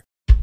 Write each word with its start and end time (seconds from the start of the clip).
Hello, 0.00 0.39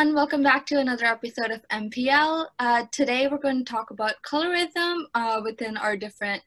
everyone. 0.00 0.16
Welcome 0.16 0.42
back 0.42 0.64
to 0.66 0.78
another 0.78 1.04
episode 1.04 1.50
of 1.50 1.60
MPL. 1.68 2.46
Uh, 2.58 2.86
today, 2.90 3.28
we're 3.28 3.36
going 3.36 3.62
to 3.62 3.70
talk 3.70 3.90
about 3.90 4.14
colorism 4.22 5.02
uh, 5.14 5.42
within 5.44 5.76
our 5.76 5.94
different 5.94 6.42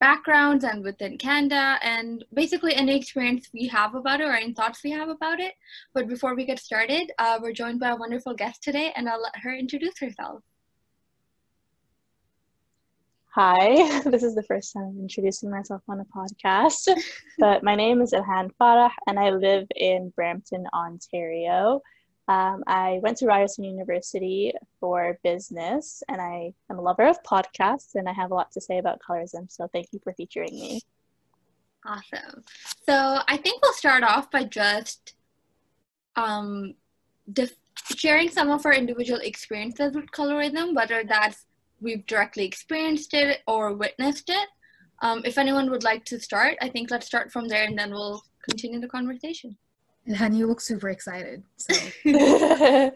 backgrounds 0.00 0.64
and 0.64 0.82
within 0.82 1.16
Canada, 1.16 1.78
and 1.82 2.24
basically 2.34 2.74
any 2.74 2.96
experience 2.96 3.48
we 3.54 3.68
have 3.68 3.94
about 3.94 4.20
it 4.20 4.24
or 4.24 4.32
any 4.32 4.52
thoughts 4.52 4.82
we 4.82 4.90
have 4.90 5.08
about 5.08 5.38
it. 5.38 5.54
But 5.94 6.08
before 6.08 6.34
we 6.34 6.44
get 6.44 6.58
started, 6.58 7.12
uh, 7.20 7.38
we're 7.40 7.52
joined 7.52 7.78
by 7.78 7.90
a 7.90 7.96
wonderful 7.96 8.34
guest 8.34 8.60
today, 8.64 8.92
and 8.96 9.08
I'll 9.08 9.22
let 9.22 9.36
her 9.36 9.54
introduce 9.54 10.00
herself. 10.00 10.42
Hi, 13.36 14.00
this 14.10 14.24
is 14.24 14.34
the 14.34 14.42
first 14.42 14.72
time 14.72 14.82
I'm 14.82 15.00
introducing 15.00 15.48
myself 15.48 15.82
on 15.88 16.00
a 16.00 16.04
podcast, 16.06 16.88
but 17.38 17.62
my 17.62 17.76
name 17.76 18.02
is 18.02 18.12
Ilhan 18.12 18.50
Farah, 18.60 18.90
and 19.06 19.16
I 19.16 19.30
live 19.30 19.68
in 19.76 20.12
Brampton, 20.16 20.66
Ontario. 20.74 21.82
Um, 22.28 22.64
I 22.66 22.98
went 23.02 23.18
to 23.18 23.26
Ryerson 23.26 23.64
University 23.64 24.52
for 24.80 25.18
business, 25.22 26.02
and 26.08 26.20
I 26.20 26.52
am 26.70 26.78
a 26.78 26.82
lover 26.82 27.06
of 27.06 27.22
podcasts, 27.22 27.94
and 27.94 28.08
I 28.08 28.12
have 28.12 28.32
a 28.32 28.34
lot 28.34 28.50
to 28.52 28.60
say 28.60 28.78
about 28.78 29.00
colorism. 29.08 29.50
So 29.50 29.68
thank 29.72 29.88
you 29.92 30.00
for 30.02 30.12
featuring 30.14 30.54
me. 30.54 30.80
Awesome. 31.84 32.42
So 32.84 33.20
I 33.28 33.36
think 33.36 33.62
we'll 33.62 33.72
start 33.72 34.02
off 34.02 34.30
by 34.30 34.42
just 34.42 35.14
um, 36.16 36.74
def- 37.32 37.56
sharing 37.94 38.28
some 38.28 38.50
of 38.50 38.66
our 38.66 38.74
individual 38.74 39.20
experiences 39.20 39.94
with 39.94 40.10
colorism, 40.10 40.74
whether 40.74 41.04
that's 41.04 41.44
we've 41.80 42.06
directly 42.06 42.44
experienced 42.44 43.14
it 43.14 43.40
or 43.46 43.74
witnessed 43.74 44.30
it. 44.30 44.48
Um, 45.02 45.22
if 45.24 45.38
anyone 45.38 45.70
would 45.70 45.84
like 45.84 46.04
to 46.06 46.18
start, 46.18 46.56
I 46.60 46.70
think 46.70 46.90
let's 46.90 47.06
start 47.06 47.30
from 47.30 47.46
there, 47.48 47.64
and 47.64 47.78
then 47.78 47.90
we'll 47.92 48.22
continue 48.48 48.80
the 48.80 48.88
conversation. 48.88 49.56
And 50.06 50.16
honey, 50.16 50.38
you 50.38 50.46
look 50.46 50.60
super 50.60 50.88
excited. 50.88 51.42
So, 51.56 51.74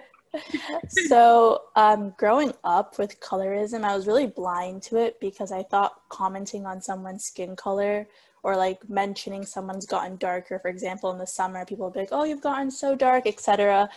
so 0.89 1.62
um, 1.75 2.14
growing 2.16 2.53
up 2.62 2.98
with 2.98 3.20
colorism, 3.20 3.84
I 3.84 3.97
was 3.97 4.06
really 4.06 4.28
blind 4.28 4.83
to 4.84 4.97
it 4.97 5.19
because 5.20 5.50
I 5.50 5.64
thought 5.64 6.03
commenting 6.08 6.66
on 6.66 6.81
someone's 6.81 7.25
skin 7.25 7.56
color 7.56 8.06
or 8.43 8.56
like 8.56 8.88
mentioning 8.88 9.44
someone's 9.44 9.87
gotten 9.87 10.16
darker, 10.16 10.59
for 10.60 10.69
example, 10.69 11.10
in 11.10 11.19
the 11.19 11.26
summer, 11.26 11.65
people 11.66 11.87
would 11.87 11.94
be 11.94 12.00
like, 12.00 12.09
"Oh, 12.12 12.25
you've 12.25 12.41
gotten 12.41 12.70
so 12.70 12.94
dark," 12.94 13.26
etc. 13.26 13.88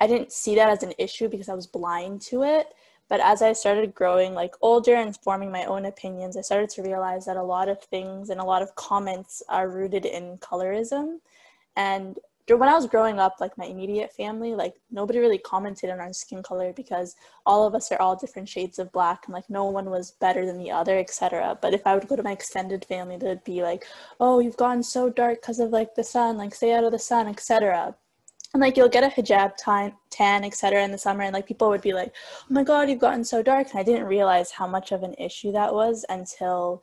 I 0.00 0.06
didn't 0.06 0.32
see 0.32 0.54
that 0.54 0.68
as 0.68 0.82
an 0.82 0.92
issue 0.98 1.28
because 1.28 1.48
I 1.48 1.54
was 1.54 1.66
blind 1.66 2.22
to 2.22 2.44
it. 2.44 2.68
But 3.08 3.20
as 3.20 3.42
I 3.42 3.54
started 3.54 3.94
growing 3.94 4.34
like 4.34 4.54
older 4.60 4.94
and 4.94 5.16
forming 5.16 5.50
my 5.50 5.64
own 5.64 5.86
opinions, 5.86 6.36
I 6.36 6.42
started 6.42 6.70
to 6.70 6.82
realize 6.82 7.24
that 7.26 7.36
a 7.36 7.42
lot 7.42 7.68
of 7.68 7.82
things 7.82 8.30
and 8.30 8.40
a 8.40 8.44
lot 8.44 8.62
of 8.62 8.74
comments 8.76 9.42
are 9.48 9.68
rooted 9.68 10.04
in 10.04 10.38
colorism. 10.38 11.20
And 11.74 12.18
when 12.56 12.68
I 12.68 12.74
was 12.74 12.86
growing 12.86 13.18
up, 13.18 13.36
like 13.40 13.56
my 13.58 13.66
immediate 13.66 14.12
family, 14.12 14.54
like 14.54 14.74
nobody 14.90 15.18
really 15.18 15.38
commented 15.38 15.90
on 15.90 16.00
our 16.00 16.12
skin 16.12 16.42
color 16.42 16.72
because 16.72 17.16
all 17.44 17.66
of 17.66 17.74
us 17.74 17.92
are 17.92 18.00
all 18.00 18.16
different 18.16 18.48
shades 18.48 18.78
of 18.78 18.90
black 18.92 19.26
and 19.26 19.34
like 19.34 19.48
no 19.50 19.64
one 19.64 19.90
was 19.90 20.12
better 20.12 20.46
than 20.46 20.58
the 20.58 20.70
other, 20.70 20.98
etc. 20.98 21.58
But 21.60 21.74
if 21.74 21.86
I 21.86 21.94
would 21.94 22.08
go 22.08 22.16
to 22.16 22.22
my 22.22 22.32
extended 22.32 22.84
family, 22.84 23.16
they'd 23.16 23.44
be 23.44 23.62
like, 23.62 23.84
"Oh, 24.20 24.38
you've 24.40 24.56
gotten 24.56 24.82
so 24.82 25.10
dark 25.10 25.42
because 25.42 25.60
of 25.60 25.70
like 25.70 25.94
the 25.94 26.04
sun, 26.04 26.38
like 26.38 26.54
stay 26.54 26.72
out 26.72 26.84
of 26.84 26.92
the 26.92 26.98
sun, 26.98 27.28
etc." 27.28 27.94
And 28.54 28.62
like 28.62 28.76
you'll 28.76 28.88
get 28.88 29.04
a 29.04 29.08
hijab 29.08 29.56
tan, 29.58 29.92
tan 30.10 30.42
etc. 30.44 30.82
in 30.82 30.90
the 30.90 30.98
summer, 30.98 31.24
and 31.24 31.34
like 31.34 31.46
people 31.46 31.68
would 31.68 31.82
be 31.82 31.92
like, 31.92 32.14
"Oh 32.42 32.54
my 32.54 32.62
God, 32.64 32.88
you've 32.88 32.98
gotten 32.98 33.24
so 33.24 33.42
dark," 33.42 33.70
and 33.70 33.80
I 33.80 33.82
didn't 33.82 34.06
realize 34.06 34.50
how 34.52 34.66
much 34.66 34.92
of 34.92 35.02
an 35.02 35.14
issue 35.18 35.52
that 35.52 35.74
was 35.74 36.06
until 36.08 36.82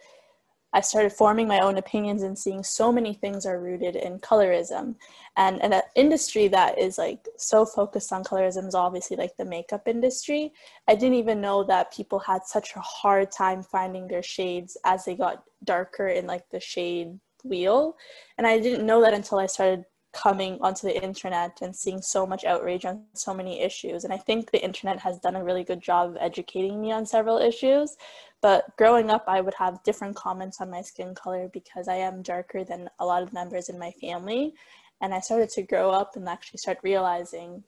I 0.76 0.82
started 0.82 1.14
forming 1.14 1.48
my 1.48 1.62
own 1.62 1.78
opinions 1.78 2.22
and 2.22 2.38
seeing 2.38 2.62
so 2.62 2.92
many 2.92 3.14
things 3.14 3.46
are 3.46 3.62
rooted 3.62 3.96
in 3.96 4.20
colorism. 4.20 4.96
And, 5.38 5.64
an 5.64 5.82
industry 5.96 6.50
that 6.50 6.78
is 6.78 6.98
like 6.98 7.26
so 7.38 7.66
focused 7.66 8.12
on 8.12 8.26
colorism 8.26 8.68
is 8.68 8.76
obviously 8.76 9.16
like 9.16 9.38
the 9.38 9.46
makeup 9.46 9.88
industry. 9.88 10.52
I 10.90 10.96
didn't 10.96 11.16
even 11.16 11.40
know 11.40 11.64
that 11.64 11.94
people 11.94 12.20
had 12.20 12.46
such 12.46 12.76
a 12.76 12.82
hard 12.82 13.32
time 13.32 13.64
finding 13.64 14.08
their 14.08 14.22
shades 14.22 14.76
as 14.84 15.06
they 15.06 15.16
got 15.16 15.46
darker 15.64 16.10
in 16.10 16.28
like 16.28 16.44
the 16.50 16.60
shade 16.60 17.18
wheel. 17.46 17.96
And 18.38 18.46
I 18.46 18.60
didn't 18.60 18.86
know 18.86 19.02
that 19.02 19.14
until 19.14 19.40
I 19.40 19.46
started 19.46 19.86
coming 20.16 20.58
onto 20.62 20.88
the 20.88 21.04
internet 21.04 21.60
and 21.62 21.76
seeing 21.76 22.02
so 22.02 22.26
much 22.26 22.46
outrage 22.46 22.86
on 22.86 23.04
so 23.14 23.34
many 23.34 23.62
issues. 23.62 24.06
And 24.06 24.14
I 24.14 24.18
think 24.18 24.50
the 24.50 24.64
internet 24.64 25.00
has 25.00 25.20
done 25.20 25.36
a 25.36 25.44
really 25.44 25.64
good 25.64 25.82
job 25.82 26.12
of 26.12 26.18
educating 26.20 26.80
me 26.80 26.92
on 26.92 27.06
several 27.06 27.38
issues. 27.38 27.98
But 28.42 28.76
growing 28.78 29.10
up, 29.10 29.26
I 29.28 29.42
would 29.42 29.54
have 29.56 29.84
different 29.84 30.16
comments 30.16 30.62
on 30.62 30.72
my 30.72 30.82
skin 30.82 31.14
color 31.16 31.50
because 31.52 31.88
I 31.88 31.96
am 31.96 32.22
darker 32.22 32.64
than 32.64 32.90
a 33.00 33.06
lot 33.06 33.24
of 33.24 33.34
members 33.34 33.68
in 33.68 33.78
my 33.78 33.92
family. 34.00 34.54
And 35.02 35.14
I 35.14 35.20
started 35.20 35.50
to 35.50 35.64
grow 35.64 35.92
up 35.92 36.16
and 36.16 36.28
actually 36.30 36.60
start 36.60 36.78
realizing, 36.82 37.64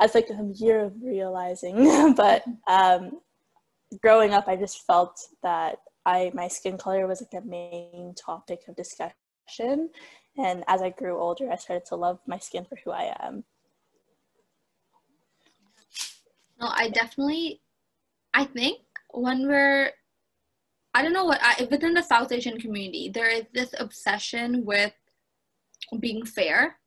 as 0.00 0.14
like 0.14 0.30
a 0.30 0.52
year 0.54 0.80
of 0.80 0.94
realizing, 1.02 2.14
but 2.16 2.44
um, 2.66 3.20
growing 4.00 4.32
up, 4.32 4.48
I 4.48 4.56
just 4.56 4.86
felt 4.86 5.20
that 5.42 5.78
I 6.06 6.30
my 6.32 6.48
skin 6.48 6.78
color 6.78 7.06
was 7.06 7.20
like 7.20 7.42
a 7.42 7.46
main 7.46 8.14
topic 8.14 8.60
of 8.68 8.76
discussion. 8.76 9.90
And 10.38 10.64
as 10.68 10.82
I 10.82 10.90
grew 10.90 11.18
older, 11.18 11.50
I 11.50 11.56
started 11.56 11.86
to 11.86 11.96
love 11.96 12.18
my 12.26 12.38
skin 12.38 12.64
for 12.64 12.76
who 12.84 12.90
I 12.90 13.16
am. 13.20 13.44
No, 16.60 16.68
I 16.70 16.90
definitely, 16.90 17.60
I 18.34 18.44
think 18.44 18.80
when 19.12 19.48
we're, 19.48 19.90
I 20.94 21.02
don't 21.02 21.12
know 21.12 21.24
what, 21.24 21.40
I, 21.42 21.66
within 21.70 21.94
the 21.94 22.02
South 22.02 22.32
Asian 22.32 22.58
community, 22.58 23.10
there 23.12 23.28
is 23.28 23.44
this 23.52 23.74
obsession 23.78 24.64
with 24.64 24.92
being 26.00 26.24
fair. 26.24 26.78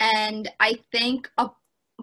And 0.00 0.50
I 0.58 0.78
think 0.90 1.30
a 1.38 1.50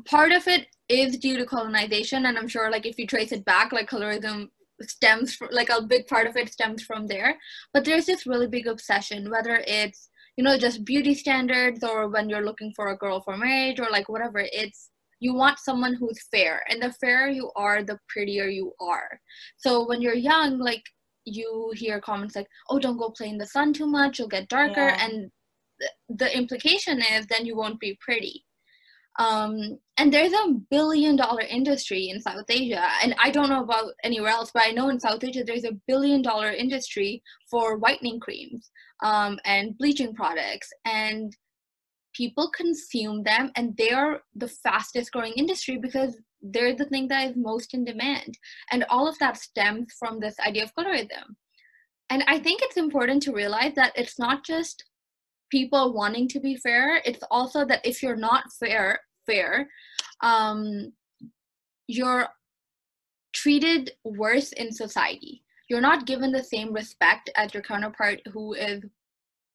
part 0.05 0.31
of 0.31 0.47
it 0.47 0.67
is 0.87 1.17
due 1.17 1.37
to 1.37 1.45
colonization. 1.45 2.25
And 2.25 2.37
I'm 2.37 2.47
sure, 2.47 2.71
like, 2.71 2.85
if 2.85 2.97
you 2.97 3.07
trace 3.07 3.31
it 3.31 3.45
back, 3.45 3.71
like, 3.71 3.89
colorism 3.89 4.49
stems 4.81 5.35
from, 5.35 5.49
like, 5.51 5.69
a 5.69 5.81
big 5.81 6.07
part 6.07 6.27
of 6.27 6.37
it 6.37 6.51
stems 6.51 6.81
from 6.81 7.07
there. 7.07 7.37
But 7.73 7.83
there's 7.85 8.05
this 8.05 8.25
really 8.25 8.47
big 8.47 8.67
obsession, 8.67 9.29
whether 9.29 9.63
it's, 9.67 10.08
you 10.39 10.43
know, 10.45 10.57
just 10.57 10.85
beauty 10.85 11.13
standards 11.13 11.83
or 11.83 12.07
when 12.07 12.29
you're 12.29 12.45
looking 12.45 12.71
for 12.73 12.87
a 12.87 12.95
girl 12.95 13.19
for 13.19 13.35
marriage 13.35 13.77
or 13.77 13.89
like 13.91 14.07
whatever, 14.07 14.39
it's 14.39 14.89
you 15.19 15.33
want 15.33 15.59
someone 15.59 15.93
who's 15.93 16.29
fair 16.31 16.63
and 16.69 16.81
the 16.81 16.93
fairer 16.93 17.27
you 17.27 17.51
are 17.57 17.83
the 17.83 17.99
prettier 18.07 18.47
you 18.47 18.71
are. 18.79 19.19
So 19.57 19.85
when 19.85 20.01
you're 20.01 20.15
young 20.15 20.57
like 20.57 20.83
you 21.25 21.73
hear 21.75 21.99
comments 21.99 22.37
like 22.37 22.47
oh 22.69 22.79
don't 22.79 22.95
go 22.95 23.09
play 23.09 23.27
in 23.27 23.37
the 23.37 23.45
sun 23.45 23.73
too 23.73 23.85
much 23.85 24.17
you'll 24.17 24.29
get 24.29 24.47
darker 24.47 24.87
yeah. 24.87 25.05
and 25.05 25.29
th- 25.81 25.91
the 26.07 26.37
implication 26.37 27.01
is 27.01 27.27
then 27.27 27.45
you 27.45 27.57
won't 27.57 27.81
be 27.81 27.99
pretty. 27.99 28.45
Um, 29.19 29.79
and 29.97 30.13
there's 30.13 30.31
a 30.31 30.53
billion 30.71 31.17
dollar 31.17 31.41
industry 31.41 32.07
in 32.07 32.21
south 32.21 32.49
asia 32.49 32.87
and 33.03 33.13
i 33.21 33.29
don't 33.29 33.49
know 33.49 33.63
about 33.63 33.91
anywhere 34.05 34.29
else 34.29 34.51
but 34.53 34.63
i 34.65 34.71
know 34.71 34.87
in 34.87 34.97
south 34.97 35.21
asia 35.21 35.43
there's 35.43 35.65
a 35.65 35.77
billion 35.87 36.21
dollar 36.21 36.51
industry 36.51 37.21
for 37.51 37.77
whitening 37.77 38.21
creams 38.21 38.71
um, 39.01 39.39
and 39.45 39.77
bleaching 39.77 40.13
products 40.13 40.69
and 40.85 41.35
people 42.13 42.49
consume 42.49 43.23
them 43.23 43.51
and 43.55 43.75
they 43.77 43.91
are 43.91 44.21
the 44.35 44.47
fastest 44.47 45.11
growing 45.11 45.33
industry 45.33 45.77
because 45.77 46.17
they're 46.41 46.75
the 46.75 46.85
thing 46.85 47.07
that 47.07 47.29
is 47.29 47.35
most 47.35 47.73
in 47.73 47.83
demand. 47.85 48.37
And 48.71 48.85
all 48.89 49.07
of 49.07 49.17
that 49.19 49.37
stems 49.37 49.93
from 49.97 50.19
this 50.19 50.39
idea 50.39 50.63
of 50.63 50.73
colorism. 50.75 51.35
And 52.09 52.23
i 52.27 52.39
think 52.39 52.61
it's 52.61 52.77
important 52.77 53.21
to 53.23 53.33
realize 53.33 53.73
that 53.75 53.93
it's 53.95 54.17
not 54.17 54.43
just 54.45 54.83
people 55.49 55.93
wanting 55.93 56.27
to 56.29 56.39
be 56.39 56.55
fair 56.55 57.01
it's 57.05 57.23
also 57.31 57.65
that 57.65 57.85
if 57.85 58.01
you're 58.03 58.15
not 58.15 58.43
fair 58.59 58.99
fair 59.25 59.67
um 60.21 60.91
you're 61.87 62.27
treated 63.33 63.91
worse 64.03 64.51
in 64.53 64.71
society 64.71 65.43
you're 65.69 65.81
not 65.81 66.07
given 66.07 66.31
the 66.31 66.43
same 66.43 66.73
respect 66.73 67.29
as 67.35 67.53
your 67.53 67.63
counterpart 67.63 68.19
who 68.33 68.53
is 68.53 68.83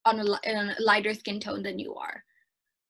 on 0.04 0.20
a, 0.20 0.24
a 0.24 0.74
lighter 0.78 1.12
skin 1.12 1.40
tone 1.40 1.62
than 1.62 1.78
you 1.78 1.94
are. 1.94 2.22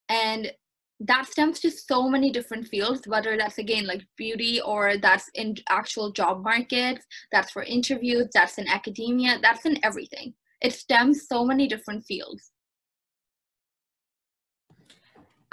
And 0.08 0.52
that 1.00 1.26
stems 1.26 1.58
to 1.60 1.70
so 1.70 2.08
many 2.08 2.30
different 2.30 2.68
fields 2.68 3.06
whether 3.08 3.36
that's 3.36 3.58
again 3.58 3.84
like 3.84 4.02
beauty 4.16 4.60
or 4.60 4.96
that's 4.96 5.28
in 5.34 5.56
actual 5.68 6.12
job 6.12 6.44
markets 6.44 7.04
that's 7.32 7.50
for 7.50 7.64
interviews 7.64 8.28
that's 8.32 8.58
in 8.58 8.68
academia 8.68 9.38
that's 9.42 9.66
in 9.66 9.78
everything. 9.84 10.32
It 10.60 10.72
stems 10.72 11.26
so 11.26 11.44
many 11.44 11.66
different 11.66 12.04
fields 12.04 12.52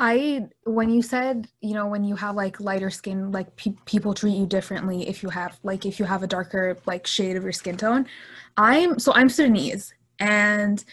I 0.02 0.48
when 0.64 0.90
you 0.90 1.04
said 1.04 1.48
you 1.62 1.76
know 1.76 1.86
when 1.86 2.04
you 2.04 2.16
have 2.16 2.36
like 2.36 2.60
lighter 2.60 2.90
skin 2.90 3.32
like 3.32 3.56
pe- 3.56 3.76
people 3.86 4.16
treat 4.16 4.36
you 4.36 4.48
differently 4.48 5.08
if 5.08 5.22
you 5.22 5.30
have 5.30 5.60
like 5.62 5.86
if 5.86 6.00
you 6.00 6.06
have 6.06 6.24
a 6.24 6.28
darker 6.28 6.76
like 6.88 7.06
shade 7.06 7.38
of 7.38 7.44
your 7.44 7.52
skin 7.52 7.78
tone. 7.78 8.08
I'm 8.58 8.98
so 8.98 9.14
I'm 9.14 9.30
Sudanese 9.30 9.94
and 10.20 10.84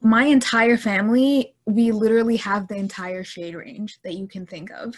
my 0.00 0.24
entire 0.24 0.76
family 0.76 1.54
we 1.66 1.92
literally 1.92 2.36
have 2.36 2.66
the 2.66 2.74
entire 2.74 3.22
shade 3.22 3.54
range 3.54 4.00
that 4.02 4.14
you 4.14 4.26
can 4.26 4.44
think 4.44 4.70
of. 4.72 4.94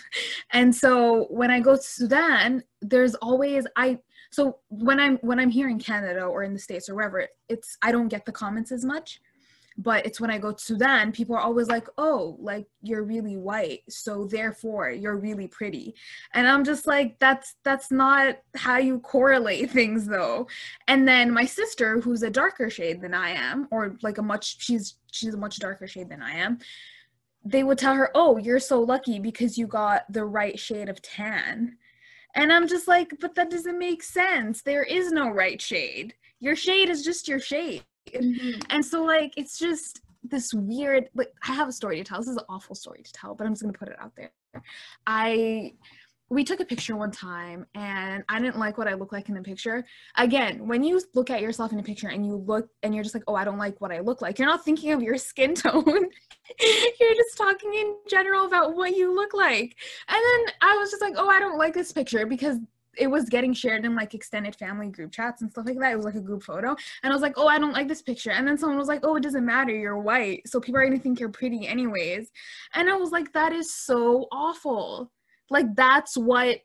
And 0.52 0.74
so 0.74 1.26
when 1.28 1.50
i 1.50 1.60
go 1.60 1.76
to 1.76 1.82
sudan 1.82 2.62
there's 2.80 3.14
always 3.16 3.66
i 3.76 3.98
so 4.30 4.58
when 4.68 4.98
i'm 4.98 5.18
when 5.18 5.38
i'm 5.38 5.50
here 5.50 5.68
in 5.68 5.78
canada 5.78 6.24
or 6.24 6.42
in 6.44 6.54
the 6.54 6.58
states 6.58 6.88
or 6.88 6.94
wherever 6.94 7.26
it's 7.48 7.76
i 7.82 7.92
don't 7.92 8.08
get 8.08 8.24
the 8.24 8.32
comments 8.32 8.72
as 8.72 8.84
much 8.84 9.20
but 9.76 10.04
it's 10.04 10.20
when 10.20 10.30
i 10.30 10.38
go 10.38 10.52
to 10.52 10.62
sudan 10.62 11.12
people 11.12 11.34
are 11.34 11.40
always 11.40 11.68
like 11.68 11.88
oh 11.98 12.36
like 12.40 12.66
you're 12.82 13.04
really 13.04 13.36
white 13.36 13.82
so 13.88 14.26
therefore 14.26 14.90
you're 14.90 15.16
really 15.16 15.46
pretty. 15.46 15.94
And 16.34 16.46
i'm 16.46 16.64
just 16.64 16.86
like 16.86 17.18
that's 17.18 17.56
that's 17.64 17.90
not 17.90 18.36
how 18.56 18.78
you 18.78 19.00
correlate 19.00 19.70
things 19.78 20.06
though. 20.06 20.46
And 20.88 21.06
then 21.06 21.32
my 21.32 21.44
sister 21.44 22.00
who's 22.00 22.22
a 22.22 22.30
darker 22.30 22.70
shade 22.70 23.00
than 23.00 23.14
i 23.14 23.30
am 23.30 23.68
or 23.70 23.96
like 24.02 24.18
a 24.18 24.22
much 24.22 24.62
she's 24.62 24.96
she's 25.10 25.34
a 25.34 25.38
much 25.38 25.58
darker 25.58 25.86
shade 25.86 26.08
than 26.08 26.22
i 26.22 26.32
am 26.32 26.58
they 27.44 27.62
would 27.62 27.78
tell 27.78 27.94
her 27.94 28.10
oh 28.14 28.36
you're 28.36 28.60
so 28.60 28.80
lucky 28.80 29.18
because 29.18 29.56
you 29.56 29.66
got 29.66 30.02
the 30.12 30.24
right 30.24 30.58
shade 30.58 30.88
of 30.88 31.00
tan. 31.02 31.76
And 32.34 32.52
i'm 32.52 32.68
just 32.68 32.88
like 32.88 33.14
but 33.20 33.34
that 33.34 33.50
doesn't 33.50 33.78
make 33.78 34.02
sense. 34.02 34.62
There 34.62 34.84
is 34.84 35.12
no 35.12 35.30
right 35.30 35.60
shade. 35.60 36.14
Your 36.40 36.56
shade 36.56 36.88
is 36.88 37.04
just 37.04 37.28
your 37.28 37.40
shade 37.40 37.84
Mm-hmm. 38.14 38.60
And 38.70 38.84
so 38.84 39.02
like 39.04 39.32
it's 39.36 39.58
just 39.58 40.00
this 40.22 40.52
weird 40.52 41.08
like 41.14 41.32
I 41.46 41.52
have 41.52 41.68
a 41.68 41.72
story 41.72 41.96
to 41.98 42.04
tell. 42.04 42.18
This 42.18 42.28
is 42.28 42.36
an 42.36 42.44
awful 42.48 42.74
story 42.74 43.02
to 43.02 43.12
tell, 43.12 43.34
but 43.34 43.46
I'm 43.46 43.52
just 43.52 43.62
gonna 43.62 43.72
put 43.72 43.88
it 43.88 43.96
out 43.98 44.12
there. 44.16 44.32
I 45.06 45.74
we 46.30 46.44
took 46.44 46.60
a 46.60 46.64
picture 46.64 46.96
one 46.96 47.10
time 47.10 47.66
and 47.74 48.22
I 48.28 48.38
didn't 48.38 48.58
like 48.58 48.78
what 48.78 48.86
I 48.86 48.94
look 48.94 49.10
like 49.10 49.28
in 49.28 49.34
the 49.34 49.42
picture. 49.42 49.84
Again, 50.16 50.68
when 50.68 50.84
you 50.84 51.00
look 51.12 51.28
at 51.28 51.40
yourself 51.40 51.72
in 51.72 51.80
a 51.80 51.82
picture 51.82 52.06
and 52.06 52.24
you 52.24 52.36
look 52.36 52.68
and 52.84 52.94
you're 52.94 53.02
just 53.02 53.16
like, 53.16 53.24
oh, 53.26 53.34
I 53.34 53.44
don't 53.44 53.58
like 53.58 53.80
what 53.80 53.90
I 53.90 53.98
look 53.98 54.22
like, 54.22 54.38
you're 54.38 54.46
not 54.46 54.64
thinking 54.64 54.92
of 54.92 55.02
your 55.02 55.18
skin 55.18 55.54
tone. 55.56 55.84
you're 55.84 57.14
just 57.14 57.36
talking 57.36 57.74
in 57.74 57.96
general 58.08 58.46
about 58.46 58.76
what 58.76 58.96
you 58.96 59.12
look 59.12 59.34
like. 59.34 59.76
And 60.08 60.22
then 60.22 60.54
I 60.62 60.76
was 60.76 60.90
just 60.92 61.02
like, 61.02 61.14
oh, 61.16 61.28
I 61.28 61.40
don't 61.40 61.58
like 61.58 61.74
this 61.74 61.90
picture 61.90 62.24
because 62.26 62.58
it 62.96 63.06
was 63.06 63.28
getting 63.28 63.52
shared 63.52 63.84
in 63.84 63.94
like 63.94 64.14
extended 64.14 64.56
family 64.56 64.88
group 64.88 65.12
chats 65.12 65.42
and 65.42 65.50
stuff 65.50 65.66
like 65.66 65.78
that. 65.78 65.92
It 65.92 65.96
was 65.96 66.04
like 66.04 66.16
a 66.16 66.20
group 66.20 66.42
photo. 66.42 66.76
And 67.02 67.12
I 67.12 67.16
was 67.16 67.22
like, 67.22 67.34
oh, 67.36 67.46
I 67.46 67.58
don't 67.58 67.72
like 67.72 67.88
this 67.88 68.02
picture. 68.02 68.30
And 68.30 68.46
then 68.46 68.58
someone 68.58 68.78
was 68.78 68.88
like, 68.88 69.00
oh, 69.04 69.16
it 69.16 69.22
doesn't 69.22 69.44
matter. 69.44 69.74
You're 69.74 69.98
white. 69.98 70.42
So 70.46 70.60
people 70.60 70.80
are 70.80 70.86
going 70.86 70.96
to 70.96 71.02
think 71.02 71.20
you're 71.20 71.28
pretty 71.28 71.66
anyways. 71.66 72.30
And 72.74 72.90
I 72.90 72.96
was 72.96 73.10
like, 73.10 73.32
that 73.32 73.52
is 73.52 73.72
so 73.72 74.26
awful. 74.32 75.10
Like, 75.50 75.74
that's 75.74 76.16
what, 76.16 76.58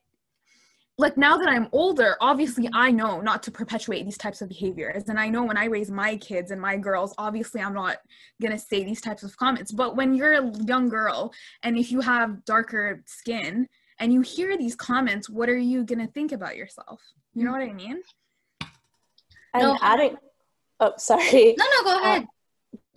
like, 0.97 1.17
now 1.17 1.37
that 1.37 1.49
I'm 1.49 1.67
older, 1.71 2.15
obviously 2.21 2.69
I 2.73 2.89
know 2.91 3.19
not 3.19 3.43
to 3.43 3.51
perpetuate 3.51 4.03
these 4.03 4.17
types 4.17 4.41
of 4.41 4.49
behaviors. 4.49 5.09
And 5.09 5.19
I 5.19 5.27
know 5.27 5.43
when 5.43 5.57
I 5.57 5.65
raise 5.65 5.91
my 5.91 6.15
kids 6.17 6.51
and 6.51 6.61
my 6.61 6.77
girls, 6.77 7.13
obviously 7.17 7.61
I'm 7.61 7.73
not 7.73 7.97
going 8.41 8.53
to 8.53 8.59
say 8.59 8.83
these 8.83 9.01
types 9.01 9.23
of 9.23 9.35
comments. 9.37 9.71
But 9.71 9.95
when 9.95 10.13
you're 10.13 10.33
a 10.33 10.51
young 10.65 10.87
girl 10.89 11.33
and 11.63 11.77
if 11.77 11.91
you 11.91 12.01
have 12.01 12.45
darker 12.45 13.03
skin, 13.05 13.67
and 13.99 14.13
you 14.13 14.21
hear 14.21 14.57
these 14.57 14.75
comments, 14.75 15.29
what 15.29 15.49
are 15.49 15.57
you 15.57 15.83
going 15.83 15.99
to 15.99 16.11
think 16.11 16.31
about 16.31 16.57
yourself? 16.57 17.01
You 17.33 17.45
know 17.45 17.51
what 17.51 17.61
I 17.61 17.73
mean? 17.73 18.01
And 19.53 19.63
no. 19.63 19.77
adding, 19.81 20.17
oh, 20.79 20.93
sorry. 20.97 21.55
No, 21.57 21.65
no, 21.77 21.83
go 21.83 22.01
ahead. 22.01 22.23
Uh, 22.23 22.25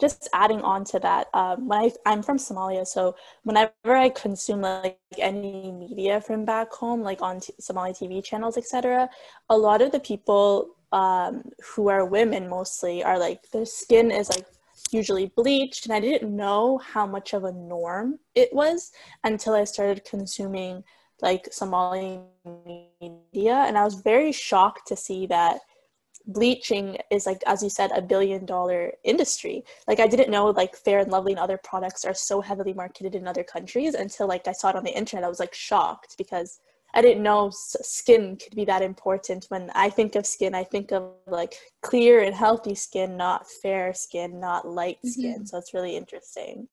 just 0.00 0.29
adding 0.33 0.61
on 0.62 0.85
to 0.85 0.99
that, 1.00 1.27
um, 1.35 1.67
when 1.67 1.79
I, 1.81 1.93
I'm 2.06 2.23
from 2.23 2.37
Somalia, 2.37 2.87
so 2.87 3.17
whenever 3.43 3.73
I 3.87 4.11
consume 4.11 4.62
like 4.62 4.99
any 5.19 5.73
media 5.73 6.21
from 6.21 6.45
back 6.45 6.73
home, 6.73 7.03
like 7.03 7.21
on 7.21 7.41
t- 7.41 7.53
Somali 7.59 7.93
TV 7.93 8.23
channels, 8.23 8.56
etc., 8.56 9.09
a 9.49 9.59
lot 9.59 9.83
of 9.83 9.91
the 9.91 9.99
people 9.99 10.77
um, 10.93 11.43
who 11.75 11.89
are 11.89 12.05
women 12.05 12.49
mostly 12.49 13.03
are 13.03 13.19
like 13.19 13.51
their 13.51 13.67
skin 13.67 14.11
is 14.11 14.31
like 14.31 14.47
usually 14.93 15.32
bleached 15.37 15.87
and 15.87 15.94
i 15.94 16.00
didn't 16.00 16.35
know 16.35 16.79
how 16.79 17.06
much 17.06 17.35
of 17.35 17.44
a 17.44 17.52
norm 17.52 18.19
it 18.35 18.52
was 18.52 18.93
until 19.25 19.55
i 19.55 19.64
started 19.64 20.05
consuming 20.05 20.82
like 21.20 21.49
somali 21.50 22.20
media 23.00 23.64
and 23.67 23.76
i 23.76 23.85
was 23.85 24.00
very 24.02 24.32
shocked 24.32 24.87
to 24.87 24.96
see 24.96 25.26
that 25.26 25.61
bleaching 26.29 26.99
is 27.11 27.25
like 27.26 27.43
as 27.46 27.62
you 27.62 27.70
said 27.70 27.90
a 27.93 28.02
billion 28.02 28.44
dollar 28.44 28.93
industry. 29.02 29.64
Like 29.88 29.99
i 29.99 30.06
didn't 30.06 30.31
know 30.31 30.46
like 30.50 30.76
fair 30.76 31.00
and 31.00 31.11
lovely 31.11 31.32
and 31.32 31.41
other 31.41 31.58
products 31.58 32.05
are 32.05 32.14
so 32.14 32.41
heavily 32.41 32.75
marketed 32.75 33.14
in 33.14 33.26
other 33.26 33.43
countries 33.43 33.94
until 33.94 34.29
like 34.29 34.46
i 34.46 34.52
saw 34.52 34.69
it 34.69 34.76
on 34.76 34.84
the 34.84 34.96
internet. 34.96 35.25
I 35.25 35.29
was 35.29 35.41
like 35.41 35.55
shocked 35.55 36.17
because 36.19 36.61
I 36.94 37.02
didn't 37.02 37.23
know 37.23 37.50
skin 37.52 38.37
could 38.37 38.55
be 38.55 38.64
that 38.64 38.82
important. 38.82 39.46
When 39.49 39.70
I 39.75 39.90
think 39.90 40.14
of 40.14 40.26
skin, 40.26 40.55
I 40.55 40.64
think 40.64 40.90
of 40.90 41.12
like 41.26 41.55
clear 41.82 42.23
and 42.23 42.35
healthy 42.35 42.75
skin, 42.75 43.17
not 43.17 43.46
fair 43.62 43.93
skin, 43.93 44.40
not 44.40 44.67
light 44.67 44.96
mm-hmm. 44.99 45.08
skin. 45.08 45.35
Mm-hmm. 45.35 45.44
So 45.44 45.58
it's 45.58 45.75
really 45.75 45.96
interesting. 45.96 46.69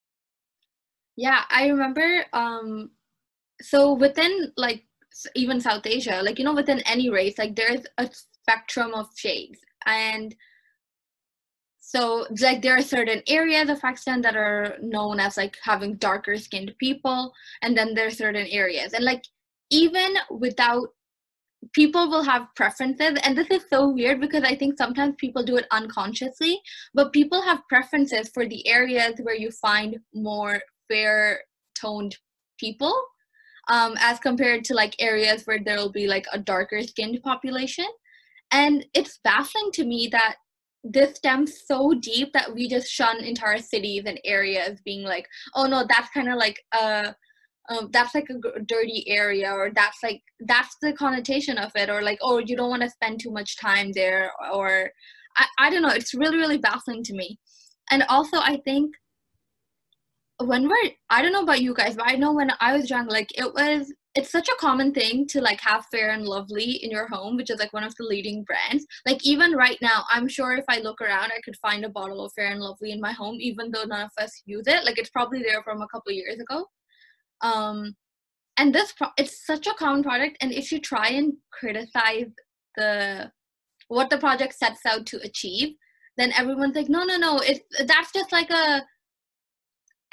Yeah, 1.18 1.42
I 1.50 1.68
remember. 1.68 2.26
Um, 2.34 2.92
so 3.62 3.94
within 3.94 4.54
like 4.58 4.84
even 5.36 5.62
South 5.62 5.86
Asia, 5.86 6.22
like 6.24 6.40
you 6.40 6.46
know, 6.46 6.54
within 6.56 6.80
any 6.82 7.10
race, 7.10 7.38
like 7.38 7.56
there's 7.56 7.86
a 7.98 8.10
spectrum 8.12 8.94
of 8.94 9.08
shades, 9.16 9.60
and 9.86 10.36
so 11.80 12.26
like 12.42 12.62
there 12.62 12.78
are 12.78 12.82
certain 12.82 13.22
areas 13.28 13.70
of 13.70 13.82
Pakistan 13.82 14.22
that 14.22 14.36
are 14.36 14.76
known 14.82 15.20
as 15.20 15.38
like 15.38 15.58
having 15.64 15.96
darker 15.96 16.38
skinned 16.38 16.74
people, 16.80 17.34
and 17.62 17.78
then 17.78 17.94
there 17.94 18.08
are 18.08 18.12
certain 18.12 18.48
areas, 18.48 18.94
and 18.94 19.06
like 19.06 19.26
even 19.70 20.16
without 20.30 20.88
people 21.74 22.10
will 22.10 22.24
have 22.24 22.48
preferences. 22.56 23.18
And 23.24 23.38
this 23.38 23.50
is 23.50 23.66
so 23.70 23.90
weird 23.90 24.22
because 24.22 24.44
i 24.44 24.56
think 24.56 24.78
sometimes 24.78 25.16
people 25.18 25.44
do 25.44 25.58
it 25.58 25.66
unconsciously 25.72 26.62
but 26.94 27.12
people 27.12 27.42
have 27.42 27.68
preferences 27.68 28.30
for 28.34 28.46
the 28.46 28.68
areas 28.68 29.16
where 29.24 29.36
you 29.36 29.50
find 29.52 29.98
more 30.14 30.62
fair 30.88 31.42
toned 31.76 32.16
people 32.60 32.94
um, 33.68 33.96
as 34.00 34.20
compared 34.20 34.64
to 34.66 34.74
like 34.74 34.96
areas 35.00 35.44
where 35.46 35.60
there 35.64 35.78
will 35.78 35.92
be 35.92 36.08
like 36.08 36.26
a 36.32 36.40
darker 36.40 36.82
skinned 36.84 37.22
population. 37.24 37.88
And 38.52 38.86
it's 38.94 39.20
baffling 39.24 39.72
to 39.74 39.86
me 39.86 40.08
that 40.12 40.36
this 40.84 41.16
stems 41.16 41.62
so 41.66 41.94
deep 41.94 42.32
that 42.34 42.54
we 42.54 42.68
just 42.68 42.88
shun 42.88 43.24
entire 43.24 43.58
cities 43.58 44.04
and 44.06 44.20
areas 44.24 44.80
being 44.86 45.02
like 45.02 45.28
oh 45.56 45.66
no 45.66 45.84
that's 45.90 46.12
kind 46.12 46.30
of 46.30 46.36
like 46.36 46.62
a 46.80 47.16
um, 47.70 47.90
that's 47.92 48.14
like 48.14 48.28
a 48.30 48.60
dirty 48.62 49.06
area 49.08 49.52
or 49.52 49.72
that's 49.74 49.98
like 50.04 50.22
that's 50.42 50.76
the 50.82 50.94
connotation 50.94 51.58
of 51.58 51.72
it 51.76 51.90
or 51.90 52.02
like 52.02 52.20
oh 52.22 52.38
you 52.38 52.56
don't 52.56 52.70
want 52.70 52.82
to 52.82 52.90
spend 52.90 53.20
too 53.20 53.32
much 53.32 53.58
time 53.58 53.92
there 53.94 54.32
or 54.54 54.92
I, 55.38 55.46
I 55.60 55.70
don't 55.70 55.82
know 55.82 55.90
it's 55.90 56.14
really 56.14 56.38
really 56.38 56.58
baffling 56.58 57.04
to 57.04 57.14
me. 57.14 57.40
And 57.92 58.04
also 58.10 58.38
i 58.38 58.60
think 58.66 58.96
when 60.44 60.68
we're 60.68 60.92
i 61.10 61.22
don't 61.22 61.32
know 61.32 61.44
about 61.44 61.62
you 61.62 61.74
guys 61.74 61.96
but 61.96 62.08
i 62.08 62.16
know 62.16 62.34
when 62.34 62.52
i 62.60 62.76
was 62.76 62.90
young 62.90 63.08
like 63.08 63.30
it 63.38 63.54
was 63.54 63.94
it's 64.16 64.32
such 64.32 64.48
a 64.48 64.56
common 64.60 64.94
thing 64.94 65.28
to 65.28 65.42
like 65.42 65.60
have 65.60 65.86
fair 65.92 66.12
and 66.12 66.26
lovely 66.26 66.72
in 66.84 66.90
your 66.90 67.08
home 67.08 67.36
which 67.36 67.50
is 67.50 67.60
like 67.60 67.74
one 67.74 67.84
of 67.84 67.94
the 67.96 68.04
leading 68.04 68.44
brands. 68.46 68.86
Like 69.06 69.26
even 69.26 69.52
right 69.54 69.78
now 69.82 70.04
i'm 70.10 70.28
sure 70.28 70.54
if 70.56 70.66
i 70.70 70.80
look 70.80 71.02
around 71.02 71.32
i 71.32 71.42
could 71.44 71.58
find 71.58 71.86
a 71.86 71.90
bottle 71.90 72.24
of 72.24 72.32
fair 72.34 72.48
and 72.48 72.62
lovely 72.62 72.92
in 72.92 73.02
my 73.02 73.12
home 73.12 73.38
even 73.40 73.72
though 73.72 73.84
none 73.84 74.06
of 74.06 74.12
us 74.18 74.42
use 74.46 74.68
it. 74.68 74.86
Like 74.86 74.98
it's 74.98 75.10
probably 75.10 75.44
there 75.44 75.62
from 75.64 75.82
a 75.82 75.88
couple 75.88 76.12
years 76.12 76.40
ago 76.40 76.66
um 77.42 77.96
and 78.58 78.74
this 78.74 78.94
pro- 78.94 79.10
it's 79.18 79.46
such 79.46 79.68
a 79.68 79.74
common 79.74 80.04
product 80.04 80.38
and 80.42 80.52
if 80.52 80.72
you 80.72 80.80
try 80.80 81.10
and 81.10 81.34
criticize 81.52 82.28
the 82.78 83.32
what 83.88 84.10
the 84.10 84.18
project 84.18 84.54
sets 84.54 84.86
out 84.86 85.06
to 85.06 85.18
achieve 85.24 85.76
then 86.18 86.32
everyone's 86.34 86.76
like 86.76 86.90
no 86.90 87.04
no 87.04 87.18
no 87.18 87.40
it's 87.44 87.62
that's 87.86 88.12
just 88.14 88.32
like 88.32 88.50
a 88.50 88.82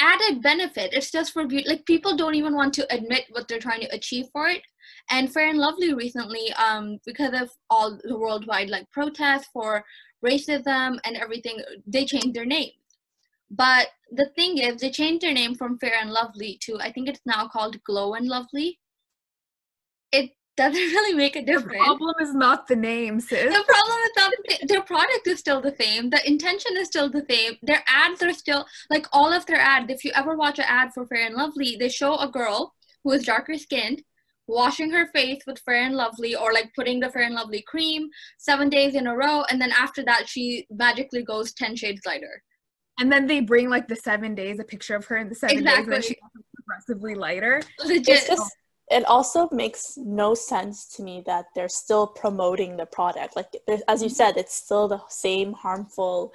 added 0.02 0.42
benefit. 0.42 0.92
It's 0.92 1.10
just 1.10 1.32
for 1.32 1.46
beauty 1.46 1.68
like 1.68 1.86
people 1.86 2.16
don't 2.16 2.34
even 2.34 2.54
want 2.54 2.74
to 2.74 2.94
admit 2.94 3.24
what 3.30 3.46
they're 3.46 3.60
trying 3.60 3.80
to 3.82 3.94
achieve 3.94 4.26
for 4.32 4.48
it. 4.48 4.62
And 5.10 5.32
fair 5.32 5.48
and 5.48 5.58
lovely 5.58 5.94
recently 5.94 6.52
um 6.54 6.98
because 7.06 7.32
of 7.40 7.50
all 7.70 7.98
the 8.02 8.18
worldwide 8.18 8.68
like 8.68 8.90
protests 8.90 9.48
for 9.52 9.84
racism 10.24 10.98
and 11.04 11.16
everything 11.16 11.58
they 11.86 12.04
changed 12.04 12.34
their 12.34 12.44
name 12.44 12.70
But 13.54 13.88
the 14.10 14.30
thing 14.34 14.56
is, 14.56 14.80
they 14.80 14.90
changed 14.90 15.22
their 15.22 15.34
name 15.34 15.54
from 15.54 15.78
Fair 15.78 15.96
and 16.00 16.10
Lovely 16.10 16.58
to 16.62 16.80
I 16.80 16.90
think 16.90 17.08
it's 17.08 17.20
now 17.26 17.48
called 17.48 17.82
Glow 17.84 18.14
and 18.14 18.26
Lovely. 18.26 18.80
It 20.10 20.30
doesn't 20.56 20.80
really 20.80 21.14
make 21.14 21.36
a 21.36 21.44
difference. 21.44 21.72
The 21.72 21.84
problem 21.84 22.14
is 22.20 22.34
not 22.34 22.66
the 22.66 22.76
name, 22.76 23.20
sis. 23.20 23.44
The 23.44 23.64
problem 23.64 23.98
is 24.04 24.12
not 24.16 24.32
the. 24.32 24.66
Their 24.66 24.82
product 24.82 25.26
is 25.26 25.38
still 25.38 25.60
the 25.60 25.74
same. 25.78 26.08
The 26.10 26.26
intention 26.26 26.72
is 26.76 26.88
still 26.88 27.10
the 27.10 27.24
same. 27.28 27.56
Their 27.62 27.82
ads 27.86 28.22
are 28.22 28.32
still 28.32 28.64
like 28.90 29.06
all 29.12 29.32
of 29.32 29.44
their 29.46 29.60
ads. 29.60 29.92
If 29.92 30.04
you 30.04 30.12
ever 30.14 30.34
watch 30.34 30.58
an 30.58 30.66
ad 30.68 30.92
for 30.94 31.06
Fair 31.06 31.26
and 31.26 31.34
Lovely, 31.34 31.76
they 31.78 31.90
show 31.90 32.16
a 32.16 32.30
girl 32.30 32.74
who 33.04 33.12
is 33.12 33.24
darker 33.24 33.58
skinned 33.58 34.02
washing 34.48 34.90
her 34.90 35.06
face 35.14 35.42
with 35.46 35.58
Fair 35.60 35.84
and 35.84 35.94
Lovely 35.94 36.34
or 36.34 36.52
like 36.52 36.72
putting 36.74 37.00
the 37.00 37.10
Fair 37.10 37.22
and 37.22 37.34
Lovely 37.34 37.62
cream 37.66 38.08
seven 38.38 38.68
days 38.68 38.94
in 38.94 39.06
a 39.06 39.16
row, 39.16 39.44
and 39.50 39.60
then 39.60 39.72
after 39.72 40.02
that 40.04 40.28
she 40.28 40.66
magically 40.70 41.22
goes 41.22 41.52
ten 41.52 41.76
shades 41.76 42.00
lighter. 42.06 42.42
And 42.98 43.10
then 43.10 43.26
they 43.26 43.40
bring 43.40 43.68
like 43.68 43.88
the 43.88 43.96
seven 43.96 44.34
days, 44.34 44.58
a 44.58 44.64
picture 44.64 44.94
of 44.94 45.04
her 45.06 45.16
in 45.16 45.28
the 45.28 45.34
seven 45.34 45.56
days, 45.56 45.66
and 45.66 45.66
then 45.66 45.80
Exactly. 45.80 46.14
she 46.14 46.20
progressively 46.54 47.14
lighter. 47.14 47.62
Legit. 47.84 48.26
Just 48.26 48.52
it 48.90 49.04
also 49.06 49.48
makes 49.52 49.94
no 49.96 50.34
sense 50.34 50.86
to 50.96 51.02
me 51.02 51.22
that 51.24 51.46
they're 51.54 51.68
still 51.68 52.06
promoting 52.06 52.76
the 52.76 52.86
product. 52.86 53.36
Like 53.36 53.56
as 53.88 54.02
you 54.02 54.08
said, 54.08 54.36
it's 54.36 54.54
still 54.54 54.88
the 54.88 55.00
same 55.08 55.52
harmful 55.54 56.32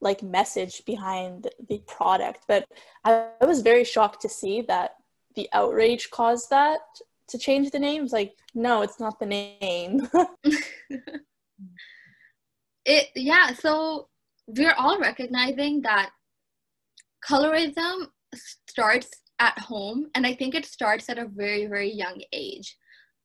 like 0.00 0.22
message 0.22 0.84
behind 0.84 1.48
the 1.68 1.82
product. 1.86 2.44
But 2.46 2.68
I, 3.04 3.28
I 3.40 3.46
was 3.46 3.62
very 3.62 3.84
shocked 3.84 4.22
to 4.22 4.28
see 4.28 4.60
that 4.62 4.92
the 5.34 5.48
outrage 5.52 6.10
caused 6.10 6.50
that 6.50 6.80
to 7.28 7.38
change 7.38 7.70
the 7.70 7.78
names. 7.78 8.12
Like, 8.12 8.36
no, 8.54 8.82
it's 8.82 9.00
not 9.00 9.18
the 9.18 9.26
name. 9.26 10.08
it 12.84 13.08
yeah 13.16 13.52
so 13.52 14.08
we're 14.46 14.74
all 14.74 14.98
recognizing 14.98 15.82
that 15.82 16.10
colorism 17.28 18.06
starts 18.68 19.08
at 19.38 19.58
home 19.58 20.06
and 20.14 20.26
i 20.26 20.34
think 20.34 20.54
it 20.54 20.64
starts 20.64 21.08
at 21.08 21.18
a 21.18 21.26
very 21.26 21.66
very 21.66 21.92
young 21.92 22.20
age. 22.32 22.76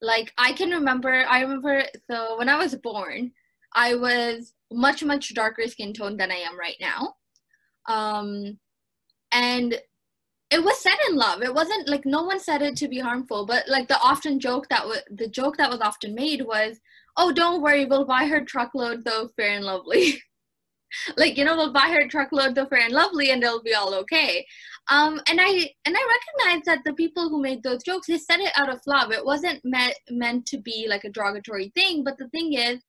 Like 0.01 0.33
i 0.37 0.51
can 0.53 0.71
remember 0.71 1.25
i 1.29 1.41
remember 1.41 1.83
so 2.09 2.37
when 2.37 2.49
i 2.49 2.57
was 2.57 2.75
born 2.75 3.31
i 3.75 3.93
was 3.95 4.53
much 4.71 5.03
much 5.03 5.33
darker 5.35 5.67
skin 5.67 5.93
tone 5.93 6.17
than 6.17 6.31
i 6.31 6.35
am 6.35 6.57
right 6.59 6.77
now. 6.81 7.15
Um 7.87 8.57
and 9.31 9.79
it 10.51 10.61
was 10.61 10.77
said 10.79 10.97
in 11.09 11.15
love. 11.15 11.41
It 11.41 11.53
wasn't 11.53 11.87
like 11.87 12.05
no 12.05 12.23
one 12.23 12.39
said 12.39 12.61
it 12.61 12.75
to 12.77 12.87
be 12.87 12.99
harmful 12.99 13.45
but 13.45 13.67
like 13.67 13.87
the 13.87 13.99
often 13.99 14.39
joke 14.39 14.67
that 14.69 14.85
was 14.85 15.01
the 15.11 15.27
joke 15.27 15.57
that 15.57 15.69
was 15.69 15.81
often 15.81 16.13
made 16.15 16.41
was 16.41 16.79
oh 17.17 17.31
don't 17.31 17.61
worry 17.61 17.85
we'll 17.85 18.05
buy 18.05 18.25
her 18.25 18.43
truckloads 18.43 19.05
of 19.05 19.31
fair 19.35 19.55
and 19.55 19.65
lovely 19.65 20.21
like 21.17 21.37
you 21.37 21.45
know 21.45 21.55
we'll 21.55 21.73
buy 21.73 21.89
her 21.89 22.01
a 22.01 22.07
truckload 22.07 22.57
of 22.57 22.69
fair 22.69 22.79
and 22.79 22.93
lovely 22.93 23.31
and 23.31 23.43
it'll 23.43 23.61
be 23.61 23.73
all 23.73 23.93
okay. 23.93 24.45
Um 24.89 25.21
and 25.27 25.39
i 25.41 25.69
and 25.85 25.95
i 25.97 26.17
recognize 26.17 26.65
that 26.65 26.81
the 26.85 26.93
people 26.93 27.29
who 27.29 27.41
made 27.41 27.63
those 27.63 27.83
jokes 27.83 28.07
they 28.07 28.17
said 28.17 28.39
it 28.39 28.53
out 28.57 28.69
of 28.69 28.81
love. 28.87 29.11
It 29.11 29.25
wasn't 29.25 29.63
meant 29.63 29.95
meant 30.09 30.45
to 30.47 30.57
be 30.57 30.87
like 30.89 31.03
a 31.03 31.09
derogatory 31.09 31.71
thing 31.75 32.03
but 32.03 32.17
the 32.17 32.29
thing 32.29 32.53
is 32.53 32.79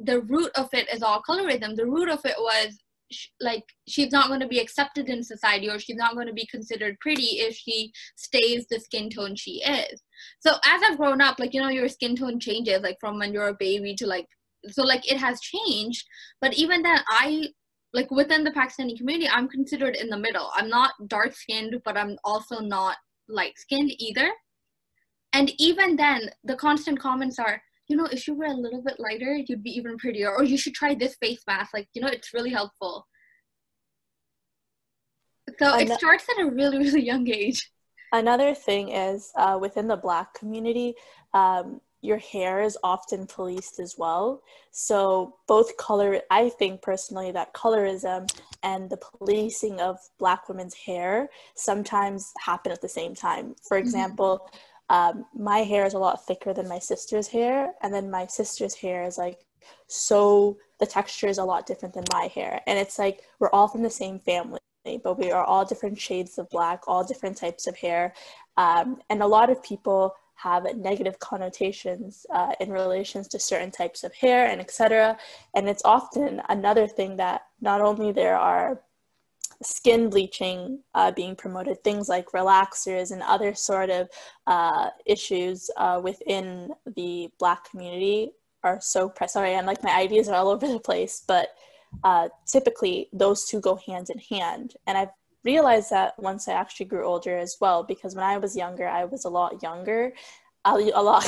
the 0.00 0.20
root 0.22 0.50
of 0.56 0.68
it 0.72 0.92
is 0.92 1.02
all 1.02 1.22
colorism 1.28 1.76
the 1.76 1.86
root 1.86 2.08
of 2.08 2.20
it 2.24 2.36
was 2.38 2.76
sh- 3.12 3.28
like 3.40 3.64
she's 3.86 4.12
not 4.12 4.28
going 4.28 4.40
to 4.40 4.48
be 4.48 4.58
accepted 4.58 5.08
in 5.08 5.22
society 5.22 5.70
or 5.70 5.78
she's 5.78 5.96
not 5.96 6.14
going 6.14 6.26
to 6.26 6.32
be 6.32 6.46
considered 6.46 6.98
pretty 7.00 7.38
if 7.38 7.54
she 7.54 7.92
stays 8.16 8.66
the 8.68 8.80
skin 8.80 9.08
tone 9.08 9.36
she 9.36 9.62
is. 9.62 10.02
So 10.40 10.52
as 10.64 10.82
i've 10.82 10.98
grown 10.98 11.20
up 11.20 11.38
like 11.38 11.54
you 11.54 11.62
know 11.62 11.68
your 11.68 11.88
skin 11.88 12.16
tone 12.16 12.40
changes 12.40 12.82
like 12.82 12.98
from 13.00 13.18
when 13.18 13.32
you're 13.32 13.48
a 13.48 13.56
baby 13.58 13.94
to 13.96 14.06
like 14.06 14.26
so 14.70 14.82
like 14.82 15.10
it 15.10 15.18
has 15.18 15.40
changed 15.40 16.06
but 16.40 16.54
even 16.54 16.82
then 16.82 16.98
i 17.08 17.46
like 17.92 18.10
within 18.10 18.44
the 18.44 18.50
pakistani 18.50 18.96
community 18.96 19.28
i'm 19.28 19.48
considered 19.48 19.96
in 19.96 20.08
the 20.08 20.16
middle. 20.16 20.50
I'm 20.54 20.68
not 20.68 20.92
dark 21.06 21.34
skinned 21.34 21.76
but 21.84 21.96
i'm 21.96 22.16
also 22.24 22.60
not 22.60 22.96
light 23.28 23.58
skinned 23.58 23.92
either. 23.98 24.30
And 25.32 25.50
even 25.58 25.96
then 25.96 26.30
the 26.44 26.56
constant 26.56 27.00
comments 27.00 27.38
are 27.38 27.62
you 27.88 27.96
know 27.96 28.06
if 28.06 28.26
you 28.26 28.34
were 28.34 28.46
a 28.46 28.54
little 28.54 28.82
bit 28.82 28.98
lighter 28.98 29.36
you'd 29.46 29.62
be 29.62 29.70
even 29.70 29.96
prettier 29.96 30.30
or 30.30 30.44
you 30.44 30.56
should 30.56 30.74
try 30.74 30.94
this 30.94 31.16
face 31.16 31.42
mask. 31.46 31.74
Like 31.74 31.88
you 31.94 32.02
know 32.02 32.08
it's 32.08 32.34
really 32.34 32.50
helpful. 32.50 33.06
So 35.58 35.76
it 35.76 35.90
starts 35.90 36.26
at 36.30 36.44
a 36.44 36.50
really 36.50 36.78
really 36.84 37.04
young 37.04 37.28
age. 37.28 37.70
Another 38.12 38.54
thing 38.54 38.90
is 38.90 39.32
uh, 39.36 39.58
within 39.60 39.88
the 39.88 39.96
Black 39.96 40.34
community, 40.34 40.94
um, 41.32 41.80
your 42.04 42.18
hair 42.18 42.62
is 42.62 42.76
often 42.82 43.26
policed 43.26 43.80
as 43.80 43.96
well. 43.96 44.42
So 44.70 45.36
both 45.48 45.76
color, 45.76 46.20
I 46.30 46.50
think 46.50 46.82
personally 46.82 47.32
that 47.32 47.54
colorism 47.54 48.28
and 48.62 48.90
the 48.90 48.98
policing 48.98 49.80
of 49.80 49.98
Black 50.18 50.48
women's 50.48 50.74
hair 50.74 51.30
sometimes 51.54 52.32
happen 52.38 52.72
at 52.72 52.82
the 52.82 52.88
same 52.88 53.14
time. 53.14 53.54
For 53.66 53.78
example, 53.78 54.48
um, 54.90 55.24
my 55.34 55.58
hair 55.60 55.86
is 55.86 55.94
a 55.94 55.98
lot 55.98 56.26
thicker 56.26 56.52
than 56.52 56.68
my 56.68 56.78
sister's 56.78 57.28
hair, 57.28 57.72
and 57.82 57.92
then 57.92 58.10
my 58.10 58.26
sister's 58.26 58.74
hair 58.74 59.04
is 59.04 59.16
like 59.16 59.40
so 59.86 60.58
the 60.78 60.86
texture 60.86 61.28
is 61.28 61.38
a 61.38 61.44
lot 61.44 61.66
different 61.66 61.94
than 61.94 62.04
my 62.12 62.26
hair, 62.34 62.60
and 62.66 62.78
it's 62.78 62.98
like 62.98 63.22
we're 63.38 63.50
all 63.50 63.66
from 63.66 63.82
the 63.82 63.90
same 63.90 64.18
family 64.18 64.58
but 65.02 65.18
we 65.18 65.30
are 65.30 65.44
all 65.44 65.64
different 65.64 65.98
shades 65.98 66.38
of 66.38 66.48
black, 66.50 66.82
all 66.86 67.02
different 67.02 67.36
types 67.38 67.66
of 67.66 67.74
hair. 67.74 68.12
Um, 68.58 69.00
and 69.08 69.22
a 69.22 69.26
lot 69.26 69.48
of 69.48 69.62
people 69.62 70.14
have 70.36 70.66
negative 70.76 71.18
connotations 71.18 72.26
uh, 72.34 72.52
in 72.60 72.70
relations 72.70 73.28
to 73.28 73.38
certain 73.38 73.70
types 73.70 74.04
of 74.04 74.12
hair 74.14 74.46
and 74.46 74.60
etc. 74.60 75.16
And 75.54 75.68
it's 75.68 75.84
often 75.84 76.42
another 76.48 76.86
thing 76.86 77.16
that 77.16 77.42
not 77.60 77.80
only 77.80 78.12
there 78.12 78.36
are 78.36 78.80
skin 79.62 80.10
bleaching 80.10 80.80
uh, 80.94 81.12
being 81.12 81.36
promoted, 81.36 81.82
things 81.82 82.08
like 82.08 82.32
relaxers 82.32 83.12
and 83.12 83.22
other 83.22 83.54
sort 83.54 83.90
of 83.90 84.08
uh, 84.46 84.90
issues 85.06 85.70
uh, 85.76 86.00
within 86.02 86.70
the 86.96 87.28
black 87.38 87.70
community 87.70 88.32
are 88.62 88.80
so 88.80 89.08
pre- 89.08 89.28
sorry, 89.28 89.54
I'm 89.54 89.66
like 89.66 89.82
my 89.84 89.94
ideas 89.94 90.28
are 90.28 90.34
all 90.34 90.48
over 90.48 90.66
the 90.66 90.80
place, 90.80 91.22
but 91.26 91.48
uh, 92.02 92.28
typically 92.46 93.08
those 93.12 93.46
two 93.46 93.60
go 93.60 93.76
hand 93.86 94.08
in 94.10 94.18
hand. 94.18 94.74
And 94.86 94.98
I've 94.98 95.10
realized 95.44 95.90
that 95.90 96.18
once 96.18 96.48
I 96.48 96.54
actually 96.54 96.86
grew 96.86 97.04
older 97.04 97.36
as 97.36 97.56
well, 97.60 97.82
because 97.82 98.14
when 98.14 98.24
I 98.24 98.38
was 98.38 98.56
younger, 98.56 98.88
I 98.88 99.04
was 99.04 99.24
a 99.24 99.30
lot 99.30 99.62
younger, 99.62 100.12
a, 100.64 100.70
a 100.70 101.02
lot. 101.02 101.24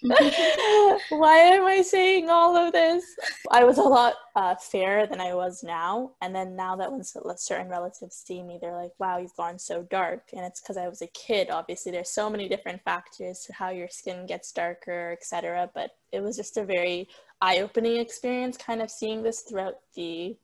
Why 0.00 1.38
am 1.38 1.66
I 1.66 1.82
saying 1.82 2.30
all 2.30 2.56
of 2.56 2.72
this? 2.72 3.04
I 3.50 3.64
was 3.64 3.78
a 3.78 3.82
lot 3.82 4.14
uh, 4.36 4.54
fairer 4.54 5.06
than 5.06 5.20
I 5.20 5.34
was 5.34 5.64
now. 5.64 6.12
And 6.22 6.32
then 6.32 6.54
now 6.54 6.76
that 6.76 6.92
when 6.92 7.02
certain 7.02 7.68
relatives 7.68 8.14
see 8.14 8.42
me, 8.44 8.58
they're 8.60 8.76
like, 8.76 8.92
wow, 9.00 9.18
you've 9.18 9.34
gone 9.36 9.58
so 9.58 9.82
dark. 9.82 10.28
And 10.32 10.46
it's 10.46 10.60
because 10.60 10.76
I 10.76 10.86
was 10.86 11.02
a 11.02 11.08
kid. 11.08 11.50
Obviously, 11.50 11.90
there's 11.90 12.10
so 12.10 12.30
many 12.30 12.48
different 12.48 12.82
factors 12.84 13.40
to 13.46 13.52
how 13.52 13.70
your 13.70 13.88
skin 13.88 14.24
gets 14.26 14.52
darker, 14.52 15.10
etc. 15.12 15.68
But 15.74 15.90
it 16.12 16.20
was 16.20 16.36
just 16.36 16.56
a 16.56 16.64
very 16.64 17.08
eye-opening 17.40 17.96
experience 17.96 18.56
kind 18.56 18.80
of 18.80 18.90
seeing 18.90 19.24
this 19.24 19.40
throughout 19.40 19.78
the 19.96 20.36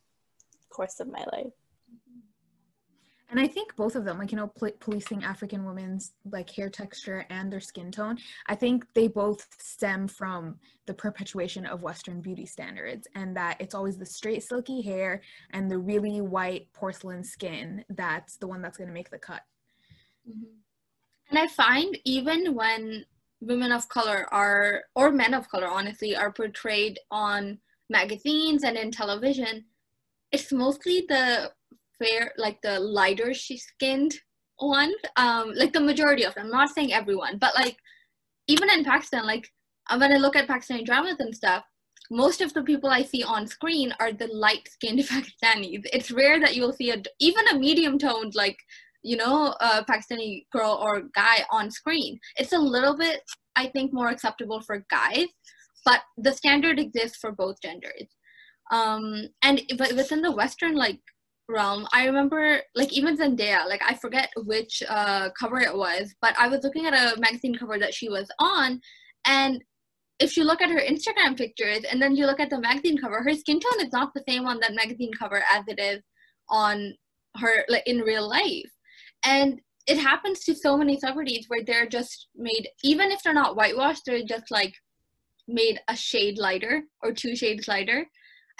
course 0.68 0.98
of 0.98 1.06
my 1.06 1.24
life 1.32 1.52
And 3.34 3.42
I 3.42 3.48
think 3.48 3.74
both 3.74 3.96
of 3.96 4.04
them, 4.04 4.18
like, 4.18 4.30
you 4.30 4.36
know, 4.36 4.46
pol- 4.46 4.78
policing 4.78 5.24
African 5.24 5.64
women's 5.64 6.12
like 6.30 6.48
hair 6.48 6.70
texture 6.70 7.26
and 7.30 7.52
their 7.52 7.58
skin 7.58 7.90
tone, 7.90 8.16
I 8.46 8.54
think 8.54 8.86
they 8.94 9.08
both 9.08 9.44
stem 9.58 10.06
from 10.06 10.60
the 10.86 10.94
perpetuation 10.94 11.66
of 11.66 11.82
Western 11.82 12.20
beauty 12.20 12.46
standards 12.46 13.08
and 13.16 13.36
that 13.36 13.56
it's 13.58 13.74
always 13.74 13.98
the 13.98 14.06
straight, 14.06 14.44
silky 14.44 14.82
hair 14.82 15.20
and 15.50 15.68
the 15.68 15.78
really 15.78 16.20
white 16.20 16.72
porcelain 16.72 17.24
skin 17.24 17.84
that's 17.88 18.36
the 18.36 18.46
one 18.46 18.62
that's 18.62 18.78
going 18.78 18.86
to 18.86 18.94
make 18.94 19.10
the 19.10 19.18
cut. 19.18 19.42
Mm-hmm. 20.30 20.54
And 21.30 21.38
I 21.40 21.48
find 21.48 21.98
even 22.04 22.54
when 22.54 23.04
women 23.40 23.72
of 23.72 23.88
color 23.88 24.28
are, 24.30 24.84
or 24.94 25.10
men 25.10 25.34
of 25.34 25.48
color, 25.48 25.66
honestly, 25.66 26.14
are 26.14 26.30
portrayed 26.30 27.00
on 27.10 27.58
magazines 27.90 28.62
and 28.62 28.76
in 28.76 28.92
television, 28.92 29.64
it's 30.30 30.52
mostly 30.52 31.04
the 31.08 31.50
fair, 31.98 32.32
like 32.36 32.58
the 32.62 32.78
lighter 32.80 33.34
she-skinned 33.34 34.14
ones. 34.60 34.94
Um, 35.16 35.52
like 35.54 35.72
the 35.72 35.80
majority 35.80 36.24
of 36.24 36.34
them. 36.34 36.46
I'm 36.46 36.52
not 36.52 36.70
saying 36.70 36.92
everyone, 36.92 37.38
but 37.38 37.54
like 37.54 37.76
even 38.46 38.70
in 38.70 38.84
Pakistan, 38.84 39.26
like 39.26 39.48
uh, 39.90 39.96
when 39.98 40.12
I 40.12 40.16
look 40.16 40.36
at 40.36 40.48
Pakistani 40.48 40.84
dramas 40.84 41.16
and 41.18 41.34
stuff, 41.34 41.64
most 42.10 42.40
of 42.40 42.52
the 42.52 42.62
people 42.62 42.90
I 42.90 43.02
see 43.02 43.22
on 43.22 43.46
screen 43.46 43.92
are 43.98 44.12
the 44.12 44.28
light 44.28 44.68
skinned 44.68 44.98
Pakistanis. 45.08 45.82
It's 45.92 46.10
rare 46.10 46.38
that 46.40 46.54
you'll 46.54 46.72
see 46.72 46.90
a 46.90 47.02
even 47.20 47.48
a 47.48 47.58
medium 47.58 47.98
toned 47.98 48.34
like 48.34 48.58
you 49.04 49.16
know, 49.18 49.54
a 49.60 49.84
Pakistani 49.84 50.46
girl 50.50 50.80
or 50.82 51.02
guy 51.14 51.44
on 51.52 51.70
screen. 51.70 52.18
It's 52.36 52.54
a 52.54 52.58
little 52.58 52.96
bit, 52.96 53.20
I 53.54 53.66
think, 53.66 53.92
more 53.92 54.08
acceptable 54.08 54.62
for 54.62 54.84
guys, 54.90 55.26
but 55.84 56.00
the 56.16 56.32
standard 56.32 56.80
exists 56.80 57.18
for 57.18 57.30
both 57.30 57.60
genders. 57.60 58.08
Um, 58.72 59.28
and 59.42 59.60
but 59.76 59.92
within 59.92 60.22
the 60.22 60.32
Western 60.32 60.74
like 60.74 61.00
realm, 61.48 61.86
I 61.92 62.06
remember 62.06 62.60
like 62.74 62.92
even 62.92 63.16
Zendaya, 63.16 63.66
like 63.68 63.82
I 63.86 63.94
forget 63.94 64.30
which 64.36 64.82
uh, 64.88 65.30
cover 65.38 65.60
it 65.60 65.76
was, 65.76 66.14
but 66.20 66.34
I 66.38 66.48
was 66.48 66.62
looking 66.62 66.86
at 66.86 66.94
a 66.94 67.18
magazine 67.20 67.54
cover 67.54 67.78
that 67.78 67.94
she 67.94 68.08
was 68.08 68.28
on, 68.38 68.80
and 69.26 69.62
if 70.20 70.36
you 70.36 70.44
look 70.44 70.62
at 70.62 70.70
her 70.70 70.80
Instagram 70.80 71.36
pictures 71.36 71.84
and 71.90 72.00
then 72.00 72.16
you 72.16 72.26
look 72.26 72.40
at 72.40 72.50
the 72.50 72.60
magazine 72.60 72.98
cover, 72.98 73.22
her 73.22 73.34
skin 73.34 73.60
tone 73.60 73.84
is 73.84 73.92
not 73.92 74.12
the 74.14 74.22
same 74.28 74.46
on 74.46 74.60
that 74.60 74.74
magazine 74.74 75.10
cover 75.18 75.42
as 75.50 75.64
it 75.66 75.80
is 75.80 76.02
on 76.48 76.94
her 77.38 77.64
like 77.68 77.82
in 77.86 77.98
real 77.98 78.28
life. 78.28 78.70
And 79.24 79.60
it 79.86 79.98
happens 79.98 80.40
to 80.44 80.54
so 80.54 80.76
many 80.76 80.98
celebrities 80.98 81.46
where 81.48 81.64
they're 81.64 81.88
just 81.88 82.28
made 82.36 82.68
even 82.82 83.10
if 83.10 83.22
they're 83.22 83.34
not 83.34 83.56
whitewashed 83.56 84.02
they're 84.06 84.24
just 84.24 84.50
like 84.50 84.72
made 85.46 85.78
a 85.88 85.96
shade 85.96 86.38
lighter 86.38 86.82
or 87.02 87.12
two 87.12 87.36
shades 87.36 87.68
lighter. 87.68 88.06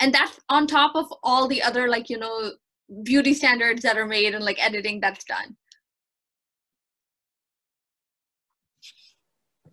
And 0.01 0.13
that's 0.13 0.41
on 0.49 0.67
top 0.67 0.97
of 0.97 1.07
all 1.23 1.47
the 1.47 1.63
other 1.63 1.89
like 1.89 2.11
you 2.11 2.19
know 2.19 2.53
beauty 3.03 3.35
standards 3.35 3.83
that 3.83 3.97
are 3.97 4.07
made 4.07 4.35
and 4.35 4.45
like 4.45 4.65
editing 4.65 5.01
that's 5.01 5.25
done. 5.25 5.57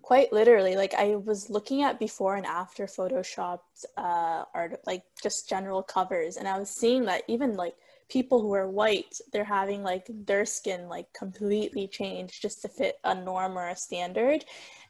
Quite 0.01 0.33
literally 0.33 0.75
like 0.75 0.93
i 0.95 1.15
was 1.15 1.49
looking 1.49 1.83
at 1.83 1.99
before 1.99 2.35
and 2.35 2.45
after 2.45 2.85
photoshopped 2.85 3.85
uh 3.97 4.43
art 4.53 4.81
like 4.85 5.03
just 5.21 5.47
general 5.47 5.83
covers 5.83 6.35
and 6.37 6.47
i 6.47 6.59
was 6.59 6.69
seeing 6.69 7.05
that 7.05 7.23
even 7.27 7.55
like 7.55 7.75
people 8.09 8.41
who 8.41 8.51
are 8.53 8.69
white 8.69 9.15
they're 9.31 9.45
having 9.45 9.83
like 9.83 10.05
their 10.09 10.43
skin 10.43 10.89
like 10.89 11.05
completely 11.13 11.87
changed 11.87 12.41
just 12.41 12.61
to 12.61 12.67
fit 12.67 12.95
a 13.05 13.15
norm 13.15 13.57
or 13.57 13.69
a 13.69 13.75
standard 13.75 14.43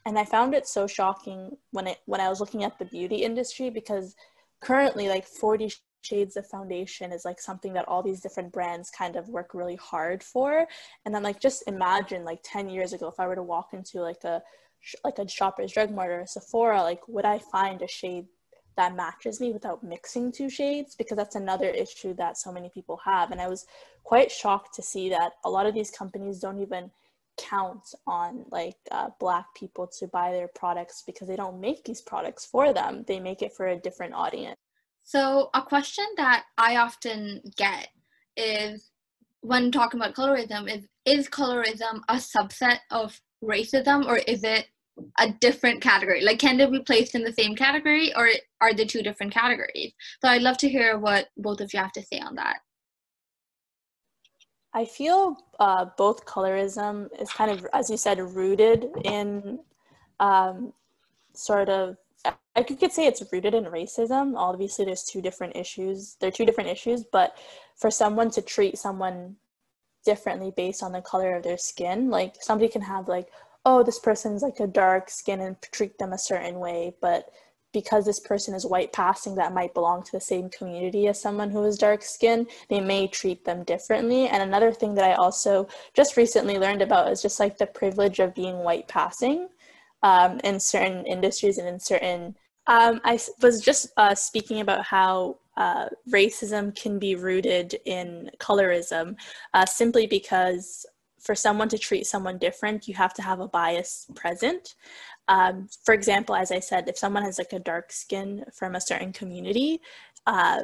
and 0.06 0.18
i 0.18 0.24
found 0.24 0.54
it 0.54 0.66
so 0.66 0.88
shocking 0.88 1.56
when 1.70 1.86
it 1.86 1.98
when 2.06 2.20
i 2.20 2.28
was 2.28 2.40
looking 2.40 2.64
at 2.64 2.76
the 2.78 2.84
beauty 2.86 3.16
industry 3.16 3.70
because 3.70 4.16
currently 4.60 5.08
like 5.08 5.26
40 5.26 5.70
shades 6.02 6.36
of 6.36 6.46
foundation 6.46 7.12
is 7.12 7.24
like 7.24 7.40
something 7.40 7.72
that 7.72 7.88
all 7.88 8.02
these 8.02 8.20
different 8.20 8.52
brands 8.52 8.90
kind 8.90 9.16
of 9.16 9.28
work 9.28 9.54
really 9.54 9.76
hard 9.76 10.22
for 10.22 10.66
and 11.04 11.14
then 11.14 11.22
like 11.22 11.40
just 11.40 11.62
imagine 11.66 12.24
like 12.24 12.40
10 12.42 12.68
years 12.68 12.92
ago 12.92 13.08
if 13.08 13.18
i 13.18 13.26
were 13.26 13.34
to 13.34 13.42
walk 13.42 13.70
into 13.72 14.00
like 14.00 14.24
a 14.24 14.42
like 15.04 15.18
a 15.18 15.28
Shoppers 15.28 15.72
Drug 15.72 15.90
Mart 15.90 16.10
or 16.10 16.20
a 16.20 16.26
Sephora, 16.26 16.82
like 16.82 17.06
would 17.08 17.24
I 17.24 17.38
find 17.38 17.82
a 17.82 17.88
shade 17.88 18.26
that 18.76 18.96
matches 18.96 19.40
me 19.40 19.52
without 19.52 19.84
mixing 19.84 20.32
two 20.32 20.48
shades? 20.48 20.94
Because 20.94 21.16
that's 21.16 21.36
another 21.36 21.68
issue 21.68 22.14
that 22.14 22.38
so 22.38 22.50
many 22.50 22.70
people 22.70 23.00
have. 23.04 23.30
And 23.30 23.40
I 23.40 23.48
was 23.48 23.66
quite 24.04 24.30
shocked 24.30 24.74
to 24.74 24.82
see 24.82 25.08
that 25.10 25.32
a 25.44 25.50
lot 25.50 25.66
of 25.66 25.74
these 25.74 25.90
companies 25.90 26.40
don't 26.40 26.60
even 26.60 26.90
count 27.38 27.94
on 28.06 28.44
like 28.50 28.76
uh, 28.90 29.08
black 29.18 29.46
people 29.54 29.86
to 29.86 30.06
buy 30.08 30.32
their 30.32 30.48
products 30.48 31.02
because 31.06 31.28
they 31.28 31.36
don't 31.36 31.60
make 31.60 31.84
these 31.84 32.00
products 32.00 32.44
for 32.44 32.72
them. 32.72 33.04
They 33.06 33.20
make 33.20 33.42
it 33.42 33.54
for 33.54 33.68
a 33.68 33.78
different 33.78 34.14
audience. 34.14 34.56
So 35.04 35.50
a 35.54 35.62
question 35.62 36.06
that 36.16 36.44
I 36.58 36.76
often 36.76 37.42
get 37.56 37.88
is 38.36 38.90
when 39.40 39.70
talking 39.72 40.00
about 40.00 40.14
colorism 40.14 40.70
is 40.74 40.86
is 41.04 41.28
colorism 41.28 42.00
a 42.08 42.14
subset 42.14 42.78
of 42.90 43.20
racism 43.42 44.06
or 44.06 44.18
is 44.18 44.44
it 44.44 44.66
a 45.18 45.32
different 45.40 45.80
category? 45.80 46.22
Like, 46.22 46.38
can 46.38 46.56
they 46.58 46.66
be 46.66 46.80
placed 46.80 47.14
in 47.14 47.24
the 47.24 47.32
same 47.32 47.56
category 47.56 48.14
or 48.14 48.28
are 48.60 48.72
they 48.72 48.84
two 48.84 49.02
different 49.02 49.32
categories? 49.32 49.92
So 50.20 50.28
I'd 50.28 50.42
love 50.42 50.58
to 50.58 50.68
hear 50.68 50.98
what 50.98 51.28
both 51.36 51.60
of 51.60 51.72
you 51.72 51.80
have 51.80 51.92
to 51.92 52.02
say 52.02 52.20
on 52.20 52.36
that. 52.36 52.58
I 54.74 54.84
feel 54.84 55.36
uh, 55.60 55.86
both 55.98 56.24
colorism 56.24 57.08
is 57.20 57.30
kind 57.30 57.50
of, 57.50 57.66
as 57.74 57.90
you 57.90 57.96
said, 57.96 58.20
rooted 58.20 58.86
in 59.04 59.58
um, 60.20 60.72
sort 61.34 61.68
of, 61.68 61.96
I 62.54 62.62
could 62.62 62.92
say 62.92 63.06
it's 63.06 63.22
rooted 63.32 63.54
in 63.54 63.64
racism. 63.64 64.34
Obviously, 64.36 64.84
there's 64.84 65.04
two 65.04 65.22
different 65.22 65.56
issues. 65.56 66.16
There 66.20 66.28
are 66.28 66.32
two 66.32 66.44
different 66.44 66.70
issues, 66.70 67.04
but 67.04 67.36
for 67.76 67.90
someone 67.90 68.30
to 68.32 68.42
treat 68.42 68.78
someone 68.78 69.36
differently 70.04 70.52
based 70.56 70.82
on 70.82 70.92
the 70.92 71.00
color 71.00 71.36
of 71.36 71.42
their 71.42 71.58
skin. 71.58 72.10
Like 72.10 72.36
somebody 72.40 72.70
can 72.70 72.82
have 72.82 73.08
like, 73.08 73.28
oh, 73.64 73.82
this 73.82 73.98
person's 73.98 74.42
like 74.42 74.60
a 74.60 74.66
dark 74.66 75.08
skin 75.08 75.40
and 75.40 75.56
treat 75.72 75.98
them 75.98 76.12
a 76.12 76.18
certain 76.18 76.58
way, 76.58 76.94
but 77.00 77.30
because 77.72 78.04
this 78.04 78.20
person 78.20 78.54
is 78.54 78.66
white 78.66 78.92
passing 78.92 79.34
that 79.36 79.54
might 79.54 79.72
belong 79.72 80.02
to 80.02 80.12
the 80.12 80.20
same 80.20 80.50
community 80.50 81.08
as 81.08 81.20
someone 81.20 81.50
who 81.50 81.64
is 81.64 81.78
dark 81.78 82.02
skin, 82.02 82.46
they 82.68 82.80
may 82.80 83.06
treat 83.06 83.46
them 83.46 83.64
differently. 83.64 84.28
And 84.28 84.42
another 84.42 84.72
thing 84.72 84.94
that 84.96 85.04
I 85.04 85.14
also 85.14 85.68
just 85.94 86.18
recently 86.18 86.58
learned 86.58 86.82
about 86.82 87.10
is 87.10 87.22
just 87.22 87.40
like 87.40 87.56
the 87.56 87.66
privilege 87.66 88.18
of 88.18 88.34
being 88.34 88.58
white 88.58 88.88
passing 88.88 89.48
um, 90.02 90.40
in 90.44 90.58
certain 90.60 91.06
industries 91.06 91.58
and 91.58 91.68
in 91.68 91.80
certain. 91.80 92.36
Um, 92.66 93.00
I 93.04 93.18
was 93.40 93.60
just 93.60 93.88
uh, 93.96 94.14
speaking 94.14 94.60
about 94.60 94.84
how 94.84 95.38
uh, 95.56 95.86
racism 96.10 96.74
can 96.74 96.98
be 96.98 97.14
rooted 97.14 97.76
in 97.84 98.30
colorism 98.38 99.16
uh, 99.52 99.66
simply 99.66 100.06
because 100.06 100.86
for 101.20 101.34
someone 101.34 101.68
to 101.68 101.78
treat 101.78 102.06
someone 102.06 102.38
different, 102.38 102.88
you 102.88 102.94
have 102.94 103.14
to 103.14 103.22
have 103.22 103.40
a 103.40 103.48
bias 103.48 104.06
present. 104.14 104.74
Um, 105.28 105.68
for 105.84 105.94
example, 105.94 106.34
as 106.34 106.50
I 106.50 106.58
said, 106.58 106.88
if 106.88 106.98
someone 106.98 107.22
has 107.22 107.38
like 107.38 107.52
a 107.52 107.60
dark 107.60 107.92
skin 107.92 108.44
from 108.52 108.74
a 108.74 108.80
certain 108.80 109.12
community, 109.12 109.80
uh, 110.26 110.62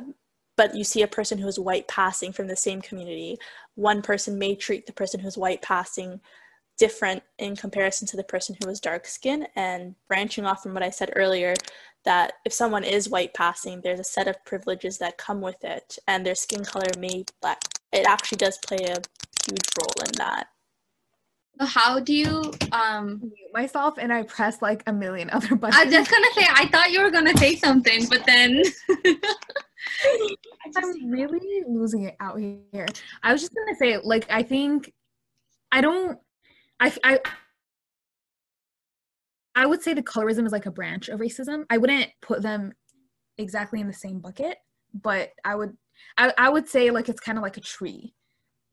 but 0.57 0.74
you 0.74 0.83
see 0.83 1.03
a 1.03 1.09
person 1.09 1.38
who 1.38 1.46
is 1.46 1.59
white 1.59 1.87
passing 1.87 2.33
from 2.33 2.48
the 2.48 2.57
same 2.57 2.83
community, 2.83 3.38
one 3.77 4.03
person 4.03 4.37
may 4.37 4.57
treat 4.57 4.87
the 4.87 4.92
person 4.92 5.20
who's 5.20 5.38
white 5.38 5.62
passing 5.62 6.20
different 6.79 7.23
in 7.38 7.57
comparison 7.57 8.07
to 8.09 8.17
the 8.17 8.25
person 8.25 8.57
who 8.59 8.69
was 8.69 8.81
dark 8.81 9.07
skin. 9.07 9.47
And 9.57 9.95
branching 10.09 10.47
off 10.47 10.62
from 10.62 10.75
what 10.75 10.83
I 10.83 10.91
said 10.91 11.12
earlier, 11.17 11.55
that 12.05 12.35
if 12.45 12.53
someone 12.53 12.85
is 12.85 13.09
white 13.09 13.35
passing, 13.35 13.81
there's 13.81 14.01
a 14.01 14.05
set 14.05 14.29
of 14.29 14.43
privileges 14.45 14.99
that 14.99 15.19
come 15.19 15.41
with 15.41 15.62
it, 15.64 15.99
and 16.07 16.25
their 16.25 16.35
skin 16.35 16.64
color 16.64 16.87
may 16.99 17.25
black. 17.43 17.61
It 17.93 18.07
actually 18.07 18.38
does 18.38 18.59
play 18.59 18.79
a 18.79 18.97
huge 19.45 19.69
role 19.79 20.07
in 20.07 20.12
that. 20.19 20.49
How 21.61 21.99
do 21.99 22.14
you 22.14 22.53
um 22.71 23.19
mute 23.21 23.53
myself 23.53 23.95
and 23.99 24.12
I 24.12 24.23
press 24.23 24.62
like 24.62 24.85
a 24.87 24.93
million 24.93 25.29
other 25.31 25.57
buttons? 25.57 25.77
I 25.77 25.87
was 25.87 25.95
just 25.95 26.11
gonna 26.11 26.33
say 26.35 26.47
I 26.49 26.69
thought 26.69 26.93
you 26.93 27.03
were 27.03 27.11
gonna 27.11 27.37
say 27.37 27.57
something, 27.57 28.07
but 28.09 28.25
then 28.25 28.62
I'm 30.77 31.11
really 31.11 31.64
losing 31.67 32.05
it 32.05 32.17
out 32.21 32.38
here. 32.38 32.87
I 33.23 33.33
was 33.33 33.43
just 33.43 33.55
gonna 33.55 33.77
say, 33.77 33.99
like, 33.99 34.27
I 34.31 34.43
think 34.43 34.93
I 35.73 35.81
don't 35.81 36.19
I 36.81 36.93
I 37.05 37.21
I 39.55 39.67
would 39.67 39.83
say 39.83 39.93
the 39.93 40.03
colorism 40.03 40.47
is 40.47 40.53
like 40.53 40.67
a 40.67 40.71
branch 40.71 41.09
of 41.09 41.21
racism. 41.21 41.64
I 41.69 41.79
wouldn't 41.79 42.11
put 42.23 42.43
them 42.43 42.73
exactly 43.38 43.81
in 43.81 43.87
the 43.87 43.93
same 43.93 44.21
bucket, 44.21 44.59
but 44.95 45.31
I 45.45 45.55
would 45.55 45.77
I, 46.17 46.33
I 46.38 46.49
would 46.49 46.69
say 46.69 46.91
like 46.91 47.09
it's 47.09 47.21
kind 47.21 47.38
of 47.38 47.43
like 47.43 47.57
a 47.57 47.62
tree 47.62 48.14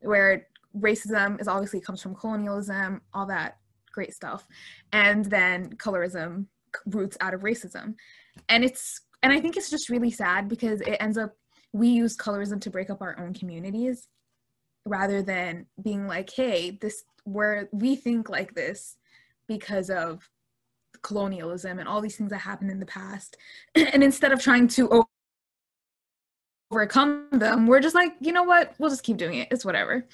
where 0.02 0.48
racism 0.78 1.40
is 1.42 1.48
obviously 1.48 1.82
comes 1.82 2.02
from 2.02 2.16
colonialism, 2.16 3.02
all 3.14 3.26
that 3.28 3.58
great 3.92 4.14
stuff. 4.14 4.46
And 4.92 5.26
then 5.26 5.72
colorism 5.78 6.46
roots 6.88 7.18
out 7.22 7.34
of 7.34 7.42
racism. 7.42 7.96
And 8.50 8.64
it's 8.64 9.02
and 9.24 9.34
I 9.34 9.40
think 9.40 9.58
it's 9.58 9.70
just 9.70 9.90
really 9.90 10.12
sad 10.12 10.48
because 10.48 10.82
it 10.82 10.98
ends 11.00 11.18
up 11.18 11.34
we 11.74 11.88
use 11.88 12.16
colorism 12.16 12.62
to 12.62 12.70
break 12.70 12.90
up 12.90 13.02
our 13.02 13.20
own 13.20 13.34
communities 13.34 14.08
rather 14.86 15.22
than 15.22 15.66
being 15.82 16.08
like, 16.08 16.30
hey, 16.32 16.78
this 16.82 17.04
where 17.24 17.70
we 17.72 17.96
think 17.96 18.30
like 18.30 18.54
this 18.54 18.98
because 19.48 19.90
of 19.90 20.30
colonialism 21.02 21.80
and 21.80 21.88
all 21.88 22.02
these 22.02 22.16
things 22.16 22.30
that 22.30 22.40
happened 22.40 22.72
in 22.72 22.80
the 22.80 22.86
past. 22.86 23.38
and 23.76 24.04
instead 24.04 24.32
of 24.32 24.42
trying 24.42 24.68
to 24.68 25.06
overcome 26.72 27.28
them, 27.32 27.68
we're 27.68 27.80
just 27.80 27.96
like, 27.96 28.14
you 28.20 28.32
know 28.32 28.44
what? 28.44 28.74
We'll 28.78 28.90
just 28.90 29.04
keep 29.04 29.18
doing 29.18 29.40
it. 29.40 29.48
It's 29.52 29.66
whatever. 29.66 30.06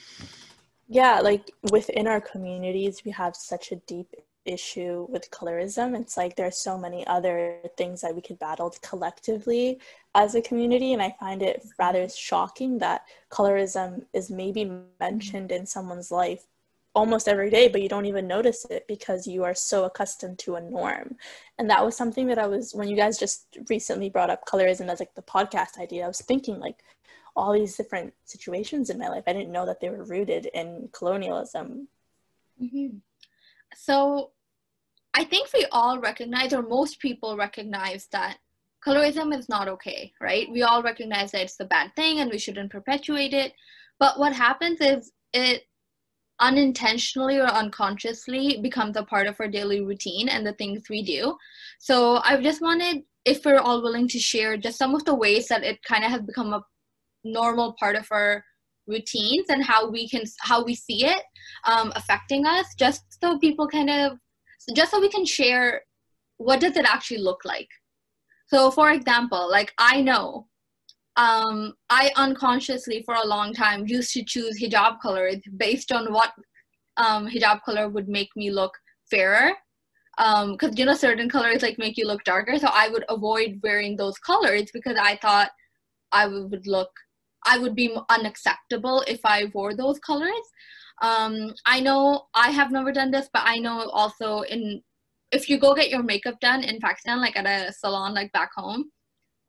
Yeah, 0.87 1.21
like 1.21 1.51
within 1.71 2.07
our 2.07 2.19
communities, 2.19 3.03
we 3.05 3.11
have 3.11 3.35
such 3.35 3.71
a 3.71 3.77
deep 3.87 4.13
issue 4.45 5.07
with 5.09 5.31
colorism. 5.31 5.99
It's 5.99 6.17
like 6.17 6.35
there's 6.35 6.57
so 6.57 6.77
many 6.77 7.05
other 7.07 7.57
things 7.77 8.01
that 8.01 8.15
we 8.15 8.21
could 8.21 8.39
battle 8.39 8.73
collectively 8.81 9.79
as 10.15 10.35
a 10.35 10.41
community. 10.41 10.93
And 10.93 11.01
I 11.01 11.15
find 11.19 11.41
it 11.41 11.65
rather 11.77 12.07
shocking 12.09 12.79
that 12.79 13.05
colorism 13.31 14.05
is 14.13 14.29
maybe 14.29 14.71
mentioned 14.99 15.51
in 15.51 15.65
someone's 15.65 16.11
life 16.11 16.45
almost 16.93 17.27
every 17.27 17.49
day, 17.49 17.67
but 17.67 17.81
you 17.81 17.87
don't 17.87 18.05
even 18.05 18.27
notice 18.27 18.65
it 18.69 18.85
because 18.87 19.25
you 19.25 19.43
are 19.43 19.53
so 19.53 19.85
accustomed 19.85 20.37
to 20.39 20.55
a 20.55 20.61
norm. 20.61 21.15
And 21.57 21.69
that 21.69 21.85
was 21.85 21.95
something 21.95 22.27
that 22.27 22.39
I 22.39 22.47
was, 22.47 22.73
when 22.73 22.89
you 22.89 22.97
guys 22.97 23.17
just 23.17 23.57
recently 23.69 24.09
brought 24.09 24.29
up 24.29 24.45
colorism 24.45 24.89
as 24.89 24.99
like 24.99 25.15
the 25.15 25.21
podcast 25.21 25.79
idea, 25.79 26.03
I 26.03 26.07
was 26.07 26.21
thinking 26.21 26.59
like 26.59 26.83
all 27.35 27.53
these 27.53 27.77
different 27.77 28.13
situations 28.25 28.89
in 28.89 28.99
my 28.99 29.07
life. 29.07 29.23
I 29.25 29.33
didn't 29.33 29.53
know 29.53 29.65
that 29.65 29.79
they 29.79 29.89
were 29.89 30.03
rooted 30.03 30.47
in 30.47 30.89
colonialism. 30.91 31.87
Mm-hmm. 32.61 32.97
So 33.75 34.31
I 35.13 35.23
think 35.23 35.49
we 35.53 35.65
all 35.71 35.99
recognize, 35.99 36.53
or 36.53 36.61
most 36.61 36.99
people 36.99 37.37
recognize, 37.37 38.07
that 38.11 38.37
colorism 38.85 39.37
is 39.37 39.49
not 39.49 39.67
okay, 39.67 40.13
right? 40.21 40.49
We 40.51 40.63
all 40.63 40.81
recognize 40.81 41.31
that 41.31 41.41
it's 41.41 41.59
a 41.59 41.65
bad 41.65 41.95
thing 41.95 42.19
and 42.19 42.31
we 42.31 42.37
shouldn't 42.37 42.71
perpetuate 42.71 43.33
it. 43.33 43.53
But 43.99 44.17
what 44.17 44.33
happens 44.33 44.79
is 44.81 45.11
it 45.33 45.63
unintentionally 46.39 47.37
or 47.37 47.45
unconsciously 47.45 48.59
becomes 48.61 48.97
a 48.97 49.03
part 49.03 49.27
of 49.27 49.39
our 49.39 49.47
daily 49.47 49.81
routine 49.81 50.27
and 50.27 50.45
the 50.45 50.53
things 50.53 50.89
we 50.89 51.03
do. 51.03 51.37
So 51.77 52.19
I 52.23 52.41
just 52.41 52.61
wanted, 52.61 53.03
if 53.25 53.45
we're 53.45 53.59
all 53.59 53.83
willing 53.83 54.07
to 54.07 54.19
share, 54.19 54.57
just 54.57 54.79
some 54.79 54.95
of 54.95 55.05
the 55.05 55.13
ways 55.13 55.47
that 55.49 55.63
it 55.63 55.83
kind 55.83 56.03
of 56.03 56.09
has 56.09 56.21
become 56.21 56.53
a 56.53 56.63
normal 57.23 57.73
part 57.73 57.95
of 57.95 58.07
our 58.11 58.43
routines 58.87 59.45
and 59.49 59.63
how 59.63 59.89
we 59.89 60.07
can 60.09 60.23
how 60.39 60.63
we 60.63 60.75
see 60.75 61.05
it 61.05 61.23
um, 61.65 61.91
affecting 61.95 62.45
us 62.45 62.65
just 62.77 63.03
so 63.21 63.37
people 63.39 63.67
kind 63.67 63.89
of 63.89 64.17
just 64.75 64.91
so 64.91 64.99
we 64.99 65.09
can 65.09 65.25
share 65.25 65.81
what 66.37 66.59
does 66.59 66.75
it 66.75 66.85
actually 66.85 67.19
look 67.19 67.39
like 67.45 67.69
so 68.47 68.71
for 68.71 68.91
example 68.91 69.49
like 69.49 69.71
i 69.77 70.01
know 70.01 70.47
um, 71.17 71.73
I 71.89 72.11
unconsciously 72.15 73.03
for 73.03 73.15
a 73.15 73.27
long 73.27 73.53
time 73.53 73.85
used 73.87 74.13
to 74.13 74.23
choose 74.23 74.61
hijab 74.61 75.01
colors 75.01 75.37
based 75.57 75.91
on 75.91 76.13
what 76.13 76.31
um, 76.97 77.27
hijab 77.27 77.61
color 77.63 77.89
would 77.89 78.07
make 78.07 78.29
me 78.35 78.51
look 78.51 78.73
fairer. 79.09 79.51
Because 80.17 80.69
um, 80.69 80.73
you 80.75 80.85
know 80.85 80.93
certain 80.93 81.29
colors 81.29 81.61
like 81.61 81.77
make 81.79 81.97
you 81.97 82.05
look 82.05 82.23
darker, 82.25 82.57
so 82.59 82.67
I 82.71 82.89
would 82.89 83.05
avoid 83.09 83.59
wearing 83.63 83.95
those 83.95 84.17
colors 84.19 84.69
because 84.73 84.97
I 84.99 85.17
thought 85.21 85.49
I 86.11 86.27
would 86.27 86.67
look, 86.67 86.91
I 87.45 87.57
would 87.57 87.75
be 87.75 87.95
unacceptable 88.09 89.03
if 89.07 89.19
I 89.23 89.51
wore 89.53 89.75
those 89.75 89.99
colors. 89.99 90.47
Um, 91.01 91.53
I 91.65 91.79
know 91.79 92.27
I 92.35 92.51
have 92.51 92.71
never 92.71 92.91
done 92.91 93.11
this, 93.11 93.29
but 93.33 93.43
I 93.45 93.57
know 93.57 93.89
also 93.89 94.41
in 94.41 94.81
if 95.31 95.49
you 95.49 95.57
go 95.57 95.73
get 95.73 95.89
your 95.89 96.03
makeup 96.03 96.39
done 96.41 96.63
in 96.63 96.79
Pakistan, 96.79 97.21
like 97.21 97.37
at 97.37 97.45
a 97.45 97.71
salon, 97.71 98.13
like 98.13 98.31
back 98.33 98.51
home, 98.55 98.91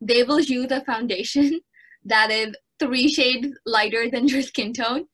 they 0.00 0.22
will 0.22 0.40
use 0.58 0.70
a 0.70 0.84
foundation 0.84 1.60
that 2.04 2.30
is 2.30 2.54
three 2.78 3.08
shades 3.08 3.48
lighter 3.66 4.10
than 4.10 4.28
your 4.28 4.42
skin 4.42 4.72
tone. 4.72 5.06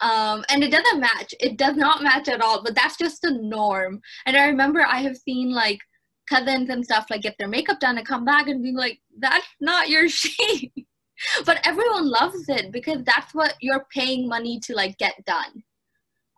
Um, 0.00 0.44
and 0.48 0.64
it 0.64 0.70
doesn't 0.70 1.00
match. 1.00 1.34
It 1.40 1.58
does 1.58 1.76
not 1.76 2.02
match 2.02 2.28
at 2.28 2.40
all, 2.40 2.62
but 2.62 2.74
that's 2.74 2.96
just 2.96 3.20
the 3.20 3.32
norm. 3.32 4.00
And 4.24 4.34
I 4.34 4.46
remember 4.46 4.80
I 4.80 5.02
have 5.02 5.16
seen 5.16 5.52
like 5.52 5.78
cousins 6.28 6.70
and 6.70 6.84
stuff 6.84 7.06
like 7.10 7.22
get 7.22 7.34
their 7.38 7.48
makeup 7.48 7.80
done 7.80 7.98
and 7.98 8.06
come 8.06 8.24
back 8.24 8.48
and 8.48 8.62
be 8.62 8.72
like, 8.72 8.98
that's 9.18 9.46
not 9.60 9.90
your 9.90 10.08
shade. 10.08 10.72
But 11.46 11.60
everyone 11.66 12.08
loves 12.08 12.48
it 12.48 12.72
because 12.72 13.02
that's 13.04 13.34
what 13.34 13.54
you're 13.60 13.86
paying 13.92 14.28
money 14.28 14.58
to 14.60 14.74
like 14.74 14.96
get 14.98 15.14
done. 15.24 15.62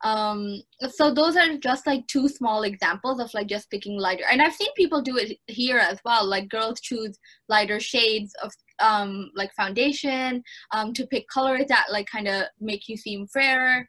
Um 0.04 0.62
so 0.90 1.14
those 1.14 1.36
are 1.36 1.56
just 1.58 1.86
like 1.86 2.06
two 2.08 2.28
small 2.28 2.64
examples 2.64 3.20
of 3.20 3.32
like 3.34 3.46
just 3.46 3.70
picking 3.70 3.98
lighter. 3.98 4.24
And 4.30 4.42
i've 4.42 4.54
seen 4.54 4.72
people 4.76 5.00
do 5.00 5.16
it 5.16 5.38
here 5.46 5.78
as 5.78 6.00
well. 6.04 6.26
Like 6.26 6.48
girls 6.48 6.80
choose 6.80 7.18
lighter 7.48 7.80
shades 7.80 8.34
of 8.42 8.52
um 8.80 9.30
like 9.36 9.54
foundation 9.54 10.42
um 10.72 10.92
to 10.94 11.06
pick 11.06 11.28
colors 11.28 11.66
that 11.68 11.86
like 11.90 12.06
kind 12.06 12.28
of 12.28 12.44
make 12.60 12.88
you 12.88 12.96
seem 12.96 13.26
fairer. 13.28 13.86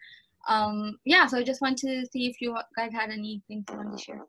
Um 0.47 0.99
yeah 1.06 1.25
so 1.25 1.38
i 1.38 1.43
just 1.43 1.62
want 1.62 1.77
to 1.79 2.06
see 2.12 2.27
if 2.27 2.41
you 2.41 2.56
guys 2.77 2.91
had 2.93 3.10
anything 3.10 3.65
want 3.69 3.97
to 3.97 4.03
share 4.03 4.21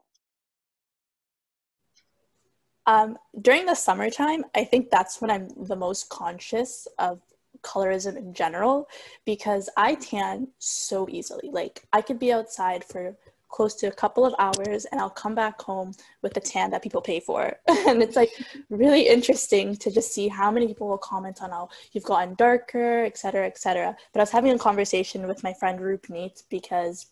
um, 2.86 3.18
during 3.40 3.66
the 3.66 3.74
summertime, 3.74 4.44
I 4.54 4.64
think 4.64 4.90
that's 4.90 5.20
when 5.20 5.30
I'm 5.30 5.48
the 5.56 5.76
most 5.76 6.08
conscious 6.08 6.86
of 6.98 7.20
colorism 7.62 8.16
in 8.16 8.34
general 8.34 8.88
because 9.24 9.70
I 9.76 9.94
tan 9.94 10.48
so 10.58 11.08
easily. 11.10 11.50
Like 11.50 11.82
I 11.92 12.02
could 12.02 12.18
be 12.18 12.32
outside 12.32 12.84
for 12.84 13.16
close 13.48 13.74
to 13.76 13.86
a 13.86 13.92
couple 13.92 14.26
of 14.26 14.34
hours 14.38 14.84
and 14.86 15.00
I'll 15.00 15.08
come 15.08 15.34
back 15.34 15.62
home 15.62 15.92
with 16.22 16.34
the 16.34 16.40
tan 16.40 16.70
that 16.72 16.82
people 16.82 17.00
pay 17.00 17.20
for. 17.20 17.54
and 17.68 18.02
it's 18.02 18.16
like 18.16 18.30
really 18.68 19.08
interesting 19.08 19.76
to 19.76 19.90
just 19.92 20.12
see 20.12 20.26
how 20.28 20.50
many 20.50 20.66
people 20.66 20.88
will 20.88 20.98
comment 20.98 21.40
on 21.40 21.50
how 21.50 21.68
you've 21.92 22.04
gotten 22.04 22.34
darker, 22.34 23.04
et 23.04 23.16
cetera, 23.16 23.46
et 23.46 23.56
cetera. 23.56 23.96
But 24.12 24.20
I 24.20 24.22
was 24.22 24.30
having 24.30 24.50
a 24.50 24.58
conversation 24.58 25.26
with 25.26 25.44
my 25.44 25.54
friend 25.54 25.78
Rupneet 25.78 26.42
because 26.50 27.06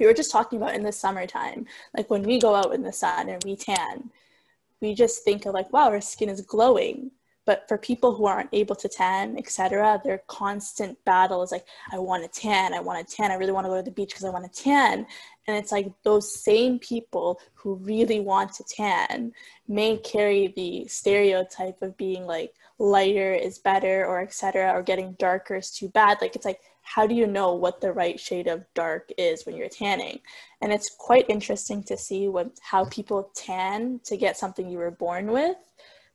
we 0.00 0.06
were 0.06 0.14
just 0.14 0.30
talking 0.30 0.56
about 0.58 0.74
in 0.74 0.82
the 0.82 0.92
summertime, 0.92 1.66
like 1.96 2.10
when 2.10 2.22
we 2.22 2.40
go 2.40 2.54
out 2.54 2.74
in 2.74 2.82
the 2.82 2.92
sun 2.92 3.28
and 3.28 3.42
we 3.44 3.54
tan, 3.54 4.10
we 4.84 4.94
just 4.94 5.24
think 5.24 5.46
of 5.46 5.54
like, 5.54 5.72
wow, 5.72 5.88
our 5.88 6.00
skin 6.00 6.28
is 6.28 6.42
glowing. 6.42 7.10
But 7.46 7.66
for 7.68 7.76
people 7.76 8.14
who 8.14 8.24
aren't 8.24 8.48
able 8.54 8.74
to 8.76 8.88
tan 8.88 9.36
etc 9.36 10.00
their 10.02 10.22
constant 10.28 10.96
battle 11.04 11.42
is 11.42 11.52
like 11.52 11.66
i 11.92 11.98
want 11.98 12.22
to 12.22 12.40
tan 12.40 12.72
i 12.72 12.80
want 12.80 13.06
to 13.06 13.16
tan 13.16 13.30
i 13.30 13.34
really 13.34 13.52
want 13.52 13.66
to 13.66 13.68
go 13.68 13.76
to 13.76 13.82
the 13.82 13.90
beach 13.90 14.08
because 14.08 14.24
i 14.24 14.30
want 14.30 14.50
to 14.50 14.62
tan. 14.62 15.06
And 15.46 15.54
it's 15.54 15.70
like 15.70 15.92
those 16.04 16.42
same 16.42 16.78
people 16.78 17.38
who 17.52 17.74
really 17.74 18.20
want 18.20 18.54
to 18.54 18.64
tan 18.64 19.34
may 19.68 19.98
carry 19.98 20.54
the 20.56 20.86
stereotype 20.88 21.82
of 21.82 21.98
being 21.98 22.24
like 22.24 22.54
lighter 22.78 23.34
is 23.34 23.58
better 23.58 24.06
or 24.06 24.22
etc 24.22 24.72
or 24.72 24.82
getting 24.82 25.12
darker 25.18 25.56
is 25.56 25.70
too 25.70 25.90
bad. 25.90 26.22
Like 26.22 26.34
it's 26.36 26.46
like 26.46 26.60
how 26.84 27.06
do 27.06 27.14
you 27.14 27.26
know 27.26 27.54
what 27.54 27.80
the 27.80 27.92
right 27.92 28.20
shade 28.20 28.46
of 28.46 28.64
dark 28.74 29.10
is 29.18 29.44
when 29.44 29.56
you're 29.56 29.68
tanning 29.68 30.20
and 30.60 30.72
it's 30.72 30.94
quite 30.98 31.28
interesting 31.28 31.82
to 31.82 31.96
see 31.96 32.28
what 32.28 32.50
how 32.62 32.84
people 32.86 33.30
tan 33.34 34.00
to 34.04 34.16
get 34.16 34.36
something 34.36 34.70
you 34.70 34.78
were 34.78 34.90
born 34.90 35.26
with 35.30 35.56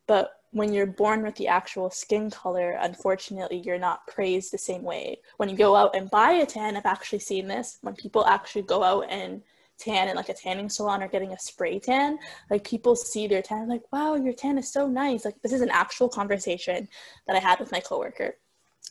but 0.08 0.40
when 0.52 0.74
you're 0.74 0.88
born 0.88 1.22
with 1.22 1.36
the 1.36 1.48
actual 1.48 1.90
skin 1.92 2.32
color, 2.32 2.72
unfortunately, 2.82 3.62
you're 3.64 3.78
not 3.78 4.08
praised 4.08 4.52
the 4.52 4.58
same 4.58 4.82
way. 4.82 5.20
When 5.38 5.50
you 5.50 5.56
go 5.56 5.76
out 5.76 5.96
and 5.96 6.10
buy 6.10 6.32
a 6.32 6.46
tan, 6.46 6.76
I've 6.76 6.86
actually 6.86 7.20
seen 7.20 7.48
this. 7.48 7.78
When 7.82 7.94
people 7.94 8.26
actually 8.26 8.64
go 8.64 8.84
out 8.84 9.06
and 9.10 9.44
tan 9.78 10.10
in 10.10 10.16
like 10.16 10.30
a 10.30 10.34
tanning 10.34 10.70
salon 10.70 11.04
or 11.04 11.08
getting 11.08 11.32
a 11.32 11.40
spray 11.40 11.80
tan, 11.80 12.18
like 12.50 12.68
people 12.68 12.96
see 12.96 13.28
their 13.28 13.44
tan, 13.44 13.70
like, 13.70 13.84
wow, 13.92 14.16
your 14.16 14.34
tan 14.34 14.58
is 14.58 14.72
so 14.72 14.88
nice. 14.88 15.24
Like, 15.24 15.40
this 15.44 15.54
is 15.54 15.62
an 15.62 15.70
actual 15.70 16.10
conversation 16.10 16.88
that 17.28 17.36
I 17.36 17.40
had 17.40 17.60
with 17.60 17.72
my 17.72 17.80
coworker. 17.80 18.36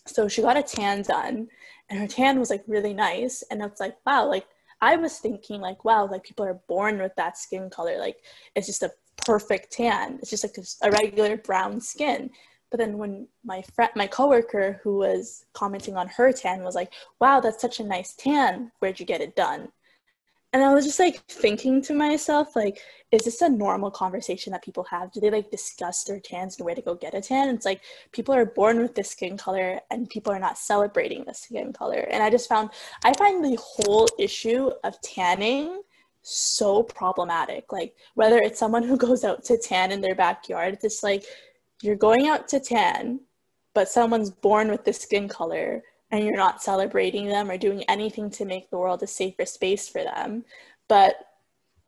So 0.06 0.28
she 0.28 0.42
got 0.42 0.56
a 0.56 0.62
tan 0.62 1.02
done, 1.02 1.48
and 1.90 1.98
her 1.98 2.06
tan 2.06 2.38
was 2.38 2.50
like 2.50 2.64
really 2.66 2.94
nice. 2.94 3.42
And 3.50 3.62
it's 3.62 3.80
like, 3.80 3.96
wow, 4.06 4.26
like, 4.26 4.46
I 4.80 4.96
was 4.96 5.18
thinking, 5.18 5.60
like, 5.60 5.84
wow, 5.84 6.06
like 6.06 6.22
people 6.22 6.44
are 6.46 6.60
born 6.68 6.98
with 6.98 7.14
that 7.16 7.36
skin 7.36 7.68
color. 7.70 7.98
Like, 7.98 8.18
it's 8.54 8.66
just 8.66 8.82
a 8.82 8.92
perfect 9.26 9.72
tan. 9.72 10.18
It's 10.20 10.30
just 10.30 10.44
like 10.44 10.56
a 10.82 10.90
regular 10.90 11.36
brown 11.36 11.80
skin. 11.80 12.30
But 12.70 12.78
then 12.78 12.98
when 12.98 13.28
my 13.44 13.62
friend, 13.62 13.90
my 13.96 14.06
coworker 14.06 14.80
who 14.82 14.98
was 14.98 15.46
commenting 15.54 15.96
on 15.96 16.06
her 16.08 16.32
tan 16.32 16.62
was 16.62 16.74
like, 16.74 16.92
"Wow, 17.18 17.40
that's 17.40 17.60
such 17.60 17.80
a 17.80 17.84
nice 17.84 18.14
tan. 18.14 18.72
Where'd 18.78 19.00
you 19.00 19.06
get 19.06 19.22
it 19.22 19.34
done?" 19.34 19.72
And 20.52 20.62
I 20.62 20.72
was 20.72 20.86
just 20.86 20.98
like 20.98 21.18
thinking 21.26 21.82
to 21.82 21.94
myself, 21.94 22.56
like, 22.56 22.80
is 23.12 23.22
this 23.24 23.42
a 23.42 23.48
normal 23.48 23.90
conversation 23.90 24.50
that 24.52 24.64
people 24.64 24.84
have? 24.84 25.12
Do 25.12 25.20
they 25.20 25.30
like 25.30 25.50
discuss 25.50 26.04
their 26.04 26.20
tans 26.20 26.56
and 26.56 26.64
where 26.64 26.74
to 26.74 26.80
go 26.80 26.94
get 26.94 27.14
a 27.14 27.20
tan? 27.20 27.54
It's 27.54 27.66
like 27.66 27.82
people 28.12 28.34
are 28.34 28.46
born 28.46 28.80
with 28.80 28.94
this 28.94 29.10
skin 29.10 29.36
color 29.36 29.80
and 29.90 30.08
people 30.08 30.32
are 30.32 30.38
not 30.38 30.56
celebrating 30.56 31.24
the 31.24 31.34
skin 31.34 31.72
color. 31.72 32.08
And 32.10 32.22
I 32.22 32.30
just 32.30 32.48
found 32.48 32.70
I 33.04 33.12
find 33.14 33.44
the 33.44 33.58
whole 33.60 34.08
issue 34.18 34.70
of 34.84 35.00
tanning 35.02 35.82
so 36.22 36.82
problematic. 36.82 37.70
Like 37.70 37.94
whether 38.14 38.38
it's 38.38 38.58
someone 38.58 38.82
who 38.82 38.96
goes 39.08 39.24
out 39.24 39.44
to 39.44 39.58
tan 39.58 39.92
in 39.92 40.00
their 40.00 40.14
backyard, 40.14 40.74
it's 40.74 40.82
just 40.82 41.02
like 41.02 41.24
you're 41.82 41.96
going 41.96 42.26
out 42.26 42.48
to 42.48 42.60
tan, 42.60 43.20
but 43.74 43.88
someone's 43.88 44.30
born 44.30 44.70
with 44.70 44.84
this 44.84 44.98
skin 44.98 45.28
color 45.28 45.82
and 46.10 46.24
you're 46.24 46.36
not 46.36 46.62
celebrating 46.62 47.26
them 47.26 47.50
or 47.50 47.58
doing 47.58 47.82
anything 47.84 48.30
to 48.30 48.44
make 48.44 48.70
the 48.70 48.78
world 48.78 49.02
a 49.02 49.06
safer 49.06 49.44
space 49.44 49.88
for 49.88 50.02
them. 50.02 50.44
But 50.88 51.16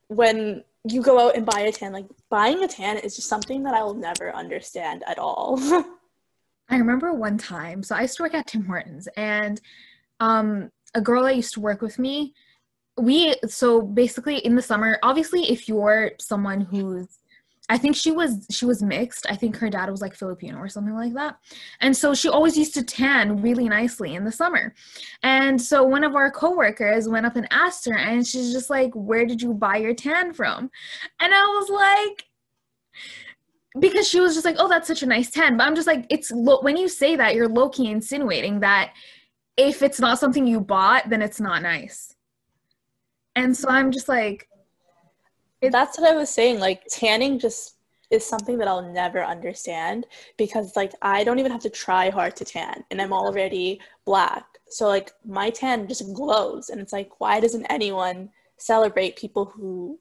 when 0.08 0.64
you 0.84 1.02
go 1.02 1.26
out 1.26 1.36
and 1.36 1.46
buy 1.46 1.60
a 1.60 1.72
tan, 1.72 1.92
like 1.92 2.06
buying 2.28 2.62
a 2.62 2.68
tan 2.68 2.98
is 2.98 3.16
just 3.16 3.28
something 3.28 3.62
that 3.62 3.74
I 3.74 3.82
will 3.82 3.94
never 3.94 4.34
understand 4.34 5.04
at 5.06 5.18
all. 5.18 5.58
I 6.68 6.76
remember 6.76 7.12
one 7.12 7.38
time, 7.38 7.82
so 7.82 7.96
I 7.96 8.02
used 8.02 8.16
to 8.18 8.22
work 8.22 8.34
at 8.34 8.46
Tim 8.46 8.64
Hortons 8.64 9.08
and 9.16 9.60
um, 10.20 10.70
a 10.94 11.00
girl 11.00 11.24
that 11.24 11.36
used 11.36 11.54
to 11.54 11.60
work 11.60 11.82
with 11.82 11.98
me, 11.98 12.34
we 12.98 13.34
so 13.46 13.80
basically 13.80 14.38
in 14.38 14.54
the 14.54 14.62
summer 14.62 14.98
obviously 15.02 15.50
if 15.50 15.68
you're 15.68 16.12
someone 16.18 16.60
who's 16.60 17.19
I 17.70 17.78
think 17.78 17.94
she 17.94 18.10
was 18.10 18.46
she 18.50 18.66
was 18.66 18.82
mixed. 18.82 19.30
I 19.30 19.36
think 19.36 19.56
her 19.56 19.70
dad 19.70 19.88
was 19.88 20.02
like 20.02 20.16
Filipino 20.16 20.58
or 20.58 20.68
something 20.68 20.94
like 20.94 21.14
that. 21.14 21.36
And 21.80 21.96
so 21.96 22.14
she 22.14 22.28
always 22.28 22.58
used 22.58 22.74
to 22.74 22.82
tan 22.82 23.40
really 23.40 23.68
nicely 23.68 24.16
in 24.16 24.24
the 24.24 24.32
summer. 24.32 24.74
And 25.22 25.60
so 25.62 25.84
one 25.84 26.02
of 26.02 26.16
our 26.16 26.32
coworkers 26.32 27.08
went 27.08 27.26
up 27.26 27.36
and 27.36 27.46
asked 27.52 27.86
her 27.86 27.96
and 27.96 28.26
she's 28.26 28.52
just 28.52 28.70
like, 28.70 28.90
"Where 28.94 29.24
did 29.24 29.40
you 29.40 29.54
buy 29.54 29.76
your 29.76 29.94
tan 29.94 30.32
from?" 30.32 30.68
And 31.20 31.32
I 31.32 31.44
was 31.44 31.70
like 31.70 32.24
because 33.78 34.08
she 34.08 34.18
was 34.18 34.34
just 34.34 34.44
like, 34.44 34.56
"Oh, 34.58 34.68
that's 34.68 34.88
such 34.88 35.04
a 35.04 35.06
nice 35.06 35.30
tan." 35.30 35.56
But 35.56 35.68
I'm 35.68 35.76
just 35.76 35.86
like, 35.86 36.06
it's 36.10 36.32
lo- 36.32 36.62
when 36.62 36.76
you 36.76 36.88
say 36.88 37.14
that, 37.14 37.36
you're 37.36 37.48
low 37.48 37.68
key 37.68 37.88
insinuating 37.88 38.60
that 38.60 38.94
if 39.56 39.80
it's 39.82 40.00
not 40.00 40.18
something 40.18 40.44
you 40.44 40.60
bought, 40.60 41.08
then 41.08 41.22
it's 41.22 41.40
not 41.40 41.62
nice. 41.62 42.16
And 43.36 43.56
so 43.56 43.68
I'm 43.68 43.92
just 43.92 44.08
like, 44.08 44.48
that's 45.68 45.98
what 45.98 46.10
I 46.10 46.14
was 46.14 46.30
saying. 46.30 46.58
Like 46.58 46.84
tanning 46.88 47.38
just 47.38 47.76
is 48.10 48.26
something 48.26 48.58
that 48.58 48.68
I'll 48.68 48.92
never 48.92 49.24
understand 49.24 50.06
because 50.36 50.74
like 50.74 50.92
I 51.02 51.22
don't 51.22 51.38
even 51.38 51.52
have 51.52 51.60
to 51.62 51.70
try 51.70 52.10
hard 52.10 52.34
to 52.36 52.44
tan 52.44 52.84
and 52.90 53.00
I'm 53.00 53.12
already 53.12 53.80
black. 54.04 54.44
So 54.68 54.88
like 54.88 55.12
my 55.24 55.50
tan 55.50 55.86
just 55.86 56.12
glows 56.14 56.70
and 56.70 56.80
it's 56.80 56.92
like 56.92 57.10
why 57.18 57.40
doesn't 57.40 57.66
anyone 57.66 58.30
celebrate 58.56 59.16
people 59.16 59.44
who 59.44 59.98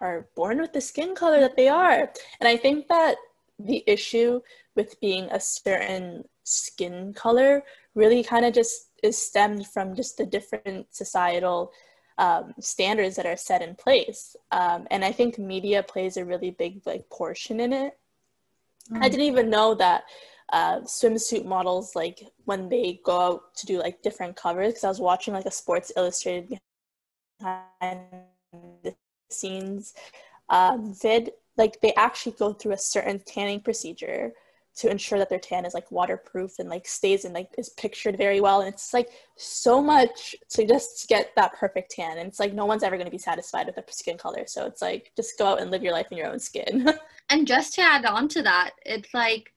are 0.00 0.28
born 0.34 0.60
with 0.60 0.72
the 0.72 0.80
skin 0.80 1.14
color 1.14 1.40
that 1.40 1.56
they 1.56 1.68
are? 1.68 2.10
And 2.40 2.48
I 2.48 2.56
think 2.56 2.86
that 2.88 3.16
the 3.58 3.82
issue 3.86 4.40
with 4.76 5.00
being 5.00 5.24
a 5.30 5.40
certain 5.40 6.24
skin 6.44 7.12
color 7.14 7.62
really 7.94 8.22
kind 8.22 8.44
of 8.44 8.54
just 8.54 8.90
is 9.02 9.20
stemmed 9.20 9.66
from 9.66 9.94
just 9.94 10.16
the 10.16 10.26
different 10.26 10.86
societal 10.94 11.72
um, 12.20 12.52
standards 12.60 13.16
that 13.16 13.24
are 13.24 13.36
set 13.36 13.62
in 13.62 13.74
place. 13.74 14.36
Um, 14.52 14.86
and 14.90 15.02
I 15.02 15.10
think 15.10 15.38
media 15.38 15.82
plays 15.82 16.18
a 16.18 16.24
really 16.24 16.50
big 16.50 16.82
like 16.84 17.08
portion 17.08 17.60
in 17.60 17.72
it. 17.72 17.98
Mm. 18.92 19.02
I 19.02 19.08
didn't 19.08 19.24
even 19.24 19.48
know 19.48 19.74
that 19.76 20.04
uh, 20.52 20.80
swimsuit 20.80 21.46
models 21.46 21.96
like 21.96 22.22
when 22.44 22.68
they 22.68 23.00
go 23.04 23.18
out 23.18 23.54
to 23.56 23.66
do 23.66 23.78
like 23.78 24.02
different 24.02 24.36
covers 24.36 24.74
because 24.74 24.84
I 24.84 24.88
was 24.88 25.00
watching 25.00 25.32
like 25.32 25.46
a 25.46 25.50
Sports 25.50 25.92
Illustrated 25.96 26.58
behind 27.38 28.00
the 28.82 28.94
scenes 29.30 29.94
uh, 30.50 30.76
vid 31.00 31.30
like 31.56 31.80
they 31.80 31.94
actually 31.94 32.32
go 32.32 32.52
through 32.52 32.72
a 32.72 32.78
certain 32.78 33.20
tanning 33.20 33.60
procedure 33.60 34.32
to 34.80 34.90
ensure 34.90 35.18
that 35.18 35.28
their 35.28 35.38
tan 35.38 35.66
is 35.66 35.74
like 35.74 35.90
waterproof 35.90 36.58
and 36.58 36.70
like 36.70 36.88
stays 36.88 37.26
and 37.26 37.34
like 37.34 37.50
is 37.58 37.68
pictured 37.70 38.16
very 38.16 38.40
well. 38.40 38.60
And 38.60 38.72
it's 38.72 38.94
like 38.94 39.10
so 39.36 39.82
much 39.82 40.34
to 40.50 40.66
just 40.66 41.06
get 41.06 41.32
that 41.36 41.52
perfect 41.52 41.90
tan. 41.90 42.16
And 42.16 42.26
it's 42.26 42.40
like 42.40 42.54
no 42.54 42.64
one's 42.64 42.82
ever 42.82 42.96
going 42.96 43.06
to 43.06 43.10
be 43.10 43.18
satisfied 43.18 43.66
with 43.66 43.76
a 43.76 43.92
skin 43.92 44.16
color. 44.16 44.44
So 44.46 44.64
it's 44.64 44.80
like 44.80 45.12
just 45.16 45.38
go 45.38 45.46
out 45.46 45.60
and 45.60 45.70
live 45.70 45.82
your 45.82 45.92
life 45.92 46.06
in 46.10 46.16
your 46.16 46.28
own 46.28 46.38
skin. 46.38 46.90
And 47.32 47.46
just 47.46 47.74
to 47.74 47.82
add 47.82 48.04
on 48.06 48.26
to 48.30 48.42
that 48.42 48.72
it's 48.84 49.14
like 49.14 49.52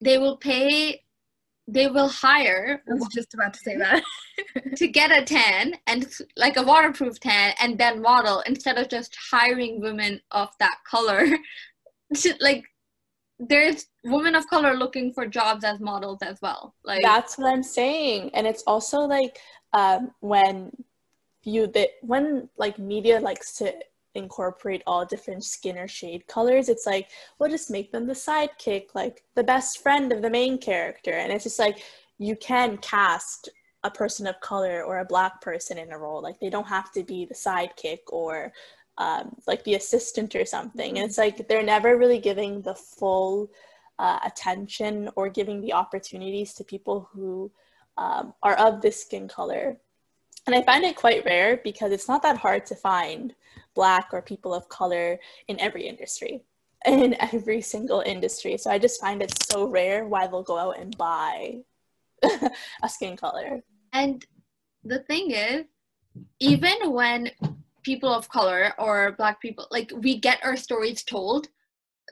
they 0.00 0.16
will 0.16 0.38
pay 0.38 1.02
they 1.66 1.86
will 1.86 2.08
hire 2.08 2.82
I 2.90 2.94
was 2.94 3.06
just 3.14 3.34
about 3.34 3.52
to 3.52 3.60
say 3.60 3.76
that. 3.76 4.02
to 4.76 4.88
get 4.88 5.10
a 5.12 5.22
tan 5.22 5.74
and 5.86 6.10
like 6.38 6.56
a 6.56 6.62
waterproof 6.62 7.20
tan 7.20 7.52
and 7.60 7.76
then 7.76 8.00
model 8.00 8.42
instead 8.46 8.78
of 8.78 8.88
just 8.88 9.14
hiring 9.30 9.82
women 9.82 10.22
of 10.30 10.48
that 10.58 10.78
color. 10.88 11.26
To 12.22 12.32
like 12.40 12.64
there's 13.38 13.86
women 14.04 14.34
of 14.34 14.46
color 14.48 14.74
looking 14.74 15.12
for 15.12 15.26
jobs 15.26 15.64
as 15.64 15.80
models 15.80 16.18
as 16.22 16.40
well. 16.42 16.74
Like 16.84 17.02
that's 17.02 17.38
what 17.38 17.52
i'm 17.52 17.62
saying. 17.62 18.30
And 18.34 18.46
it's 18.46 18.62
also 18.66 19.00
like 19.00 19.38
um, 19.72 20.12
when 20.20 20.72
you 21.42 21.66
that 21.68 21.90
when 22.02 22.48
like 22.56 22.78
media 22.78 23.20
likes 23.20 23.56
to 23.58 23.72
incorporate 24.14 24.82
all 24.86 25.04
different 25.04 25.44
skin 25.44 25.78
or 25.78 25.86
shade 25.86 26.26
colors 26.26 26.68
it's 26.68 26.86
like 26.86 27.08
we'll 27.38 27.50
just 27.50 27.70
make 27.70 27.92
them 27.92 28.06
the 28.06 28.12
sidekick 28.12 28.86
like 28.94 29.22
the 29.36 29.44
best 29.44 29.80
friend 29.82 30.12
of 30.12 30.22
the 30.22 30.30
main 30.30 30.58
character. 30.58 31.12
And 31.12 31.32
it's 31.32 31.44
just 31.44 31.58
like 31.58 31.82
you 32.18 32.34
can 32.36 32.78
cast 32.78 33.50
a 33.84 33.90
person 33.90 34.26
of 34.26 34.40
color 34.40 34.82
or 34.82 34.98
a 34.98 35.04
black 35.04 35.40
person 35.40 35.78
in 35.78 35.92
a 35.92 35.98
role. 35.98 36.20
Like 36.20 36.40
they 36.40 36.50
don't 36.50 36.66
have 36.66 36.90
to 36.92 37.04
be 37.04 37.24
the 37.24 37.34
sidekick 37.34 38.00
or 38.08 38.52
um, 38.98 39.36
like 39.46 39.64
the 39.64 39.74
assistant 39.74 40.34
or 40.34 40.44
something. 40.44 40.98
And 40.98 41.08
it's 41.08 41.18
like 41.18 41.48
they're 41.48 41.62
never 41.62 41.96
really 41.96 42.18
giving 42.18 42.62
the 42.62 42.74
full 42.74 43.50
uh, 43.98 44.18
attention 44.24 45.08
or 45.16 45.28
giving 45.28 45.60
the 45.60 45.72
opportunities 45.72 46.52
to 46.54 46.64
people 46.64 47.08
who 47.12 47.50
um, 47.96 48.34
are 48.42 48.54
of 48.54 48.82
this 48.82 49.00
skin 49.00 49.28
color. 49.28 49.78
And 50.46 50.54
I 50.54 50.62
find 50.62 50.84
it 50.84 50.96
quite 50.96 51.24
rare 51.24 51.60
because 51.62 51.92
it's 51.92 52.08
not 52.08 52.22
that 52.22 52.38
hard 52.38 52.66
to 52.66 52.74
find 52.74 53.34
Black 53.74 54.08
or 54.12 54.22
people 54.22 54.54
of 54.54 54.68
color 54.68 55.18
in 55.46 55.60
every 55.60 55.86
industry, 55.86 56.42
in 56.86 57.16
every 57.20 57.60
single 57.60 58.00
industry. 58.00 58.56
So 58.56 58.70
I 58.70 58.78
just 58.78 59.00
find 59.00 59.22
it 59.22 59.32
so 59.44 59.66
rare 59.66 60.06
why 60.06 60.26
they'll 60.26 60.42
go 60.42 60.58
out 60.58 60.78
and 60.78 60.96
buy 60.96 61.58
a 62.82 62.88
skin 62.88 63.16
color. 63.16 63.62
And 63.92 64.24
the 64.84 65.00
thing 65.00 65.30
is, 65.30 65.66
even 66.40 66.92
when 66.92 67.30
people 67.88 68.12
of 68.12 68.28
color 68.28 68.74
or 68.78 69.12
black 69.12 69.40
people 69.40 69.66
like 69.70 69.90
we 70.04 70.12
get 70.28 70.38
our 70.44 70.56
stories 70.56 71.02
told. 71.02 71.48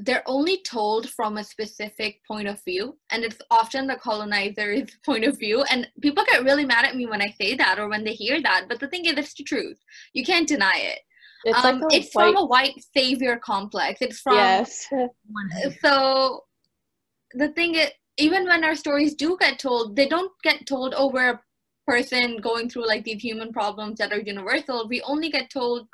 They're 0.06 0.28
only 0.36 0.56
told 0.62 1.08
from 1.16 1.38
a 1.38 1.44
specific 1.54 2.12
point 2.30 2.48
of 2.48 2.62
view 2.64 2.84
and 3.10 3.24
it's 3.24 3.40
often 3.50 3.86
the 3.86 3.96
colonizer's 3.96 4.90
point 5.08 5.24
of 5.24 5.38
view 5.38 5.64
and 5.70 5.88
people 6.02 6.24
get 6.30 6.44
really 6.48 6.66
mad 6.66 6.84
at 6.84 6.96
me 6.96 7.06
when 7.06 7.22
i 7.22 7.30
say 7.40 7.50
that 7.62 7.78
or 7.78 7.88
when 7.88 8.04
they 8.04 8.12
hear 8.12 8.36
that 8.42 8.66
but 8.68 8.78
the 8.80 8.88
thing 8.88 9.04
is 9.06 9.16
it's 9.22 9.34
the 9.34 9.44
truth. 9.52 9.78
You 10.12 10.24
can't 10.30 10.48
deny 10.54 10.78
it. 10.92 11.00
It's, 11.48 11.64
um, 11.64 11.80
like 11.80 11.94
it's 11.96 12.12
white... 12.14 12.24
from 12.24 12.36
a 12.44 12.46
white 12.54 12.78
savior 12.96 13.36
complex. 13.52 13.92
It's 14.06 14.20
from 14.20 14.36
yes. 14.36 14.88
So 15.82 15.94
the 17.42 17.48
thing 17.56 17.74
is 17.82 17.90
even 18.18 18.42
when 18.50 18.64
our 18.64 18.76
stories 18.84 19.14
do 19.14 19.36
get 19.44 19.58
told 19.58 19.96
they 19.98 20.08
don't 20.14 20.32
get 20.42 20.66
told 20.66 20.94
over 20.94 21.22
a 21.32 21.40
person 21.86 22.38
going 22.38 22.68
through 22.68 22.86
like 22.86 23.04
these 23.04 23.22
human 23.22 23.52
problems 23.52 23.98
that 23.98 24.12
are 24.12 24.20
universal 24.20 24.88
we 24.88 25.00
only 25.02 25.30
get 25.30 25.50
told 25.50 25.86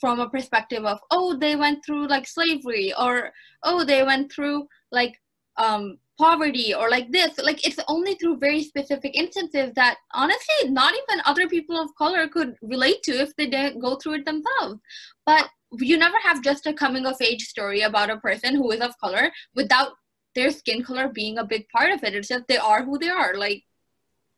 from 0.00 0.20
a 0.20 0.28
perspective 0.28 0.84
of 0.84 1.00
oh 1.10 1.36
they 1.36 1.56
went 1.56 1.84
through 1.84 2.06
like 2.06 2.26
slavery 2.26 2.92
or 2.98 3.32
oh 3.64 3.84
they 3.84 4.02
went 4.02 4.32
through 4.32 4.66
like 4.92 5.20
um 5.56 5.98
poverty 6.20 6.74
or 6.74 6.90
like 6.90 7.10
this. 7.10 7.38
Like 7.38 7.66
it's 7.66 7.80
only 7.88 8.14
through 8.14 8.36
very 8.38 8.62
specific 8.62 9.16
instances 9.16 9.72
that 9.74 9.96
honestly 10.12 10.70
not 10.70 10.92
even 10.94 11.22
other 11.24 11.48
people 11.48 11.80
of 11.80 11.94
color 11.96 12.28
could 12.28 12.56
relate 12.62 13.02
to 13.04 13.12
if 13.12 13.34
they 13.36 13.46
didn't 13.46 13.80
go 13.80 13.96
through 13.96 14.16
it 14.18 14.26
themselves. 14.26 14.80
But 15.24 15.48
you 15.78 15.96
never 15.96 16.18
have 16.22 16.42
just 16.42 16.66
a 16.66 16.74
coming 16.74 17.06
of 17.06 17.20
age 17.22 17.44
story 17.44 17.80
about 17.80 18.10
a 18.10 18.18
person 18.18 18.54
who 18.54 18.70
is 18.72 18.80
of 18.80 18.98
color 18.98 19.30
without 19.54 19.92
their 20.34 20.50
skin 20.50 20.82
color 20.82 21.08
being 21.08 21.38
a 21.38 21.44
big 21.44 21.68
part 21.70 21.92
of 21.92 22.04
it. 22.04 22.14
It's 22.14 22.28
just 22.28 22.46
they 22.48 22.58
are 22.58 22.84
who 22.84 22.98
they 22.98 23.08
are. 23.08 23.34
Like 23.34 23.64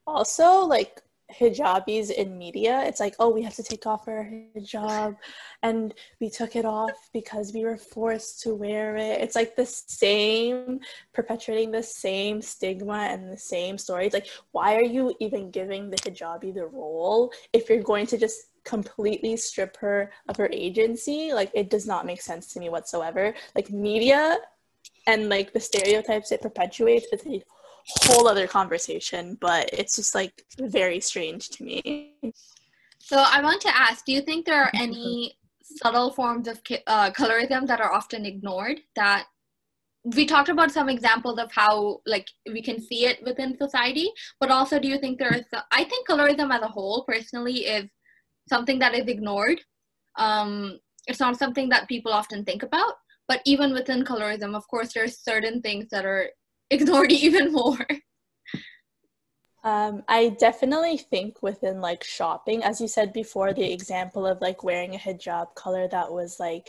also 0.07 0.61
like 0.61 1.03
hijabis 1.33 2.11
in 2.11 2.37
media 2.37 2.83
it's 2.85 3.01
like 3.01 3.15
oh 3.19 3.31
we 3.31 3.43
have 3.43 3.55
to 3.55 3.63
take 3.63 3.87
off 3.87 4.07
our 4.07 4.29
hijab. 4.57 5.17
And 5.63 5.95
we 6.21 6.29
took 6.29 6.57
it 6.57 6.65
off 6.65 6.91
because 7.13 7.53
we 7.53 7.65
were 7.65 7.77
forced 7.77 8.43
to 8.43 8.55
wear 8.55 8.97
it. 8.97 9.21
It's 9.21 9.37
like 9.37 9.55
the 9.55 9.65
same 9.65 10.81
perpetuating 11.15 11.71
the 11.71 11.83
same 11.83 12.43
stigma 12.43 13.07
and 13.11 13.31
the 13.33 13.39
same 13.39 13.79
stories. 13.79 14.13
Like 14.13 14.29
why 14.51 14.75
are 14.75 14.83
you 14.83 15.15
even 15.21 15.51
giving 15.51 15.89
the 15.89 15.97
hijabi 15.99 16.53
the 16.53 16.67
role 16.67 17.33
if 17.53 17.69
you're 17.69 17.83
going 17.83 18.07
to 18.09 18.19
just 18.19 18.49
completely 18.65 19.37
strip 19.37 19.77
her 19.79 20.13
of 20.29 20.37
her 20.37 20.49
agency? 20.53 21.33
Like 21.33 21.51
it 21.55 21.71
does 21.71 21.87
not 21.87 22.07
make 22.07 22.21
sense 22.21 22.49
to 22.53 22.61
me 22.61 22.69
whatsoever. 22.69 23.35
Like 23.55 23.71
media 23.71 24.39
and 25.07 25.29
like 25.29 25.53
the 25.53 25.61
stereotypes 25.61 26.33
it 26.33 26.43
perpetuates 26.43 27.07
a 27.13 27.17
whole 28.05 28.29
other 28.29 28.47
conversation, 28.47 29.37
but 29.41 29.71
it's 29.73 29.97
just 29.97 30.15
like 30.15 30.43
very 30.59 31.01
strange 31.01 31.49
to 31.51 31.65
me. 31.65 32.15
So 32.99 33.25
I 33.27 33.43
want 33.43 33.61
to 33.63 33.77
ask, 33.77 34.05
do 34.05 34.13
you 34.13 34.21
think 34.21 34.47
there 34.47 34.63
are 34.63 34.71
any 34.75 35.37
subtle 35.63 36.13
forms 36.13 36.49
of 36.49 36.61
uh, 36.87 37.11
colorism 37.11 37.67
that 37.67 37.81
are 37.81 37.93
often 37.93 38.27
ignored 38.27 38.81
that 38.97 39.27
we 40.05 40.27
talked 40.27 40.49
about 40.49 40.71
some 40.71 40.89
examples 40.89 41.39
of 41.39 41.51
how 41.53 42.01
like 42.07 42.29
we 42.53 42.61
can 42.61 42.81
see 42.81 43.07
it 43.07 43.23
within 43.25 43.57
society 43.57 44.11
but 44.41 44.51
also 44.51 44.79
do 44.81 44.89
you 44.89 44.99
think 44.99 45.19
there 45.19 45.33
is 45.33 45.45
i 45.71 45.85
think 45.85 46.09
colorism 46.09 46.53
as 46.53 46.61
a 46.63 46.69
whole 46.69 47.05
personally 47.05 47.67
is 47.67 47.89
something 48.49 48.79
that 48.79 48.95
is 48.95 49.07
ignored 49.07 49.61
um, 50.19 50.79
it's 51.07 51.21
not 51.21 51.39
something 51.39 51.69
that 51.69 51.89
people 51.89 52.13
often 52.13 52.45
think 52.45 52.63
about 52.63 52.95
but 53.29 53.41
even 53.45 53.73
within 53.73 54.05
colorism 54.05 54.57
of 54.57 54.67
course 54.67 54.93
there's 54.93 55.19
certain 55.19 55.63
things 55.63 55.87
that 55.91 56.05
are 56.05 56.29
ignored 56.73 57.13
even 57.27 57.53
more. 57.53 57.87
Um, 59.65 60.03
I 60.09 60.31
definitely 60.41 60.99
think 60.99 61.43
within 61.43 61.81
like 61.81 62.03
shopping, 62.03 62.65
as 62.65 62.81
you 62.81 62.89
said 62.89 63.13
before, 63.13 63.53
the 63.53 63.73
example 63.73 64.27
of 64.27 64.41
like 64.41 64.65
wearing 64.65 64.95
a 64.95 64.99
hijab 64.99 65.55
color 65.55 65.87
that 65.89 66.13
was 66.13 66.41
like 66.41 66.69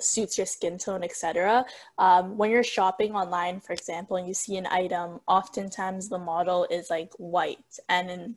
suits 0.00 0.38
your 0.38 0.46
skin 0.46 0.78
tone, 0.78 1.04
etc. 1.04 1.64
Um, 1.98 2.36
when 2.36 2.50
you're 2.50 2.64
shopping 2.64 3.14
online, 3.14 3.60
for 3.60 3.74
example, 3.74 4.16
and 4.16 4.26
you 4.26 4.34
see 4.34 4.56
an 4.56 4.66
item, 4.66 5.20
oftentimes 5.28 6.08
the 6.08 6.18
model 6.18 6.66
is 6.70 6.90
like 6.90 7.12
white, 7.18 7.78
and 7.88 8.10
in, 8.10 8.36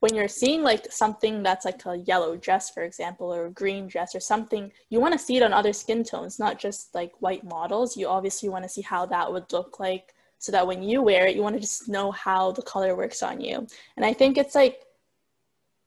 when 0.00 0.14
you're 0.14 0.28
seeing 0.28 0.62
like 0.62 0.90
something 0.90 1.42
that's 1.42 1.64
like 1.64 1.84
a 1.86 1.96
yellow 1.96 2.36
dress, 2.36 2.70
for 2.70 2.82
example, 2.84 3.32
or 3.32 3.46
a 3.46 3.50
green 3.50 3.86
dress 3.88 4.14
or 4.14 4.20
something, 4.20 4.72
you 4.90 5.00
want 5.00 5.12
to 5.12 5.18
see 5.18 5.36
it 5.36 5.42
on 5.42 5.52
other 5.52 5.72
skin 5.72 6.04
tones, 6.04 6.38
not 6.38 6.58
just 6.58 6.94
like 6.94 7.12
white 7.20 7.44
models. 7.44 7.96
You 7.96 8.08
obviously 8.08 8.48
want 8.48 8.64
to 8.64 8.68
see 8.68 8.82
how 8.82 9.06
that 9.06 9.32
would 9.32 9.52
look 9.52 9.80
like 9.80 10.14
so 10.38 10.52
that 10.52 10.66
when 10.66 10.82
you 10.82 11.02
wear 11.02 11.26
it, 11.26 11.36
you 11.36 11.42
want 11.42 11.56
to 11.56 11.60
just 11.60 11.88
know 11.88 12.10
how 12.12 12.52
the 12.52 12.62
color 12.62 12.96
works 12.96 13.22
on 13.22 13.40
you. 13.40 13.66
And 13.96 14.06
I 14.06 14.12
think 14.12 14.38
it's 14.38 14.54
like 14.54 14.80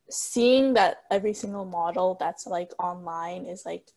seeing 0.09 0.73
that 0.73 1.03
every 1.09 1.33
single 1.33 1.65
model 1.65 2.17
that's 2.19 2.45
like 2.45 2.71
online 2.79 3.45
is 3.45 3.65
like 3.65 3.87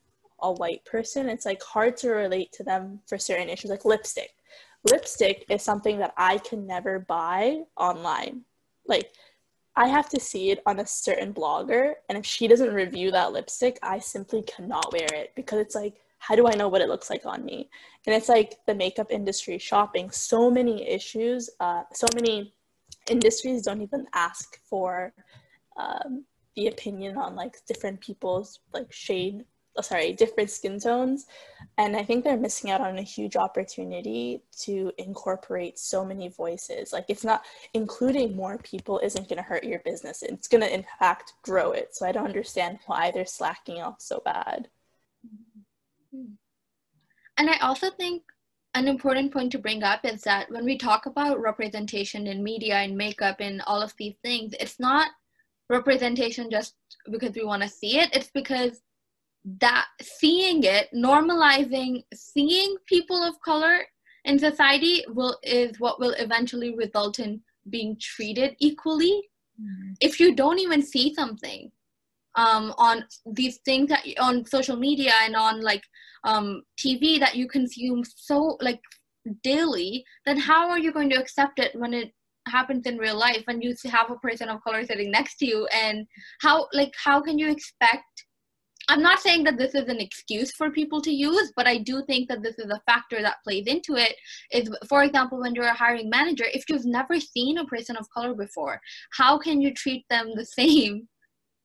a 0.40 0.52
white 0.52 0.84
person, 0.84 1.28
it's 1.28 1.46
like 1.46 1.62
hard 1.62 1.96
to 1.98 2.10
relate 2.10 2.52
to 2.52 2.62
them 2.62 3.00
for 3.06 3.18
certain 3.18 3.48
issues, 3.48 3.70
like 3.70 3.84
lipstick. 3.84 4.30
Lipstick 4.90 5.46
is 5.48 5.62
something 5.62 5.98
that 5.98 6.12
I 6.16 6.38
can 6.38 6.66
never 6.66 6.98
buy 6.98 7.62
online. 7.76 8.42
Like, 8.86 9.12
I 9.76 9.88
have 9.88 10.08
to 10.10 10.20
see 10.20 10.50
it 10.50 10.62
on 10.66 10.78
a 10.78 10.86
certain 10.86 11.34
blogger, 11.34 11.94
and 12.08 12.16
if 12.16 12.24
she 12.24 12.46
doesn't 12.46 12.72
review 12.72 13.10
that 13.10 13.32
lipstick, 13.32 13.78
I 13.82 13.98
simply 13.98 14.42
cannot 14.42 14.92
wear 14.92 15.08
it 15.12 15.32
because 15.34 15.58
it's 15.58 15.74
like 15.74 15.94
how 16.26 16.34
do 16.34 16.46
I 16.46 16.54
know 16.54 16.68
what 16.68 16.80
it 16.80 16.88
looks 16.88 17.10
like 17.10 17.26
on 17.26 17.44
me? 17.44 17.68
And 18.06 18.14
it's 18.14 18.30
like 18.30 18.56
the 18.66 18.74
makeup 18.74 19.08
industry, 19.10 19.58
shopping, 19.58 20.10
so 20.10 20.50
many 20.50 20.88
issues, 20.88 21.50
uh, 21.60 21.82
so 21.92 22.06
many 22.14 22.54
industries 23.10 23.62
don't 23.62 23.82
even 23.82 24.06
ask 24.14 24.58
for 24.64 25.12
um, 25.76 26.24
the 26.56 26.68
opinion 26.68 27.18
on 27.18 27.36
like 27.36 27.56
different 27.66 28.00
people's 28.00 28.60
like 28.72 28.90
shade, 28.90 29.44
oh, 29.76 29.82
sorry, 29.82 30.14
different 30.14 30.50
skin 30.50 30.80
tones. 30.80 31.26
And 31.76 31.94
I 31.94 32.02
think 32.02 32.24
they're 32.24 32.38
missing 32.38 32.70
out 32.70 32.80
on 32.80 32.96
a 32.96 33.02
huge 33.02 33.36
opportunity 33.36 34.44
to 34.60 34.92
incorporate 34.96 35.78
so 35.78 36.06
many 36.06 36.28
voices. 36.28 36.90
Like 36.90 37.06
it's 37.08 37.24
not 37.24 37.42
including 37.74 38.34
more 38.34 38.56
people 38.58 38.98
isn't 39.00 39.28
going 39.28 39.36
to 39.36 39.42
hurt 39.42 39.64
your 39.64 39.80
business. 39.80 40.22
It's 40.22 40.48
going 40.48 40.62
to 40.62 40.74
in 40.74 40.86
fact 40.98 41.34
grow 41.42 41.72
it. 41.72 41.94
So 41.94 42.06
I 42.06 42.12
don't 42.12 42.24
understand 42.24 42.78
why 42.86 43.10
they're 43.10 43.26
slacking 43.26 43.82
off 43.82 44.00
so 44.00 44.22
bad. 44.24 44.68
And 47.36 47.50
I 47.50 47.58
also 47.58 47.90
think 47.90 48.22
an 48.74 48.88
important 48.88 49.32
point 49.32 49.52
to 49.52 49.58
bring 49.58 49.82
up 49.82 50.04
is 50.04 50.22
that 50.22 50.50
when 50.50 50.64
we 50.64 50.76
talk 50.76 51.06
about 51.06 51.40
representation 51.40 52.26
in 52.26 52.42
media 52.42 52.76
and 52.76 52.96
makeup 52.96 53.36
and 53.40 53.62
all 53.66 53.80
of 53.80 53.94
these 53.98 54.14
things, 54.22 54.54
it's 54.58 54.80
not 54.80 55.10
representation 55.68 56.50
just 56.50 56.74
because 57.10 57.34
we 57.34 57.44
want 57.44 57.62
to 57.62 57.68
see 57.68 57.98
it. 57.98 58.14
It's 58.14 58.30
because 58.32 58.82
that 59.60 59.86
seeing 60.00 60.64
it, 60.64 60.88
normalizing 60.94 62.04
seeing 62.14 62.76
people 62.86 63.22
of 63.22 63.40
color 63.40 63.84
in 64.24 64.38
society 64.38 65.04
will 65.08 65.38
is 65.42 65.78
what 65.78 66.00
will 66.00 66.14
eventually 66.18 66.74
result 66.74 67.18
in 67.18 67.40
being 67.70 67.96
treated 68.00 68.56
equally 68.58 69.22
mm-hmm. 69.60 69.92
if 70.00 70.18
you 70.20 70.34
don't 70.34 70.58
even 70.58 70.82
see 70.82 71.14
something 71.14 71.70
um, 72.36 72.74
on 72.78 73.04
these 73.32 73.58
things 73.64 73.88
that 73.88 74.04
on 74.18 74.44
social 74.44 74.76
media 74.76 75.12
and 75.22 75.36
on 75.36 75.60
like 75.60 75.82
um, 76.24 76.62
tv 76.78 77.18
that 77.18 77.34
you 77.34 77.46
consume 77.46 78.02
so 78.04 78.56
like 78.60 78.80
daily 79.42 80.04
then 80.26 80.38
how 80.38 80.68
are 80.68 80.78
you 80.78 80.92
going 80.92 81.08
to 81.08 81.16
accept 81.16 81.58
it 81.58 81.74
when 81.74 81.94
it 81.94 82.12
happens 82.46 82.84
in 82.86 82.98
real 82.98 83.18
life 83.18 83.42
when 83.46 83.62
you 83.62 83.74
have 83.86 84.10
a 84.10 84.16
person 84.16 84.48
of 84.50 84.62
color 84.62 84.84
sitting 84.84 85.10
next 85.10 85.36
to 85.36 85.46
you 85.46 85.66
and 85.66 86.06
how 86.40 86.66
like 86.72 86.92
how 87.02 87.20
can 87.20 87.38
you 87.38 87.50
expect 87.50 88.24
I'm 88.88 89.02
not 89.02 89.20
saying 89.20 89.44
that 89.44 89.56
this 89.56 89.74
is 89.74 89.88
an 89.88 90.00
excuse 90.00 90.52
for 90.52 90.70
people 90.70 91.00
to 91.02 91.10
use, 91.10 91.52
but 91.56 91.66
I 91.66 91.78
do 91.78 92.04
think 92.06 92.28
that 92.28 92.42
this 92.42 92.58
is 92.58 92.70
a 92.70 92.82
factor 92.86 93.22
that 93.22 93.42
plays 93.42 93.66
into 93.66 93.96
it. 93.96 94.14
Is 94.50 94.68
for 94.88 95.04
example, 95.04 95.40
when 95.40 95.54
you're 95.54 95.64
a 95.64 95.74
hiring 95.74 96.10
manager, 96.10 96.44
if 96.52 96.64
you've 96.68 96.84
never 96.84 97.18
seen 97.18 97.58
a 97.58 97.64
person 97.64 97.96
of 97.96 98.10
color 98.10 98.34
before, 98.34 98.80
how 99.12 99.38
can 99.38 99.60
you 99.60 99.72
treat 99.72 100.04
them 100.10 100.32
the 100.34 100.44
same 100.58 101.08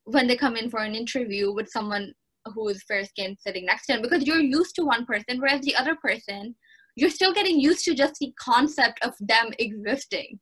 when 0.05 0.27
they 0.27 0.35
come 0.35 0.55
in 0.55 0.69
for 0.69 0.79
an 0.79 0.95
interview 0.95 1.53
with 1.53 1.69
someone 1.69 2.13
who 2.45 2.67
is 2.69 2.83
fair 2.87 3.05
skinned 3.05 3.37
sitting 3.39 3.65
next 3.65 3.85
to 3.85 3.93
them? 3.93 4.01
Because 4.01 4.25
you're 4.25 4.39
used 4.39 4.75
to 4.75 4.85
one 4.85 5.05
person, 5.05 5.39
whereas 5.39 5.61
the 5.61 5.75
other 5.75 5.95
person, 5.95 6.55
you're 6.95 7.09
still 7.09 7.33
getting 7.33 7.59
used 7.59 7.85
to 7.85 7.95
just 7.95 8.15
the 8.19 8.33
concept 8.39 8.99
of 9.03 9.13
them 9.19 9.51
existing. 9.59 10.39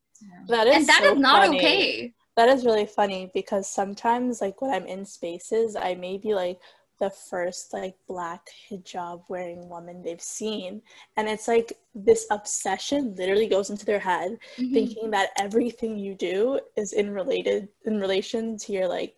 That 0.48 0.67
is 0.67 0.76
and 0.76 0.88
that 0.88 1.02
so 1.04 1.13
is 1.13 1.20
not 1.20 1.46
funny. 1.46 1.58
okay. 1.58 2.13
That 2.36 2.50
is 2.50 2.65
really 2.65 2.86
funny 2.86 3.32
because 3.34 3.70
sometimes, 3.70 4.41
like 4.41 4.62
when 4.62 4.72
I'm 4.72 4.86
in 4.86 5.06
spaces, 5.06 5.76
I 5.76 5.96
may 5.96 6.17
be 6.17 6.34
like 6.34 6.60
the 7.00 7.10
first 7.10 7.74
like 7.74 7.96
black 8.08 8.48
hijab 8.70 9.22
wearing 9.30 9.70
woman 9.70 10.02
they've 10.04 10.22
seen, 10.22 10.82
and 11.15 11.28
it's 11.28 11.48
like 11.48 11.74
this 11.93 12.26
obsession 12.32 13.15
literally 13.15 13.48
goes 13.48 13.70
into 13.70 13.86
their 13.86 14.00
head, 14.00 14.38
mm-hmm. 14.58 14.74
thinking 14.74 15.12
that 15.12 15.30
everything 15.39 15.98
you 15.98 16.15
do 16.15 16.60
is 16.76 16.93
in 16.93 17.12
related 17.12 17.70
in 17.86 18.00
relation 18.00 18.58
to 18.58 18.72
your 18.72 18.88
like 18.88 19.15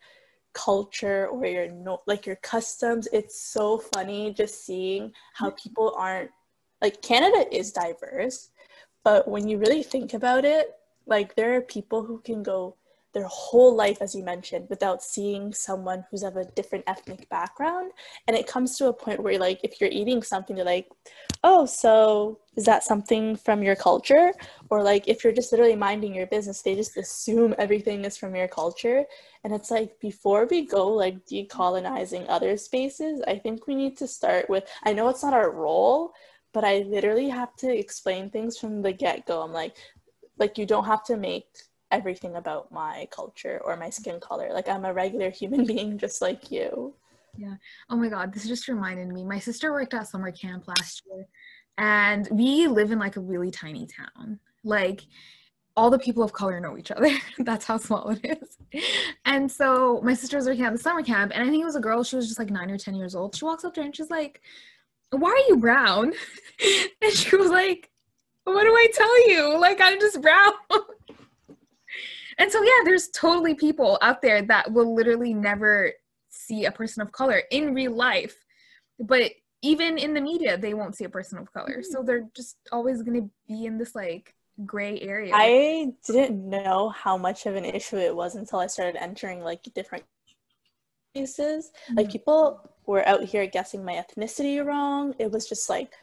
culture 0.54 1.28
or 1.28 1.46
your 1.46 1.70
no 1.70 2.02
like 2.08 2.26
your 2.26 2.38
customs. 2.38 3.08
It's 3.14 3.42
so 3.42 3.78
funny 3.94 4.34
just 4.34 4.66
seeing 4.66 5.12
how 5.34 5.52
people 5.52 5.94
aren't 5.98 6.32
like 6.82 7.02
Canada 7.02 7.46
is 7.56 7.72
diverse, 7.72 8.50
but 9.04 9.28
when 9.28 9.48
you 9.48 9.58
really 9.58 9.84
think 9.84 10.14
about 10.14 10.46
it, 10.46 10.76
like 11.06 11.36
there 11.36 11.56
are 11.56 11.62
people 11.62 12.04
who 12.04 12.20
can 12.20 12.44
go 12.44 12.76
their 13.14 13.26
whole 13.26 13.76
life, 13.76 13.98
as 14.02 14.14
you 14.14 14.24
mentioned, 14.24 14.68
without 14.70 15.02
seeing 15.02 15.54
someone 15.54 16.06
who's 16.10 16.24
of 16.24 16.36
a 16.38 16.46
different 16.56 16.84
ethnic 16.88 17.28
background. 17.30 17.92
And 18.28 18.38
it 18.38 18.48
comes 18.48 18.78
to 18.78 18.88
a 18.88 18.94
point 18.94 19.24
where, 19.24 19.40
like, 19.40 19.60
if 19.64 19.82
you're 19.82 19.90
eating 19.90 20.22
something, 20.22 20.56
you're 20.56 20.66
like, 20.66 20.88
oh, 21.44 21.66
so 21.66 22.40
is 22.56 22.66
that 22.66 22.84
something 22.84 23.36
from 23.36 23.64
your 23.64 23.76
culture? 23.76 24.34
Or, 24.70 24.84
like, 24.84 25.08
if 25.08 25.24
you're 25.24 25.34
just 25.34 25.52
literally 25.52 25.76
minding 25.76 26.14
your 26.14 26.28
business, 26.28 26.62
they 26.62 26.76
just 26.76 26.98
assume 26.98 27.56
everything 27.58 28.06
is 28.06 28.18
from 28.18 28.36
your 28.36 28.48
culture. 28.48 29.06
And 29.44 29.54
it's 29.54 29.72
like, 29.72 30.00
before 30.00 30.46
we 30.46 30.66
go, 30.66 30.90
like, 30.90 31.26
decolonizing 31.26 32.26
other 32.30 32.58
spaces, 32.58 33.24
I 33.28 33.38
think 33.38 33.66
we 33.66 33.76
need 33.76 33.98
to 33.98 34.08
start 34.08 34.50
with, 34.50 34.66
I 34.84 34.94
know 34.94 35.10
it's 35.10 35.24
not 35.24 35.34
our 35.34 35.52
role, 35.52 36.14
but 36.54 36.64
I 36.64 36.80
literally 36.80 37.30
have 37.30 37.56
to 37.58 37.76
explain 37.76 38.30
things 38.30 38.58
from 38.58 38.82
the 38.82 38.92
get 38.92 39.26
go. 39.26 39.42
I'm 39.42 39.54
like, 39.54 39.78
like, 40.38 40.58
you 40.58 40.66
don't 40.66 40.86
have 40.86 41.04
to 41.06 41.18
make 41.18 41.46
everything 41.92 42.36
about 42.36 42.72
my 42.72 43.08
culture 43.12 43.62
or 43.64 43.76
my 43.76 43.90
skin 43.90 44.20
color. 44.20 44.50
Like 44.54 44.68
I'm 44.68 44.86
a 44.86 44.94
regular 44.94 45.30
human 45.30 45.66
being 45.74 45.98
just 45.98 46.22
like 46.22 46.52
you. 46.52 46.94
Yeah. 47.38 47.56
Oh 47.90 47.96
my 47.96 48.10
God, 48.10 48.34
this 48.34 48.48
just 48.48 48.68
reminded 48.68 49.08
me. 49.10 49.24
My 49.24 49.40
sister 49.40 49.72
worked 49.72 49.94
at 49.94 50.08
summer 50.08 50.32
camp 50.32 50.68
last 50.68 51.04
year, 51.10 51.26
and 51.78 52.28
we 52.32 52.68
live 52.68 52.92
in 52.92 53.00
like 53.00 53.16
a 53.16 53.22
really 53.22 53.52
tiny 53.52 53.88
town. 53.88 54.40
Like 54.64 55.04
all 55.78 55.90
the 55.90 56.00
people 56.00 56.24
of 56.24 56.34
color 56.34 56.60
know 56.60 56.78
each 56.78 56.92
other. 56.92 57.10
That's 57.40 57.66
how 57.66 57.78
small 57.78 58.10
it 58.10 58.42
is. 58.42 58.84
And 59.26 59.50
so 59.50 60.02
my 60.04 60.14
sister 60.14 60.38
was 60.38 60.48
working 60.48 60.66
at 60.66 60.74
the 60.74 60.80
summer 60.80 61.04
camp, 61.04 61.32
and 61.34 61.44
I 61.44 61.50
think 61.50 61.62
it 61.62 61.66
was 61.66 61.78
a 61.78 61.82
girl. 61.82 62.04
She 62.04 62.18
was 62.18 62.28
just 62.28 62.40
like 62.40 62.50
nine 62.50 62.70
or 62.70 62.78
ten 62.78 62.96
years 62.96 63.16
old. 63.16 63.36
She 63.36 63.46
walks 63.46 63.64
up 63.64 63.74
to 63.76 63.82
her 63.82 63.86
and 63.86 63.96
she's 63.96 64.10
like, 64.10 64.42
"Why 65.12 65.30
are 65.30 65.50
you 65.50 65.58
brown?" 65.58 66.14
and 67.02 67.14
she 67.14 67.36
was 67.38 67.50
like, 67.50 67.90
"What 68.44 68.64
do 68.64 68.70
I 68.70 68.88
tell 68.94 69.30
you? 69.30 69.58
Like 69.58 69.80
I'm 69.82 70.00
just 70.00 70.22
brown." 70.22 70.52
And 72.40 72.52
so, 72.52 72.64
yeah, 72.64 72.82
there's 72.86 73.10
totally 73.10 73.54
people 73.54 74.00
out 74.02 74.22
there 74.22 74.42
that 74.44 74.72
will 74.72 74.96
literally 74.96 75.34
never 75.34 75.92
see 76.30 76.66
a 76.66 76.72
person 76.72 77.02
of 77.02 77.12
color 77.12 77.44
in 77.52 77.74
real 77.76 77.92
life. 77.92 78.46
But 79.00 79.34
even 79.62 79.98
in 79.98 80.14
the 80.14 80.22
media, 80.22 80.58
they 80.58 80.74
won't 80.74 80.96
see 80.96 81.04
a 81.04 81.10
person 81.10 81.38
of 81.38 81.52
color. 81.54 81.84
So 81.84 82.02
they're 82.02 82.30
just 82.36 82.56
always 82.72 83.04
going 83.04 83.22
to 83.22 83.30
be 83.48 83.66
in 83.66 83.78
this 83.78 83.94
like 83.94 84.34
gray 84.66 85.00
area. 85.02 85.34
I 85.36 85.92
didn't 86.08 86.50
know 86.50 86.90
how 86.90 87.18
much 87.18 87.46
of 87.46 87.56
an 87.56 87.66
issue 87.66 87.98
it 87.98 88.16
was 88.16 88.36
until 88.36 88.60
I 88.60 88.68
started 88.68 89.02
entering 89.02 89.42
like 89.42 89.64
different 89.76 90.06
places. 91.14 91.72
Mm-hmm. 91.86 91.98
Like 91.98 92.12
people 92.12 92.70
were 92.86 93.08
out 93.08 93.24
here 93.24 93.46
guessing 93.48 93.84
my 93.84 94.02
ethnicity 94.02 94.64
wrong. 94.66 95.14
It 95.20 95.32
was 95.32 95.48
just 95.48 95.70
like 95.70 95.94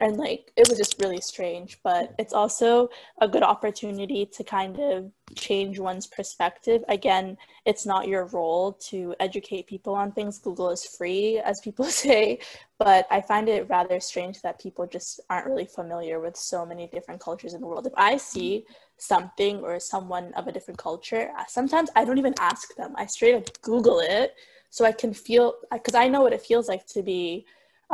and 0.00 0.16
like 0.16 0.52
it 0.56 0.68
was 0.68 0.78
just 0.78 1.00
really 1.00 1.20
strange 1.20 1.78
but 1.82 2.14
it's 2.18 2.32
also 2.32 2.88
a 3.20 3.28
good 3.28 3.42
opportunity 3.42 4.24
to 4.26 4.44
kind 4.44 4.78
of 4.78 5.10
change 5.34 5.78
one's 5.78 6.06
perspective. 6.06 6.82
Again 6.88 7.36
it's 7.64 7.86
not 7.86 8.06
your 8.06 8.26
role 8.26 8.72
to 8.90 9.14
educate 9.20 9.66
people 9.66 9.94
on 9.94 10.12
things. 10.12 10.38
Google 10.38 10.70
is 10.70 10.84
free 10.84 11.38
as 11.38 11.60
people 11.60 11.84
say 12.04 12.38
but 12.78 13.06
i 13.10 13.20
find 13.20 13.48
it 13.48 13.68
rather 13.68 14.00
strange 14.00 14.42
that 14.42 14.60
people 14.60 14.86
just 14.86 15.20
aren't 15.30 15.46
really 15.46 15.66
familiar 15.66 16.20
with 16.20 16.36
so 16.36 16.66
many 16.66 16.86
different 16.88 17.20
cultures 17.20 17.54
in 17.54 17.60
the 17.60 17.66
world. 17.66 17.86
If 17.86 17.92
i 17.96 18.16
see 18.16 18.64
something 18.96 19.60
or 19.60 19.80
someone 19.80 20.32
of 20.34 20.46
a 20.46 20.52
different 20.52 20.78
culture 20.78 21.30
sometimes 21.48 21.90
i 21.96 22.04
don't 22.04 22.18
even 22.18 22.34
ask 22.38 22.74
them. 22.76 22.92
I 22.96 23.06
straight 23.06 23.34
up 23.34 23.62
google 23.62 24.00
it 24.00 24.34
so 24.70 24.84
i 24.84 24.92
can 24.92 25.12
feel 25.12 25.54
because 25.72 25.94
i 25.94 26.06
know 26.08 26.22
what 26.22 26.32
it 26.32 26.42
feels 26.42 26.68
like 26.68 26.86
to 26.86 27.02
be 27.02 27.44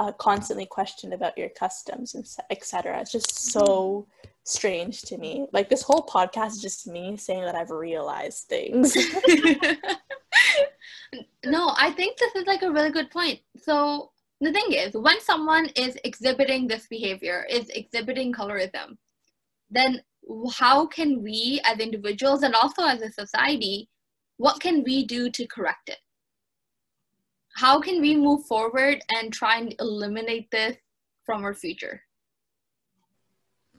uh, 0.00 0.12
constantly 0.12 0.64
questioned 0.64 1.12
about 1.12 1.36
your 1.36 1.50
customs 1.50 2.14
and 2.14 2.26
etc. 2.48 3.00
It's 3.00 3.12
just 3.12 3.52
so 3.52 4.06
strange 4.44 5.02
to 5.02 5.18
me. 5.18 5.46
Like 5.52 5.68
this 5.68 5.82
whole 5.82 6.06
podcast 6.06 6.52
is 6.52 6.62
just 6.62 6.86
me 6.86 7.18
saying 7.18 7.42
that 7.42 7.54
I've 7.54 7.70
realized 7.70 8.46
things. 8.48 8.94
no, 11.44 11.74
I 11.76 11.90
think 11.90 12.16
this 12.16 12.34
is 12.34 12.46
like 12.46 12.62
a 12.62 12.70
really 12.70 12.90
good 12.90 13.10
point. 13.10 13.40
So 13.58 14.10
the 14.40 14.52
thing 14.52 14.72
is, 14.72 14.94
when 14.94 15.20
someone 15.20 15.66
is 15.76 15.98
exhibiting 16.04 16.66
this 16.66 16.86
behavior, 16.88 17.44
is 17.50 17.68
exhibiting 17.68 18.32
colorism, 18.32 18.96
then 19.70 20.00
how 20.54 20.86
can 20.86 21.22
we 21.22 21.60
as 21.64 21.78
individuals 21.78 22.42
and 22.42 22.54
also 22.54 22.84
as 22.84 23.02
a 23.02 23.12
society, 23.12 23.90
what 24.38 24.60
can 24.60 24.82
we 24.82 25.04
do 25.04 25.30
to 25.30 25.46
correct 25.46 25.90
it? 25.90 25.98
How 27.56 27.80
can 27.80 28.00
we 28.00 28.16
move 28.16 28.44
forward 28.46 29.02
and 29.10 29.32
try 29.32 29.58
and 29.58 29.74
eliminate 29.80 30.50
this 30.50 30.76
from 31.24 31.44
our 31.44 31.54
future? 31.54 32.02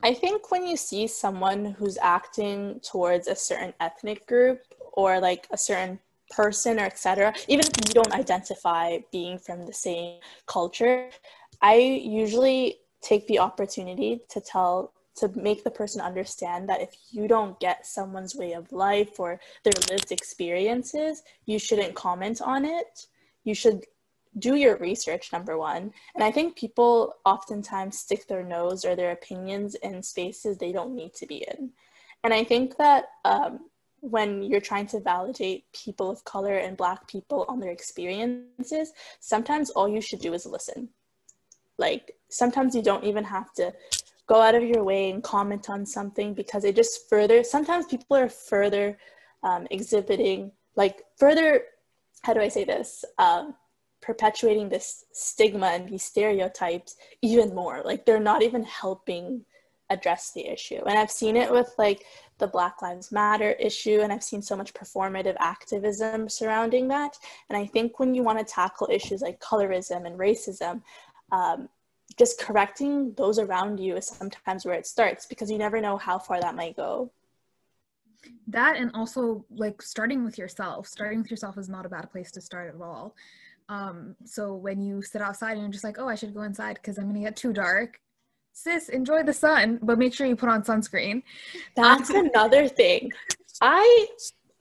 I 0.04 0.14
think 0.14 0.52
when 0.52 0.66
you 0.66 0.78
see 0.78 1.08
someone 1.08 1.66
who's 1.66 1.98
acting 2.02 2.80
towards 2.84 3.28
a 3.28 3.36
certain 3.36 3.74
ethnic 3.80 4.26
group 4.26 4.62
or 4.94 5.20
like 5.20 5.48
a 5.52 5.58
certain 5.58 6.00
person 6.32 6.80
or 6.80 6.86
etc 6.86 7.34
even 7.48 7.66
if 7.66 7.88
you 7.88 7.94
don't 7.94 8.14
identify 8.14 8.98
being 9.12 9.38
from 9.38 9.66
the 9.66 9.74
same 9.74 10.20
culture 10.48 11.10
i 11.62 11.76
usually 11.76 12.78
take 13.02 13.28
the 13.28 13.38
opportunity 13.38 14.22
to 14.30 14.40
tell 14.40 14.94
to 15.14 15.28
make 15.36 15.64
the 15.64 15.70
person 15.70 16.00
understand 16.00 16.70
that 16.70 16.82
if 16.82 16.96
you 17.12 17.28
don't 17.28 17.60
get 17.60 17.86
someone's 17.86 18.34
way 18.34 18.54
of 18.54 18.72
life 18.72 19.20
or 19.20 19.40
their 19.64 19.74
lived 19.90 20.12
experiences 20.12 21.22
you 21.46 21.60
shouldn't 21.60 21.94
comment 21.96 22.42
on 22.42 22.64
it 22.64 23.08
you 23.44 23.56
should 23.56 23.86
do 24.38 24.56
your 24.56 24.78
research 24.78 25.34
number 25.34 25.58
one. 25.58 25.92
And 26.16 26.24
i 26.24 26.32
think 26.32 26.56
people 26.56 27.16
oftentimes 27.26 28.00
stick 28.00 28.28
their 28.28 28.44
nose 28.44 28.86
or 28.86 28.96
their 28.96 29.12
opinions 29.12 29.76
in 29.76 30.02
spaces 30.02 30.58
they 30.58 30.72
don't 30.72 30.96
need 30.96 31.14
to 31.16 31.26
be 31.26 31.46
in. 31.52 31.72
And 32.24 32.34
i 32.34 32.44
think 32.44 32.78
that 32.78 33.06
um, 33.26 33.70
when 34.02 34.42
you're 34.42 34.62
trying 34.62 34.88
to 34.88 35.00
validate 35.00 35.72
people 35.74 36.10
of 36.10 36.24
color 36.26 36.58
and 36.58 36.76
black 36.76 37.08
people 37.08 37.46
on 37.48 37.60
their 37.60 37.72
experiences 37.72 38.94
sometimes 39.20 39.70
all 39.70 39.88
you 39.88 40.02
should 40.02 40.20
do 40.20 40.34
is 40.34 40.46
listen. 40.46 40.90
Like 41.78 42.16
sometimes 42.30 42.76
you 42.76 42.82
don't 42.82 43.04
even 43.04 43.24
have 43.24 43.54
to 43.54 43.74
go 44.28 44.42
out 44.42 44.56
of 44.56 44.64
your 44.64 44.84
way 44.84 45.10
and 45.10 45.22
comment 45.22 45.70
on 45.70 45.86
something 45.86 46.34
because 46.34 46.64
it 46.64 46.76
just 46.76 47.10
further 47.10 47.44
sometimes 47.44 47.86
people 47.86 48.16
are 48.16 48.30
further 48.30 48.98
um, 49.44 49.68
exhibiting 49.72 50.52
like 50.76 51.04
further 51.18 51.64
how 52.24 52.34
do 52.34 52.42
I 52.42 52.48
say 52.48 52.64
this? 52.64 53.04
Um, 53.18 53.56
perpetuating 54.02 54.70
this 54.70 55.06
stigma 55.12 55.68
and 55.68 55.88
these 55.88 56.04
stereotypes 56.04 56.96
even 57.22 57.54
more. 57.54 57.82
Like 57.84 58.06
they're 58.06 58.20
not 58.20 58.42
even 58.42 58.64
helping 58.64 59.46
address 59.90 60.32
the 60.32 60.48
issue. 60.48 60.82
And 60.88 60.98
I've 60.98 61.12
seen 61.12 61.36
it 61.36 61.52
with 61.52 61.74
like 61.78 62.06
the 62.40 62.48
Black 62.48 62.82
Lives 62.82 63.12
Matter 63.12 63.52
issue, 63.52 64.00
and 64.02 64.12
I've 64.12 64.24
seen 64.24 64.42
so 64.42 64.56
much 64.56 64.74
performative 64.74 65.36
activism 65.40 66.30
surrounding 66.30 66.88
that. 66.88 67.18
And 67.50 67.58
I 67.58 67.66
think 67.66 68.00
when 68.00 68.16
you 68.16 68.24
want 68.24 68.40
to 68.40 68.46
tackle 68.46 68.88
issues 68.92 69.22
like 69.22 69.40
colorism 69.40 70.08
and 70.08 70.18
racism, 70.18 70.82
um, 71.32 71.70
just 72.18 72.40
correcting 72.40 73.14
those 73.16 73.38
around 73.38 73.80
you 73.80 73.96
is 73.96 74.08
sometimes 74.08 74.66
where 74.66 74.76
it 74.76 74.88
starts 74.88 75.26
because 75.26 75.52
you 75.52 75.58
never 75.58 75.80
know 75.80 75.98
how 75.98 76.18
far 76.18 76.42
that 76.42 76.56
might 76.56 76.76
go 76.76 77.12
that 78.48 78.78
and 78.78 78.92
also 78.94 79.46
like 79.50 79.82
starting 79.82 80.24
with 80.24 80.38
yourself. 80.38 80.88
Starting 80.88 81.22
with 81.22 81.32
yourself 81.32 81.58
is 81.58 81.70
not 81.70 81.86
a 81.86 81.90
bad 81.90 82.12
place 82.12 82.32
to 82.32 82.42
start 82.42 82.74
at 82.74 82.82
all. 82.82 83.16
Um 83.70 84.16
so 84.26 84.56
when 84.56 84.82
you 84.82 85.02
sit 85.02 85.22
outside 85.22 85.54
and 85.54 85.62
you're 85.62 85.72
just 85.72 85.84
like 85.84 85.98
oh 86.00 86.08
i 86.08 86.16
should 86.16 86.34
go 86.34 86.42
inside 86.42 86.76
because 86.76 86.98
i'm 86.98 87.08
gonna 87.08 87.20
get 87.22 87.36
too 87.36 87.54
dark. 87.54 88.00
Sis 88.54 88.90
enjoy 88.90 89.24
the 89.24 89.34
sun 89.34 89.80
but 89.82 89.98
make 89.98 90.14
sure 90.14 90.28
you 90.28 90.36
put 90.36 90.50
on 90.50 90.64
sunscreen. 90.64 91.24
That's 91.76 92.10
um, 92.10 92.26
another 92.28 92.68
thing. 92.68 93.12
I 93.62 94.08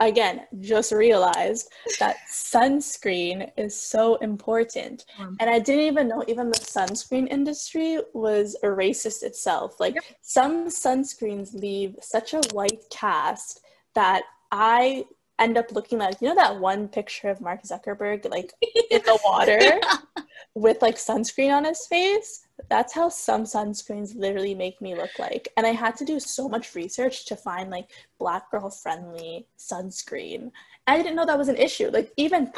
again 0.00 0.42
just 0.60 0.92
realized 0.92 1.70
that 1.98 2.16
sunscreen 2.30 3.50
is 3.56 3.78
so 3.78 4.16
important. 4.16 5.04
Um, 5.18 5.36
and 5.40 5.48
i 5.48 5.58
didn't 5.58 5.84
even 5.84 6.08
know 6.08 6.24
even 6.26 6.48
the 6.48 6.58
sunscreen 6.58 7.28
industry 7.28 7.98
was 8.14 8.56
a 8.62 8.66
racist 8.66 9.22
itself. 9.22 9.78
Like 9.78 9.94
yep. 9.94 10.04
some 10.22 10.68
sunscreens 10.68 11.54
leave 11.54 11.96
such 12.00 12.34
a 12.34 12.40
white 12.52 12.82
cast 12.90 13.60
that 13.94 14.22
i 14.52 15.04
end 15.38 15.56
up 15.56 15.72
looking 15.72 15.98
like 15.98 16.20
you 16.20 16.28
know 16.28 16.34
that 16.34 16.60
one 16.60 16.86
picture 16.86 17.28
of 17.28 17.40
mark 17.40 17.62
zuckerberg 17.62 18.28
like 18.30 18.52
in 18.90 19.00
the 19.02 19.18
water 19.24 19.80
with 20.54 20.82
like 20.82 20.96
sunscreen 20.96 21.54
on 21.54 21.64
his 21.64 21.86
face 21.86 22.46
that's 22.68 22.92
how 22.92 23.08
some 23.08 23.44
sunscreens 23.44 24.14
literally 24.14 24.54
make 24.54 24.80
me 24.80 24.94
look 24.94 25.18
like. 25.18 25.48
And 25.56 25.66
I 25.66 25.70
had 25.70 25.96
to 25.96 26.04
do 26.04 26.20
so 26.20 26.48
much 26.48 26.74
research 26.74 27.26
to 27.26 27.36
find 27.36 27.70
like 27.70 27.90
black 28.18 28.50
girl 28.50 28.70
friendly 28.70 29.46
sunscreen. 29.58 30.50
I 30.86 30.96
didn't 30.96 31.14
know 31.14 31.26
that 31.26 31.38
was 31.38 31.48
an 31.48 31.56
issue. 31.56 31.88
Like 31.90 32.12
even 32.16 32.50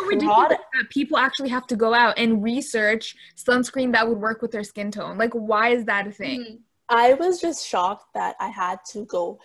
people 0.91 1.19
actually 1.19 1.51
have 1.51 1.67
to 1.69 1.77
go 1.77 1.95
out 1.95 2.19
and 2.19 2.43
research 2.43 3.15
sunscreen 3.37 3.93
that 3.93 4.09
would 4.09 4.19
work 4.19 4.43
with 4.43 4.51
their 4.51 4.65
skin 4.65 4.91
tone. 4.91 5.19
Like 5.19 5.33
why 5.33 5.71
is 5.71 5.85
that 5.85 6.07
a 6.07 6.13
thing? 6.13 6.41
Mm-hmm. 6.41 6.57
I 6.89 7.15
was 7.15 7.41
just 7.41 7.67
shocked 7.67 8.13
that 8.15 8.37
I 8.41 8.49
had 8.49 8.81
to 8.91 9.05
go 9.07 9.39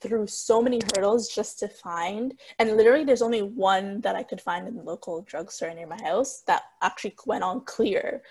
through 0.00 0.26
so 0.26 0.62
many 0.62 0.80
hurdles 0.94 1.28
just 1.28 1.58
to 1.58 1.68
find 1.68 2.38
and 2.58 2.76
literally 2.76 3.04
there's 3.04 3.22
only 3.22 3.42
one 3.42 4.00
that 4.00 4.16
i 4.16 4.22
could 4.22 4.40
find 4.40 4.66
in 4.66 4.76
the 4.76 4.82
local 4.82 5.22
drugstore 5.22 5.72
near 5.74 5.86
my 5.86 6.00
house 6.02 6.42
that 6.46 6.62
actually 6.82 7.14
went 7.26 7.44
on 7.44 7.60
clear 7.62 8.22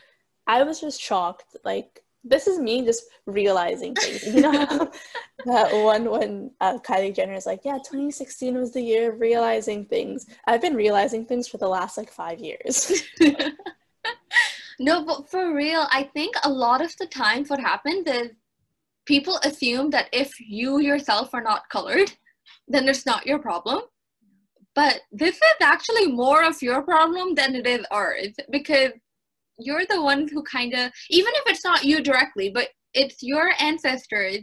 I 0.50 0.64
was 0.64 0.82
just 0.82 1.00
shocked. 1.00 1.56
Like 1.64 2.04
this 2.24 2.48
is 2.48 2.60
me 2.60 2.84
just 2.84 3.04
realizing 3.28 3.94
things. 3.94 4.26
You 4.26 4.42
know 4.42 4.66
that 5.46 5.72
one 5.72 6.10
when 6.10 6.52
uh, 6.60 6.80
Kylie 6.80 7.16
Jenner 7.16 7.36
is 7.36 7.46
like, 7.46 7.62
yeah, 7.64 7.78
2016 7.78 8.58
was 8.58 8.74
the 8.74 8.82
year 8.82 9.14
of 9.14 9.22
realizing 9.22 9.86
things. 9.86 10.26
I've 10.46 10.62
been 10.62 10.76
realizing 10.76 11.26
things 11.26 11.48
for 11.48 11.58
the 11.60 11.68
last 11.68 11.98
like 11.98 12.12
five 12.12 12.40
years. 12.40 12.92
no, 14.80 15.06
but 15.06 15.30
for 15.30 15.54
real, 15.54 15.88
I 15.92 16.10
think 16.14 16.36
a 16.44 16.50
lot 16.50 16.82
of 16.82 16.98
the 16.98 17.06
times 17.06 17.50
what 17.50 17.60
happens 17.60 18.08
is 18.08 18.32
people 19.10 19.40
assume 19.44 19.90
that 19.90 20.08
if 20.14 20.40
you 20.40 20.80
yourself 20.80 21.34
are 21.34 21.42
not 21.42 21.68
colored, 21.70 22.12
then 22.68 22.88
it's 22.88 23.08
not 23.08 23.26
your 23.26 23.40
problem. 23.40 23.82
But 24.76 25.02
this 25.12 25.36
is 25.36 25.60
actually 25.62 26.08
more 26.08 26.44
of 26.44 26.62
your 26.62 26.84
problem 26.84 27.34
than 27.34 27.56
it 27.56 27.66
is 27.66 27.84
ours 27.90 28.34
because 28.52 28.92
you're 29.58 29.88
the 29.90 30.02
one 30.02 30.28
who 30.32 30.44
kind 30.44 30.74
of 30.74 30.92
even 31.10 31.34
if 31.40 31.44
it's 31.48 31.66
not 31.66 31.84
you 31.84 32.02
directly 32.02 32.50
but 32.50 32.70
it's 32.94 33.22
your 33.22 33.52
ancestors 33.60 34.40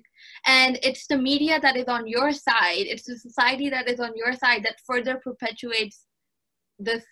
and 0.46 0.78
it's 0.82 1.06
the 1.06 1.16
media 1.16 1.58
that 1.58 1.74
is 1.74 1.88
on 1.88 2.06
your 2.06 2.32
side 2.32 2.86
it's 2.92 3.04
the 3.04 3.16
society 3.16 3.70
that 3.70 3.88
is 3.88 3.98
on 3.98 4.12
your 4.14 4.34
side 4.34 4.62
that 4.62 4.84
further 4.86 5.14
perpetuates 5.24 6.04
this 6.78 7.02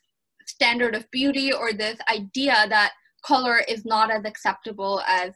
standard 0.47 0.95
of 0.95 1.11
beauty 1.11 1.51
or 1.51 1.73
this 1.73 1.99
idea 2.11 2.67
that 2.69 2.93
color 3.25 3.61
is 3.67 3.87
not 3.87 4.11
as 4.11 4.27
acceptable 4.27 5.01
as 5.09 5.33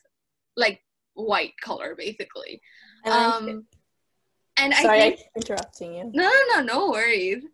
like 0.59 0.79
white 1.19 1.55
color 1.61 1.95
basically 1.97 2.61
and 3.05 3.15
um 3.15 3.67
and 4.57 4.75
sorry 4.75 4.99
I 4.99 5.11
think, 5.11 5.21
interrupting 5.37 5.95
you 5.95 6.11
no 6.15 6.25
no 6.25 6.57
no 6.57 6.63
no 6.63 6.91
worries 6.91 7.45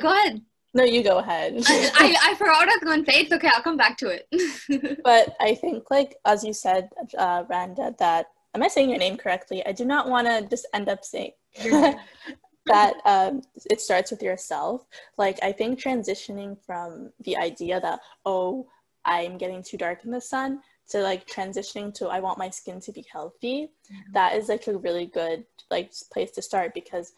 go 0.00 0.12
ahead 0.12 0.42
no, 0.74 0.84
you 0.84 1.02
go 1.02 1.18
ahead. 1.18 1.54
I, 1.66 1.90
I, 1.94 2.16
I 2.30 2.34
forgot 2.34 2.58
what 2.58 2.68
I 2.68 2.76
was 2.76 2.84
going 2.84 3.04
to 3.04 3.10
say. 3.10 3.20
It's 3.20 3.32
okay. 3.32 3.50
I'll 3.52 3.62
come 3.62 3.76
back 3.76 3.96
to 3.98 4.08
it. 4.08 5.00
but 5.04 5.34
I 5.40 5.54
think, 5.54 5.90
like, 5.90 6.16
as 6.24 6.44
you 6.44 6.52
said, 6.52 6.90
uh, 7.16 7.44
Randa, 7.48 7.94
that, 7.98 8.26
am 8.54 8.62
I 8.62 8.68
saying 8.68 8.90
your 8.90 8.98
name 8.98 9.16
correctly? 9.16 9.64
I 9.66 9.72
do 9.72 9.84
not 9.84 10.08
want 10.08 10.26
to 10.26 10.46
just 10.48 10.68
end 10.74 10.88
up 10.88 11.04
saying 11.04 11.32
that 11.64 12.94
um, 13.06 13.42
it 13.70 13.80
starts 13.80 14.10
with 14.10 14.22
yourself. 14.22 14.86
Like, 15.16 15.38
I 15.42 15.52
think 15.52 15.80
transitioning 15.80 16.56
from 16.64 17.12
the 17.24 17.36
idea 17.38 17.80
that, 17.80 18.00
oh, 18.26 18.68
I'm 19.04 19.38
getting 19.38 19.62
too 19.62 19.78
dark 19.78 20.04
in 20.04 20.10
the 20.10 20.20
sun 20.20 20.60
to 20.90 21.00
like 21.00 21.26
transitioning 21.26 21.92
to 21.94 22.08
I 22.08 22.20
want 22.20 22.38
my 22.38 22.50
skin 22.50 22.80
to 22.80 22.92
be 22.92 23.04
healthy, 23.10 23.70
mm-hmm. 23.92 24.12
that 24.12 24.34
is 24.34 24.48
like 24.48 24.66
a 24.66 24.76
really 24.76 25.06
good 25.06 25.44
like 25.70 25.92
place 26.12 26.30
to 26.32 26.42
start 26.42 26.74
because 26.74 27.12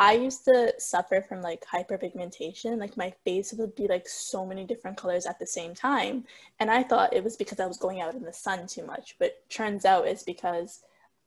I 0.00 0.12
used 0.12 0.44
to 0.44 0.72
suffer 0.78 1.20
from 1.20 1.42
like 1.42 1.64
hyperpigmentation. 1.64 2.78
Like 2.78 2.96
my 2.96 3.12
face 3.24 3.52
would 3.52 3.74
be 3.74 3.88
like 3.88 4.08
so 4.08 4.46
many 4.46 4.64
different 4.64 4.96
colors 4.96 5.26
at 5.26 5.40
the 5.40 5.46
same 5.46 5.74
time. 5.74 6.24
And 6.60 6.70
I 6.70 6.84
thought 6.84 7.12
it 7.12 7.24
was 7.24 7.36
because 7.36 7.58
I 7.58 7.66
was 7.66 7.78
going 7.78 8.00
out 8.00 8.14
in 8.14 8.22
the 8.22 8.32
sun 8.32 8.68
too 8.68 8.86
much. 8.86 9.16
But 9.18 9.42
turns 9.50 9.84
out 9.84 10.06
it's 10.06 10.22
because 10.22 10.82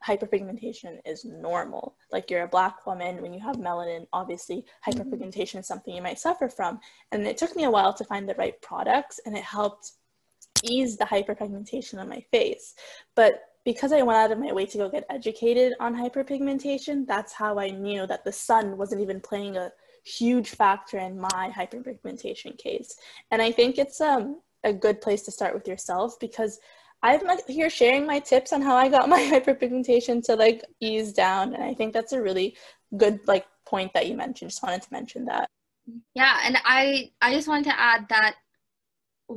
hyperpigmentation 0.05 0.99
is 1.05 1.25
normal. 1.25 1.95
Like 2.13 2.31
you're 2.31 2.43
a 2.43 2.47
black 2.47 2.85
woman, 2.87 3.21
when 3.21 3.33
you 3.33 3.41
have 3.41 3.57
melanin, 3.57 4.07
obviously 4.13 4.65
hyperpigmentation 4.87 5.59
is 5.59 5.67
something 5.67 5.93
you 5.93 6.01
might 6.01 6.19
suffer 6.19 6.47
from. 6.47 6.79
And 7.11 7.27
it 7.27 7.37
took 7.37 7.55
me 7.57 7.65
a 7.65 7.71
while 7.71 7.93
to 7.93 8.05
find 8.05 8.27
the 8.27 8.35
right 8.35 8.59
products 8.61 9.19
and 9.25 9.37
it 9.37 9.43
helped 9.43 9.91
ease 10.63 10.97
the 10.97 11.05
hyperpigmentation 11.05 11.99
on 11.99 12.09
my 12.09 12.21
face. 12.31 12.75
But 13.15 13.41
because 13.63 13.91
I 13.93 14.01
went 14.01 14.17
out 14.17 14.31
of 14.31 14.39
my 14.39 14.51
way 14.51 14.65
to 14.65 14.77
go 14.77 14.89
get 14.89 15.05
educated 15.09 15.73
on 15.79 15.95
hyperpigmentation, 15.95 17.05
that's 17.05 17.33
how 17.33 17.59
I 17.59 17.69
knew 17.69 18.07
that 18.07 18.25
the 18.25 18.31
sun 18.31 18.77
wasn't 18.77 19.01
even 19.01 19.21
playing 19.21 19.57
a 19.57 19.71
huge 20.03 20.49
factor 20.49 20.97
in 20.97 21.19
my 21.19 21.53
hyperpigmentation 21.55 22.57
case. 22.57 22.95
And 23.29 23.41
I 23.41 23.51
think 23.51 23.77
it's 23.77 24.01
um, 24.01 24.41
a 24.63 24.73
good 24.73 24.99
place 24.99 25.21
to 25.23 25.31
start 25.31 25.53
with 25.53 25.67
yourself 25.67 26.19
because 26.19 26.59
I'm 27.03 27.21
here 27.47 27.69
sharing 27.69 28.05
my 28.05 28.19
tips 28.19 28.53
on 28.53 28.61
how 28.61 28.75
I 28.75 28.89
got 28.89 29.09
my 29.15 29.19
hyperpigmentation 29.19 30.23
to 30.25 30.35
like 30.35 30.63
ease 30.79 31.13
down. 31.13 31.53
And 31.53 31.63
I 31.63 31.73
think 31.73 31.93
that's 31.93 32.13
a 32.13 32.21
really 32.21 32.55
good 32.97 33.19
like 33.27 33.45
point 33.65 33.93
that 33.93 34.07
you 34.07 34.15
mentioned. 34.15 34.51
Just 34.51 34.63
wanted 34.63 34.81
to 34.81 34.91
mention 34.91 35.25
that. 35.25 35.49
Yeah, 36.13 36.37
and 36.43 36.57
I 36.63 37.11
I 37.21 37.33
just 37.33 37.47
wanted 37.47 37.65
to 37.65 37.79
add 37.79 38.07
that 38.09 38.35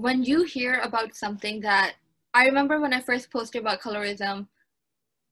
when 0.01 0.25
you 0.25 0.43
hear 0.43 0.81
about 0.83 1.15
something 1.15 1.61
that 1.61 1.95
I 2.33 2.47
remember 2.47 2.81
when 2.81 2.93
I 2.93 3.01
first 3.01 3.31
posted 3.31 3.63
about 3.63 3.81
colorism, 3.81 4.49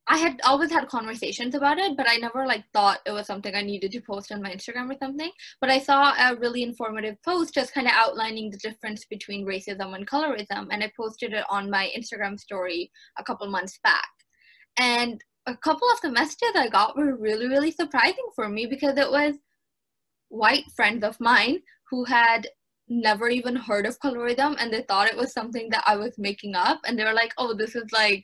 I 0.06 0.18
had 0.18 0.40
always 0.44 0.70
had 0.70 0.88
conversations 0.88 1.54
about 1.54 1.78
it, 1.78 1.96
but 1.96 2.08
I 2.08 2.16
never 2.16 2.44
like 2.46 2.64
thought 2.72 3.00
it 3.06 3.12
was 3.12 3.26
something 3.26 3.54
I 3.54 3.62
needed 3.62 3.92
to 3.92 4.00
post 4.00 4.32
on 4.32 4.42
my 4.42 4.52
Instagram 4.52 4.90
or 4.90 4.98
something. 4.98 5.30
But 5.60 5.70
I 5.70 5.78
saw 5.78 6.12
a 6.18 6.36
really 6.36 6.62
informative 6.62 7.16
post 7.24 7.54
just 7.54 7.72
kind 7.72 7.86
of 7.86 7.92
outlining 7.94 8.50
the 8.50 8.58
difference 8.58 9.04
between 9.04 9.46
racism 9.46 9.94
and 9.94 10.06
colorism, 10.06 10.68
and 10.70 10.82
I 10.82 10.92
posted 10.96 11.32
it 11.32 11.44
on 11.48 11.70
my 11.70 11.90
Instagram 11.96 12.38
story 12.38 12.90
a 13.18 13.24
couple 13.24 13.46
months 13.48 13.78
back. 13.82 14.10
And 14.78 15.22
a 15.46 15.56
couple 15.56 15.88
of 15.92 16.00
the 16.00 16.10
messages 16.10 16.52
I 16.54 16.68
got 16.68 16.96
were 16.96 17.16
really, 17.16 17.46
really 17.46 17.72
surprising 17.72 18.28
for 18.34 18.48
me 18.48 18.66
because 18.66 18.96
it 18.96 19.10
was 19.10 19.36
white 20.28 20.64
friends 20.74 21.04
of 21.04 21.20
mine 21.20 21.60
who 21.90 22.04
had 22.04 22.48
never 22.92 23.28
even 23.28 23.56
heard 23.56 23.86
of 23.86 23.98
colorism 24.00 24.56
and 24.58 24.72
they 24.72 24.82
thought 24.82 25.08
it 25.08 25.16
was 25.16 25.32
something 25.32 25.68
that 25.70 25.84
I 25.86 25.96
was 25.96 26.14
making 26.18 26.54
up 26.54 26.80
and 26.84 26.98
they 26.98 27.04
were 27.04 27.12
like, 27.12 27.32
oh, 27.38 27.54
this 27.54 27.74
is 27.74 27.90
like, 27.92 28.22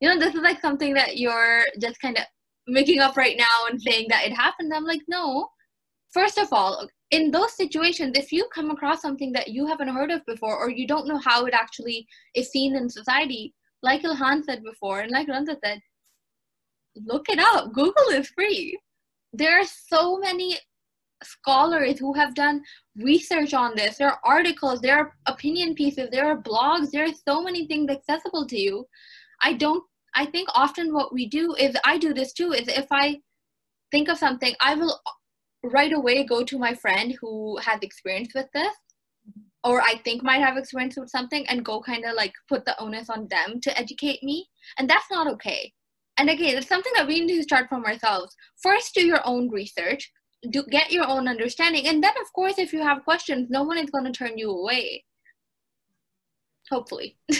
you 0.00 0.08
know, 0.08 0.18
this 0.18 0.34
is 0.34 0.40
like 0.40 0.60
something 0.60 0.94
that 0.94 1.18
you're 1.18 1.64
just 1.80 2.00
kind 2.00 2.18
of 2.18 2.24
making 2.66 3.00
up 3.00 3.16
right 3.16 3.36
now 3.38 3.68
and 3.70 3.80
saying 3.80 4.06
that 4.10 4.26
it 4.26 4.32
happened. 4.32 4.72
I'm 4.74 4.84
like, 4.84 5.02
no. 5.08 5.48
First 6.12 6.38
of 6.38 6.48
all, 6.52 6.88
in 7.10 7.30
those 7.30 7.56
situations, 7.56 8.16
if 8.16 8.32
you 8.32 8.46
come 8.54 8.70
across 8.70 9.00
something 9.00 9.32
that 9.32 9.48
you 9.48 9.66
haven't 9.66 9.88
heard 9.88 10.10
of 10.10 10.24
before 10.26 10.58
or 10.58 10.70
you 10.70 10.86
don't 10.86 11.06
know 11.06 11.20
how 11.24 11.46
it 11.46 11.54
actually 11.54 12.06
is 12.34 12.50
seen 12.50 12.76
in 12.76 12.88
society, 12.88 13.54
like 13.82 14.02
Ilhan 14.02 14.44
said 14.44 14.62
before 14.62 15.00
and 15.00 15.10
like 15.10 15.28
Randa 15.28 15.56
said, 15.64 15.80
look 16.96 17.28
it 17.28 17.38
up. 17.38 17.72
Google 17.72 18.08
is 18.10 18.28
free. 18.28 18.78
There 19.32 19.60
are 19.60 19.66
so 19.66 20.18
many 20.18 20.58
scholars 21.22 21.98
who 21.98 22.12
have 22.14 22.34
done 22.34 22.62
research 22.96 23.54
on 23.54 23.74
this. 23.74 23.98
There 23.98 24.10
are 24.10 24.20
articles, 24.24 24.80
there 24.80 24.98
are 24.98 25.12
opinion 25.26 25.74
pieces, 25.74 26.08
there 26.10 26.26
are 26.26 26.40
blogs, 26.40 26.90
there 26.90 27.04
are 27.04 27.14
so 27.28 27.42
many 27.42 27.66
things 27.66 27.90
accessible 27.90 28.46
to 28.46 28.58
you. 28.58 28.86
I 29.42 29.52
don't, 29.54 29.84
I 30.14 30.26
think 30.26 30.48
often 30.54 30.92
what 30.92 31.12
we 31.12 31.28
do 31.28 31.54
is, 31.54 31.76
I 31.84 31.98
do 31.98 32.12
this 32.14 32.32
too, 32.32 32.52
is 32.52 32.68
if 32.68 32.86
I 32.90 33.20
think 33.90 34.08
of 34.08 34.18
something, 34.18 34.54
I 34.60 34.74
will 34.74 35.00
right 35.62 35.92
away 35.92 36.24
go 36.24 36.44
to 36.44 36.58
my 36.58 36.74
friend 36.74 37.16
who 37.20 37.58
has 37.58 37.80
experience 37.82 38.32
with 38.34 38.46
this 38.54 38.74
or 39.64 39.82
I 39.82 39.96
think 40.04 40.22
might 40.22 40.40
have 40.40 40.56
experience 40.56 40.96
with 40.96 41.10
something 41.10 41.46
and 41.48 41.64
go 41.64 41.80
kind 41.80 42.04
of 42.04 42.14
like 42.14 42.32
put 42.48 42.64
the 42.64 42.80
onus 42.80 43.10
on 43.10 43.26
them 43.28 43.60
to 43.62 43.78
educate 43.78 44.22
me. 44.22 44.48
And 44.78 44.88
that's 44.88 45.10
not 45.10 45.26
okay. 45.32 45.72
And 46.16 46.30
again, 46.30 46.56
it's 46.56 46.68
something 46.68 46.92
that 46.96 47.06
we 47.06 47.20
need 47.20 47.36
to 47.36 47.42
start 47.42 47.68
from 47.68 47.84
ourselves. 47.84 48.34
First, 48.62 48.94
do 48.94 49.04
your 49.04 49.20
own 49.24 49.50
research 49.50 50.10
do 50.50 50.62
get 50.64 50.92
your 50.92 51.06
own 51.08 51.28
understanding. 51.28 51.86
And 51.86 52.02
then 52.02 52.14
of 52.20 52.32
course 52.32 52.58
if 52.58 52.72
you 52.72 52.82
have 52.82 53.04
questions 53.04 53.48
no 53.50 53.62
one 53.62 53.78
is 53.78 53.90
going 53.90 54.04
to 54.04 54.12
turn 54.12 54.38
you 54.38 54.50
away. 54.50 55.04
Hopefully. 56.70 57.16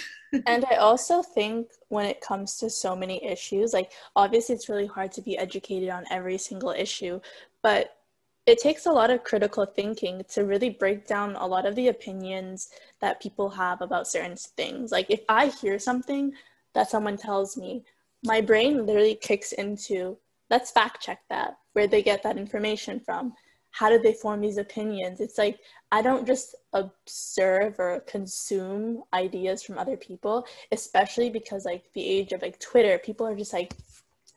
And 0.46 0.64
I 0.70 0.76
also 0.76 1.22
think 1.22 1.68
when 1.88 2.04
it 2.04 2.20
comes 2.20 2.58
to 2.58 2.68
so 2.68 2.94
many 2.94 3.24
issues, 3.24 3.72
like 3.72 3.92
obviously 4.14 4.54
it's 4.54 4.68
really 4.68 4.86
hard 4.86 5.10
to 5.12 5.22
be 5.22 5.38
educated 5.38 5.88
on 5.88 6.04
every 6.10 6.36
single 6.36 6.70
issue, 6.70 7.20
but 7.62 7.96
it 8.46 8.58
takes 8.58 8.86
a 8.86 8.92
lot 8.92 9.10
of 9.10 9.24
critical 9.24 9.66
thinking 9.66 10.22
to 10.30 10.44
really 10.44 10.70
break 10.70 11.06
down 11.06 11.36
a 11.36 11.46
lot 11.46 11.66
of 11.66 11.74
the 11.74 11.88
opinions 11.88 12.70
that 13.00 13.20
people 13.20 13.48
have 13.50 13.80
about 13.80 14.08
certain 14.08 14.36
things. 14.36 14.90
Like 14.90 15.06
if 15.10 15.20
I 15.28 15.46
hear 15.46 15.78
something 15.78 16.32
that 16.74 16.90
someone 16.90 17.16
tells 17.16 17.56
me, 17.56 17.84
my 18.24 18.40
brain 18.40 18.86
literally 18.86 19.14
kicks 19.14 19.52
into 19.52 20.16
let's 20.50 20.70
fact 20.70 21.02
check 21.02 21.20
that, 21.28 21.58
where 21.72 21.86
they 21.86 22.02
get 22.02 22.22
that 22.22 22.38
information 22.38 23.00
from. 23.00 23.34
How 23.70 23.90
do 23.90 23.98
they 23.98 24.14
form 24.14 24.40
these 24.40 24.58
opinions? 24.58 25.20
It's 25.20 25.38
like 25.38 25.60
i 25.90 26.02
don't 26.02 26.26
just 26.26 26.54
observe 26.74 27.78
or 27.78 28.00
consume 28.00 29.02
ideas 29.14 29.62
from 29.62 29.78
other 29.78 29.96
people 29.96 30.46
especially 30.72 31.30
because 31.30 31.64
like 31.64 31.84
the 31.94 32.04
age 32.04 32.32
of 32.32 32.42
like 32.42 32.58
twitter 32.58 32.98
people 32.98 33.26
are 33.26 33.36
just 33.36 33.52
like 33.52 33.72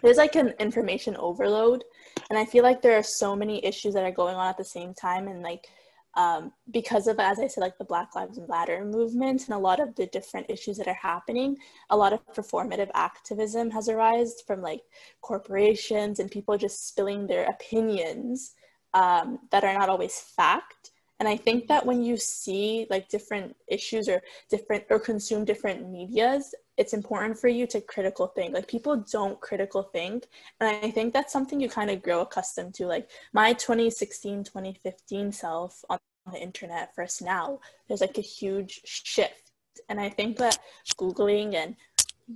there's 0.01 0.17
like 0.17 0.35
an 0.35 0.55
information 0.59 1.15
overload. 1.17 1.83
And 2.29 2.39
i 2.39 2.45
feel 2.45 2.63
like 2.63 2.81
there 2.81 2.97
are 2.97 3.03
so 3.03 3.35
many 3.35 3.63
issues 3.63 3.93
that 3.93 4.03
are 4.03 4.11
going 4.11 4.35
on 4.35 4.47
at 4.47 4.57
the 4.57 4.63
same 4.63 4.93
time 4.93 5.27
and 5.27 5.41
like 5.43 5.67
um, 6.15 6.51
because 6.71 7.07
of 7.07 7.19
as 7.19 7.39
i 7.39 7.47
said 7.47 7.61
like 7.61 7.77
the 7.77 7.85
black 7.85 8.15
lives 8.15 8.39
matter 8.47 8.83
movement 8.83 9.47
and 9.47 9.55
a 9.55 9.59
lot 9.59 9.79
of 9.79 9.95
the 9.95 10.07
different 10.07 10.49
issues 10.49 10.77
that 10.77 10.87
are 10.87 10.93
happening 10.93 11.57
a 11.89 11.97
lot 11.97 12.13
of 12.13 12.25
performative 12.33 12.89
activism 12.93 13.69
has 13.69 13.87
arisen 13.87 14.35
from 14.45 14.61
like 14.61 14.81
corporations 15.21 16.19
and 16.19 16.31
people 16.31 16.57
just 16.57 16.87
spilling 16.87 17.27
their 17.27 17.45
opinions 17.45 18.53
um, 18.93 19.39
that 19.51 19.63
are 19.63 19.73
not 19.73 19.89
always 19.89 20.19
fact 20.19 20.90
and 21.21 21.29
i 21.29 21.37
think 21.37 21.67
that 21.67 21.85
when 21.85 22.01
you 22.03 22.17
see 22.17 22.87
like 22.89 23.07
different 23.07 23.55
issues 23.67 24.09
or 24.09 24.21
different 24.49 24.83
or 24.89 24.99
consume 24.99 25.45
different 25.45 25.87
medias 25.87 26.53
it's 26.81 26.93
important 26.93 27.37
for 27.37 27.47
you 27.47 27.67
to 27.67 27.79
critical 27.79 28.25
think. 28.25 28.55
Like 28.55 28.67
people 28.67 29.05
don't 29.11 29.39
critical 29.39 29.83
think. 29.83 30.27
And 30.59 30.67
i 30.67 30.89
think 30.89 31.13
that's 31.13 31.31
something 31.31 31.59
you 31.59 31.69
kind 31.69 31.91
of 31.91 32.01
grow 32.01 32.21
accustomed 32.21 32.73
to. 32.75 32.87
Like 32.87 33.07
my 33.33 33.53
2016 33.53 34.43
2015 34.43 35.31
self 35.31 35.85
on 35.91 35.99
the 36.31 36.41
internet 36.41 36.93
first 36.95 37.21
now 37.21 37.59
there's 37.87 38.01
like 38.01 38.17
a 38.17 38.21
huge 38.39 38.81
shift. 38.83 39.51
And 39.89 39.99
i 39.99 40.09
think 40.09 40.37
that 40.37 40.57
googling 40.97 41.53
and 41.53 41.75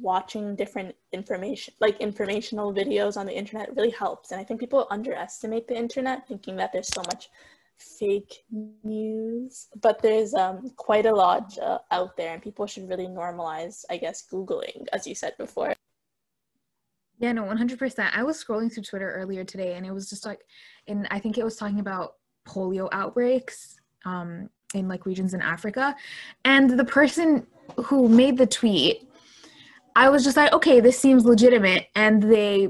watching 0.02 0.56
different 0.56 0.94
information 1.14 1.74
like 1.80 1.98
informational 2.02 2.74
videos 2.74 3.16
on 3.18 3.26
the 3.26 3.36
internet 3.36 3.76
really 3.76 3.92
helps. 3.92 4.32
And 4.32 4.40
i 4.40 4.44
think 4.44 4.60
people 4.60 4.88
underestimate 4.92 5.68
the 5.68 5.76
internet 5.76 6.28
thinking 6.28 6.56
that 6.58 6.72
there's 6.72 6.90
so 6.90 7.02
much 7.12 7.30
fake 7.78 8.44
news 8.84 9.68
but 9.82 10.02
there's 10.02 10.34
um, 10.34 10.72
quite 10.76 11.06
a 11.06 11.14
lot 11.14 11.58
uh, 11.60 11.78
out 11.92 12.16
there 12.18 12.34
and 12.34 12.42
people 12.42 12.66
should 12.66 12.88
really 12.88 13.08
normalize 13.08 13.84
i 13.90 13.98
guess 13.98 14.26
googling 14.32 14.86
as 14.94 15.06
you 15.06 15.14
said 15.14 15.34
before 15.38 15.74
yeah 17.20 17.32
no 17.32 17.44
100% 17.44 18.10
i 18.14 18.24
was 18.24 18.42
scrolling 18.42 18.74
through 18.74 18.84
twitter 18.84 19.12
earlier 19.12 19.44
today 19.44 19.76
and 19.76 19.86
it 19.86 19.92
was 19.92 20.10
just 20.10 20.26
like 20.26 20.42
and 20.88 21.08
i 21.12 21.20
think 21.20 21.38
it 21.38 21.44
was 21.44 21.56
talking 21.56 21.80
about 21.80 22.16
polio 22.48 22.88
outbreaks 22.92 23.80
um, 24.06 24.50
in 24.74 24.88
like 24.88 25.06
regions 25.06 25.34
in 25.34 25.42
africa 25.42 25.96
and 26.46 26.80
the 26.80 26.86
person 26.86 27.46
who 27.78 28.08
made 28.08 28.38
the 28.38 28.48
tweet 28.48 29.10
I 29.96 30.10
was 30.10 30.24
just 30.24 30.36
like, 30.36 30.52
okay, 30.52 30.82
this 30.82 31.00
seems 31.00 31.26
legitimate. 31.26 31.88
And 31.96 32.22
they 32.22 32.70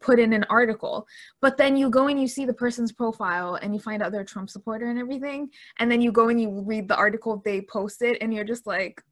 put 0.00 0.18
in 0.18 0.32
an 0.32 0.44
article. 0.50 1.06
But 1.40 1.56
then 1.56 1.76
you 1.76 1.90
go 1.90 2.08
and 2.08 2.20
you 2.20 2.28
see 2.28 2.44
the 2.44 2.54
person's 2.54 2.92
profile 2.92 3.56
and 3.56 3.74
you 3.74 3.80
find 3.80 4.02
out 4.02 4.12
they're 4.12 4.22
a 4.22 4.26
Trump 4.26 4.50
supporter 4.50 4.90
and 4.90 4.98
everything. 4.98 5.50
And 5.78 5.90
then 5.90 6.00
you 6.00 6.12
go 6.12 6.28
and 6.28 6.40
you 6.40 6.64
read 6.66 6.88
the 6.88 6.96
article 6.96 7.40
they 7.44 7.62
posted 7.62 8.18
and 8.20 8.32
you're 8.32 8.44
just 8.44 8.66
like, 8.66 9.02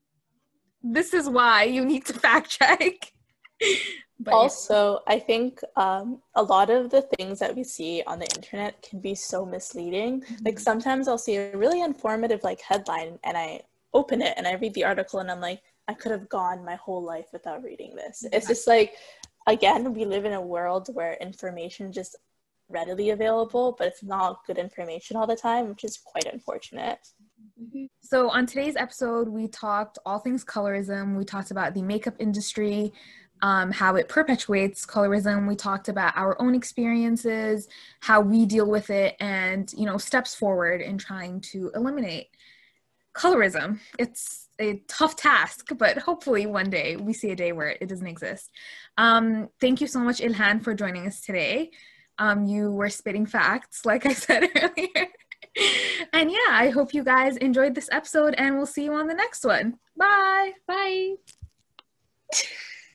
this 0.82 1.12
is 1.12 1.28
why 1.28 1.64
you 1.64 1.84
need 1.84 2.06
to 2.06 2.12
fact 2.24 2.50
check. 2.50 3.12
but 4.20 4.32
also, 4.32 5.00
yeah. 5.06 5.14
I 5.14 5.18
think 5.18 5.60
um, 5.76 6.20
a 6.34 6.42
lot 6.42 6.70
of 6.70 6.90
the 6.90 7.02
things 7.02 7.38
that 7.40 7.54
we 7.54 7.64
see 7.64 8.02
on 8.06 8.18
the 8.18 8.28
internet 8.36 8.80
can 8.82 9.00
be 9.00 9.14
so 9.14 9.44
misleading. 9.44 10.22
Mm-hmm. 10.22 10.44
Like 10.44 10.58
sometimes 10.58 11.08
I'll 11.08 11.18
see 11.18 11.36
a 11.36 11.56
really 11.56 11.82
informative 11.82 12.42
like 12.42 12.60
headline 12.60 13.18
and 13.24 13.36
I 13.36 13.60
open 13.94 14.22
it 14.22 14.34
and 14.36 14.46
I 14.46 14.54
read 14.54 14.74
the 14.74 14.84
article 14.84 15.20
and 15.20 15.30
I'm 15.30 15.40
like, 15.40 15.60
I 15.88 15.94
could 15.94 16.12
have 16.12 16.28
gone 16.28 16.64
my 16.64 16.74
whole 16.74 17.02
life 17.02 17.26
without 17.32 17.62
reading 17.62 17.96
this. 17.96 18.24
It's 18.30 18.46
just 18.46 18.66
like, 18.66 18.94
again, 19.48 19.94
we 19.94 20.04
live 20.04 20.24
in 20.24 20.32
a 20.32 20.40
world 20.40 20.88
where 20.92 21.14
information 21.14 21.92
just 21.92 22.16
readily 22.68 23.10
available, 23.10 23.74
but 23.78 23.88
it's 23.88 24.02
not 24.02 24.46
good 24.46 24.58
information 24.58 25.16
all 25.16 25.26
the 25.26 25.36
time, 25.36 25.68
which 25.68 25.84
is 25.84 25.96
quite 25.96 26.26
unfortunate. 26.32 26.98
So, 28.02 28.30
on 28.30 28.46
today's 28.46 28.76
episode, 28.76 29.28
we 29.28 29.48
talked 29.48 29.98
all 30.04 30.18
things 30.18 30.44
colorism. 30.44 31.16
We 31.16 31.24
talked 31.24 31.50
about 31.50 31.74
the 31.74 31.82
makeup 31.82 32.14
industry, 32.18 32.92
um, 33.42 33.72
how 33.72 33.96
it 33.96 34.08
perpetuates 34.08 34.84
colorism. 34.84 35.48
We 35.48 35.56
talked 35.56 35.88
about 35.88 36.16
our 36.16 36.40
own 36.40 36.54
experiences, 36.54 37.68
how 38.00 38.20
we 38.20 38.44
deal 38.44 38.68
with 38.68 38.90
it, 38.90 39.16
and 39.18 39.72
you 39.76 39.86
know 39.86 39.98
steps 39.98 40.34
forward 40.34 40.80
in 40.82 40.98
trying 40.98 41.40
to 41.52 41.70
eliminate 41.74 42.28
colorism. 43.14 43.80
It's 43.98 44.47
a 44.60 44.82
tough 44.88 45.16
task, 45.16 45.68
but 45.76 45.98
hopefully 45.98 46.46
one 46.46 46.70
day 46.70 46.96
we 46.96 47.12
see 47.12 47.30
a 47.30 47.36
day 47.36 47.52
where 47.52 47.76
it 47.80 47.88
doesn't 47.88 48.06
exist. 48.06 48.50
Um, 48.96 49.48
thank 49.60 49.80
you 49.80 49.86
so 49.86 50.00
much, 50.00 50.20
Ilhan, 50.20 50.62
for 50.62 50.74
joining 50.74 51.06
us 51.06 51.20
today. 51.20 51.70
Um, 52.18 52.44
you 52.44 52.72
were 52.72 52.90
spitting 52.90 53.26
facts, 53.26 53.86
like 53.86 54.04
I 54.06 54.12
said 54.24 54.48
earlier. 54.56 55.06
and 56.12 56.30
yeah, 56.30 56.50
I 56.50 56.70
hope 56.70 56.92
you 56.92 57.04
guys 57.04 57.36
enjoyed 57.36 57.74
this 57.74 57.88
episode, 57.92 58.34
and 58.36 58.56
we'll 58.56 58.66
see 58.66 58.84
you 58.84 58.94
on 58.94 59.06
the 59.06 59.14
next 59.14 59.44
one. 59.44 59.78
Bye. 59.96 60.52
Bye. 60.66 61.14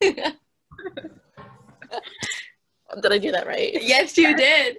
did 3.00 3.12
I 3.12 3.18
do 3.18 3.32
that 3.32 3.46
right? 3.46 3.82
Yes, 3.82 4.16
you 4.18 4.36
did. 4.36 4.78